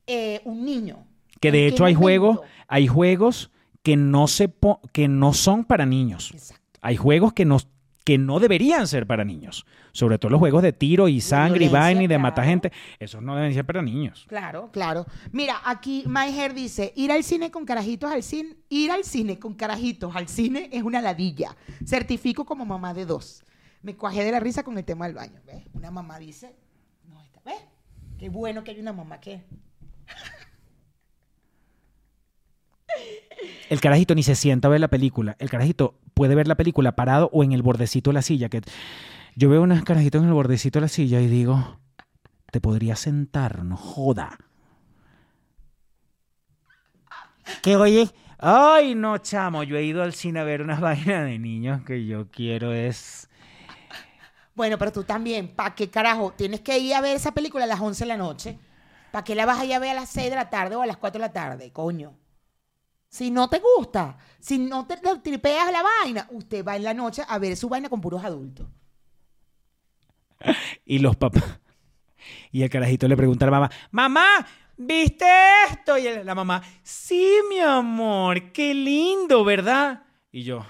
eh, 0.06 0.40
un 0.44 0.64
niño? 0.64 1.04
Que 1.42 1.48
¿En 1.48 1.54
de 1.54 1.66
hecho 1.66 1.84
hay 1.84 1.92
juegos, 1.94 2.38
hay 2.68 2.86
juegos 2.86 3.50
que 3.82 3.96
no 3.96 4.28
se 4.28 4.48
po- 4.48 4.80
que 4.92 5.08
no 5.08 5.34
son 5.34 5.64
para 5.64 5.84
niños. 5.84 6.30
Exacto. 6.32 6.78
Hay 6.80 6.96
juegos 6.96 7.32
que 7.32 7.44
no, 7.44 7.58
que 8.04 8.16
no 8.16 8.38
deberían 8.40 8.86
ser 8.86 9.06
para 9.06 9.24
niños. 9.24 9.66
Sobre 9.92 10.18
todo 10.18 10.30
los 10.30 10.38
juegos 10.38 10.62
de 10.62 10.72
tiro 10.72 11.06
y 11.08 11.20
sangre 11.20 11.66
y 11.66 11.68
vaina 11.68 12.02
y 12.02 12.06
de 12.06 12.14
claro. 12.14 12.22
matar 12.22 12.44
gente. 12.46 12.72
Esos 12.98 13.20
no 13.22 13.36
deben 13.36 13.52
ser 13.52 13.66
para 13.66 13.82
niños. 13.82 14.24
Claro, 14.28 14.70
claro. 14.72 15.04
Mira, 15.32 15.60
aquí 15.64 16.04
Myher 16.06 16.54
dice, 16.54 16.92
ir 16.96 17.12
al 17.12 17.24
cine 17.24 17.50
con 17.50 17.66
carajitos 17.66 18.10
al 18.10 18.22
cine, 18.22 18.56
ir 18.70 18.90
al 18.90 19.04
cine 19.04 19.38
con 19.38 19.54
carajitos 19.54 20.16
al 20.16 20.28
cine 20.28 20.70
es 20.72 20.82
una 20.82 21.02
ladilla. 21.02 21.54
Certifico 21.84 22.44
como 22.46 22.64
mamá 22.64 22.94
de 22.94 23.04
dos. 23.04 23.44
Me 23.82 23.96
cuajé 23.96 24.24
de 24.24 24.30
la 24.30 24.40
risa 24.40 24.62
con 24.62 24.78
el 24.78 24.84
tema 24.84 25.06
del 25.06 25.16
baño. 25.16 25.40
¿Ves? 25.44 25.64
Una 25.74 25.90
mamá 25.90 26.18
dice, 26.20 26.54
no 27.08 27.20
está, 27.20 27.40
¿ves? 27.44 27.60
Qué 28.18 28.28
bueno 28.28 28.62
que 28.64 28.70
hay 28.70 28.80
una 28.80 28.92
mamá 28.92 29.20
que... 29.20 29.42
El 33.68 33.80
carajito 33.80 34.14
ni 34.14 34.22
se 34.22 34.34
sienta 34.34 34.68
a 34.68 34.70
ver 34.70 34.80
la 34.80 34.88
película. 34.88 35.36
El 35.38 35.48
carajito 35.48 35.98
puede 36.14 36.34
ver 36.34 36.46
la 36.46 36.56
película 36.56 36.92
parado 36.92 37.30
o 37.32 37.42
en 37.42 37.52
el 37.52 37.62
bordecito 37.62 38.10
de 38.10 38.14
la 38.14 38.22
silla. 38.22 38.48
Que 38.48 38.60
yo 39.34 39.48
veo 39.48 39.62
unos 39.62 39.82
carajitos 39.82 40.22
en 40.22 40.28
el 40.28 40.34
bordecito 40.34 40.78
de 40.78 40.82
la 40.82 40.88
silla 40.88 41.20
y 41.20 41.26
digo, 41.26 41.78
te 42.50 42.60
podría 42.60 42.96
sentar, 42.96 43.64
no 43.64 43.76
joda. 43.76 44.38
Que 47.62 47.76
oye, 47.76 48.10
ay 48.38 48.94
no, 48.94 49.18
chamo, 49.18 49.62
yo 49.62 49.76
he 49.76 49.84
ido 49.84 50.02
al 50.02 50.12
cine 50.12 50.40
a 50.40 50.44
ver 50.44 50.62
unas 50.62 50.80
vainas 50.82 51.24
de 51.24 51.38
niños 51.38 51.82
que 51.82 52.06
yo 52.06 52.30
quiero 52.30 52.72
es... 52.72 53.28
Bueno, 54.54 54.76
pero 54.76 54.92
tú 54.92 55.02
también, 55.02 55.48
¿para 55.48 55.74
qué 55.74 55.88
carajo? 55.88 56.32
Tienes 56.32 56.60
que 56.60 56.78
ir 56.78 56.94
a 56.94 57.00
ver 57.00 57.16
esa 57.16 57.32
película 57.32 57.64
a 57.64 57.66
las 57.66 57.80
11 57.80 58.04
de 58.04 58.08
la 58.08 58.18
noche. 58.18 58.58
¿Para 59.10 59.24
qué 59.24 59.34
la 59.34 59.46
vas 59.46 59.60
a 59.60 59.64
ir 59.64 59.72
a 59.72 59.78
ver 59.78 59.90
a 59.90 59.94
las 59.94 60.10
6 60.10 60.28
de 60.28 60.36
la 60.36 60.50
tarde 60.50 60.76
o 60.76 60.82
a 60.82 60.86
las 60.86 60.98
4 60.98 61.18
de 61.18 61.26
la 61.26 61.32
tarde? 61.32 61.72
Coño. 61.72 62.12
Si 63.12 63.30
no 63.30 63.46
te 63.50 63.58
gusta, 63.58 64.16
si 64.40 64.56
no 64.56 64.86
te 64.86 64.96
te 64.96 65.18
tripeas 65.18 65.70
la 65.70 65.82
vaina, 65.82 66.26
usted 66.30 66.64
va 66.64 66.76
en 66.76 66.82
la 66.82 66.94
noche 66.94 67.22
a 67.28 67.38
ver 67.38 67.58
su 67.58 67.68
vaina 67.68 67.90
con 67.90 68.00
puros 68.00 68.24
adultos. 68.24 68.66
Y 70.86 70.98
los 70.98 71.14
papás. 71.16 71.60
Y 72.50 72.62
el 72.62 72.70
carajito 72.70 73.06
le 73.06 73.16
pregunta 73.16 73.44
a 73.44 73.50
la 73.50 73.58
mamá, 73.58 73.70
mamá, 73.90 74.46
¿viste 74.78 75.26
esto? 75.68 75.98
Y 75.98 76.24
la 76.24 76.34
mamá, 76.34 76.62
sí, 76.82 77.36
mi 77.50 77.60
amor, 77.60 78.50
qué 78.50 78.72
lindo, 78.72 79.44
¿verdad? 79.44 80.04
Y 80.30 80.44
yo, 80.44 80.64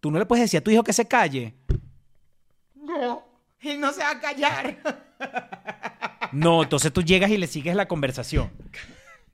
tú 0.00 0.10
no 0.10 0.18
le 0.18 0.24
puedes 0.24 0.44
decir 0.44 0.60
a 0.60 0.64
tu 0.64 0.70
hijo 0.70 0.84
que 0.84 0.94
se 0.94 1.06
calle. 1.06 1.54
No, 2.74 3.24
él 3.60 3.78
no 3.78 3.92
se 3.92 4.00
va 4.00 4.12
a 4.12 4.20
callar. 4.20 4.78
No, 6.32 6.62
entonces 6.62 6.92
tú 6.92 7.02
llegas 7.02 7.30
y 7.30 7.36
le 7.36 7.46
sigues 7.46 7.74
la 7.76 7.88
conversación. 7.88 8.50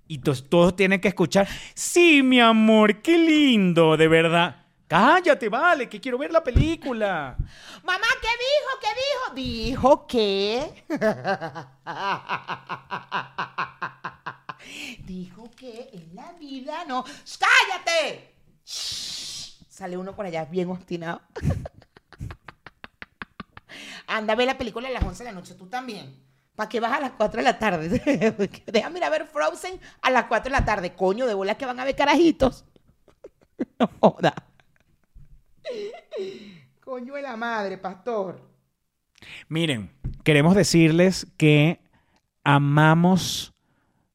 Y 0.07 0.17
entonces 0.17 0.47
todos 0.49 0.77
tienen 0.77 1.01
que 1.01 1.09
escuchar, 1.09 1.49
sí, 1.75 2.23
mi 2.23 2.39
amor, 2.41 3.01
qué 3.01 3.17
lindo, 3.17 3.97
de 3.97 4.09
verdad. 4.09 4.67
Cállate, 4.87 5.49
vale, 5.49 5.89
que 5.89 5.99
quiero 6.01 6.19
ver 6.19 6.31
la 6.31 6.45
película. 6.45 7.39
Mamá, 7.83 8.07
¿qué 8.21 8.29
dijo? 8.39 8.79
¿Qué 8.81 8.89
dijo? 9.01 9.35
Dijo 9.35 10.07
que. 10.07 10.85
dijo 15.07 15.51
que 15.57 15.89
en 15.93 16.15
la 16.15 16.33
vida 16.35 16.85
no. 16.87 17.03
¡Cállate! 17.05 18.35
Sale 18.65 19.97
uno 19.97 20.15
por 20.15 20.27
allá 20.27 20.45
bien 20.45 20.71
obstinado. 20.71 21.23
Anda 24.07 24.35
a 24.35 24.37
ver 24.37 24.47
la 24.47 24.59
película 24.59 24.89
a 24.89 24.93
las 24.93 25.03
11 25.03 25.25
de 25.25 25.31
la 25.31 25.35
noche, 25.35 25.55
tú 25.55 25.67
también. 25.67 26.24
¿Para 26.55 26.69
qué 26.69 26.81
vas 26.81 26.93
a 26.93 27.01
las 27.01 27.13
4 27.13 27.39
de 27.39 27.45
la 27.45 27.59
tarde? 27.59 27.89
Déjame 28.67 28.99
ir 28.99 29.05
a 29.05 29.11
ver 29.11 29.27
Frozen 29.27 29.81
a 30.03 30.11
las 30.11 30.25
4 30.25 30.45
de 30.45 30.59
la 30.59 30.65
tarde. 30.65 30.95
Coño, 30.95 31.27
de 31.27 31.35
bolas 31.35 31.57
que 31.57 31.67
van 31.67 31.81
a 31.81 31.85
ver 31.85 31.97
carajitos. 31.97 32.65
no 33.79 33.91
joda. 34.01 34.35
Coño 36.85 37.15
de 37.15 37.23
la 37.23 37.37
madre, 37.37 37.79
pastor. 37.79 38.41
Miren, 39.49 39.91
queremos 40.23 40.55
decirles 40.55 41.27
que 41.37 41.81
amamos 42.45 43.55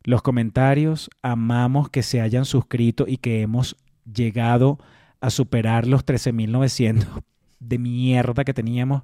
los 0.03 0.21
comentarios, 0.21 1.09
amamos 1.21 1.89
que 1.89 2.03
se 2.03 2.21
hayan 2.21 2.45
suscrito 2.45 3.05
y 3.07 3.17
que 3.17 3.41
hemos 3.41 3.75
llegado 4.05 4.79
a 5.19 5.29
superar 5.29 5.87
los 5.87 6.05
13.900 6.05 7.23
de 7.59 7.77
mierda 7.77 8.45
que 8.45 8.53
teníamos. 8.53 9.03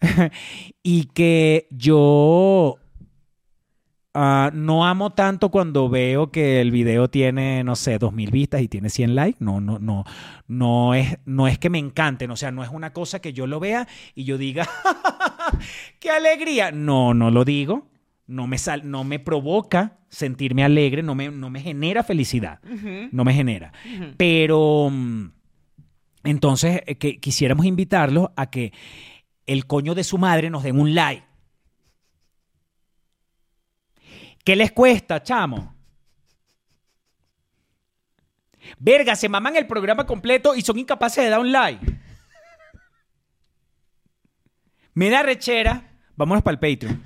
y 0.82 1.04
que 1.06 1.68
yo 1.70 2.78
ah, 4.14 4.50
no 4.54 4.86
amo 4.86 5.12
tanto 5.12 5.50
cuando 5.50 5.88
veo 5.88 6.30
que 6.30 6.60
el 6.60 6.70
video 6.70 7.08
tiene, 7.08 7.64
no 7.64 7.76
sé, 7.76 7.98
2.000 7.98 8.30
vistas 8.30 8.62
y 8.62 8.68
tiene 8.68 8.88
100 8.88 9.14
likes. 9.14 9.38
No, 9.40 9.60
no, 9.60 9.78
no. 9.78 10.04
No 10.46 10.94
es, 10.94 11.18
no 11.24 11.48
es 11.48 11.58
que 11.58 11.70
me 11.70 11.78
encanten. 11.78 12.30
O 12.30 12.36
sea, 12.36 12.50
no 12.50 12.62
es 12.62 12.70
una 12.70 12.92
cosa 12.92 13.20
que 13.20 13.32
yo 13.32 13.46
lo 13.46 13.60
vea 13.60 13.86
y 14.14 14.24
yo 14.24 14.38
diga, 14.38 14.68
¡qué 16.00 16.10
alegría! 16.10 16.72
No, 16.72 17.14
no 17.14 17.30
lo 17.30 17.44
digo. 17.44 17.88
No 18.26 18.46
me, 18.46 18.56
sal, 18.56 18.90
no 18.90 19.04
me 19.04 19.18
provoca 19.18 19.98
sentirme 20.08 20.64
alegre, 20.64 21.02
no 21.02 21.14
me, 21.14 21.30
no 21.30 21.50
me 21.50 21.60
genera 21.60 22.02
felicidad. 22.02 22.60
No 23.12 23.22
me 23.22 23.34
genera. 23.34 23.72
Pero 24.16 24.88
mm, 24.90 25.26
entonces 26.24 26.80
eh, 26.86 26.94
que 26.96 27.18
quisiéramos 27.18 27.66
invitarlos 27.66 28.30
a 28.34 28.48
que 28.48 28.72
el 29.46 29.66
coño 29.66 29.94
de 29.94 30.04
su 30.04 30.18
madre 30.18 30.50
nos 30.50 30.62
den 30.62 30.78
un 30.78 30.94
like. 30.94 31.26
¿Qué 34.44 34.56
les 34.56 34.72
cuesta, 34.72 35.22
chamo? 35.22 35.74
Verga, 38.78 39.16
se 39.16 39.28
maman 39.28 39.56
el 39.56 39.66
programa 39.66 40.06
completo 40.06 40.54
y 40.54 40.62
son 40.62 40.78
incapaces 40.78 41.24
de 41.24 41.30
dar 41.30 41.40
un 41.40 41.52
like. 41.52 41.84
Me 44.94 45.10
da 45.10 45.22
rechera. 45.22 45.90
Vámonos 46.16 46.42
para 46.42 46.54
el 46.54 46.60
Patreon. 46.60 47.04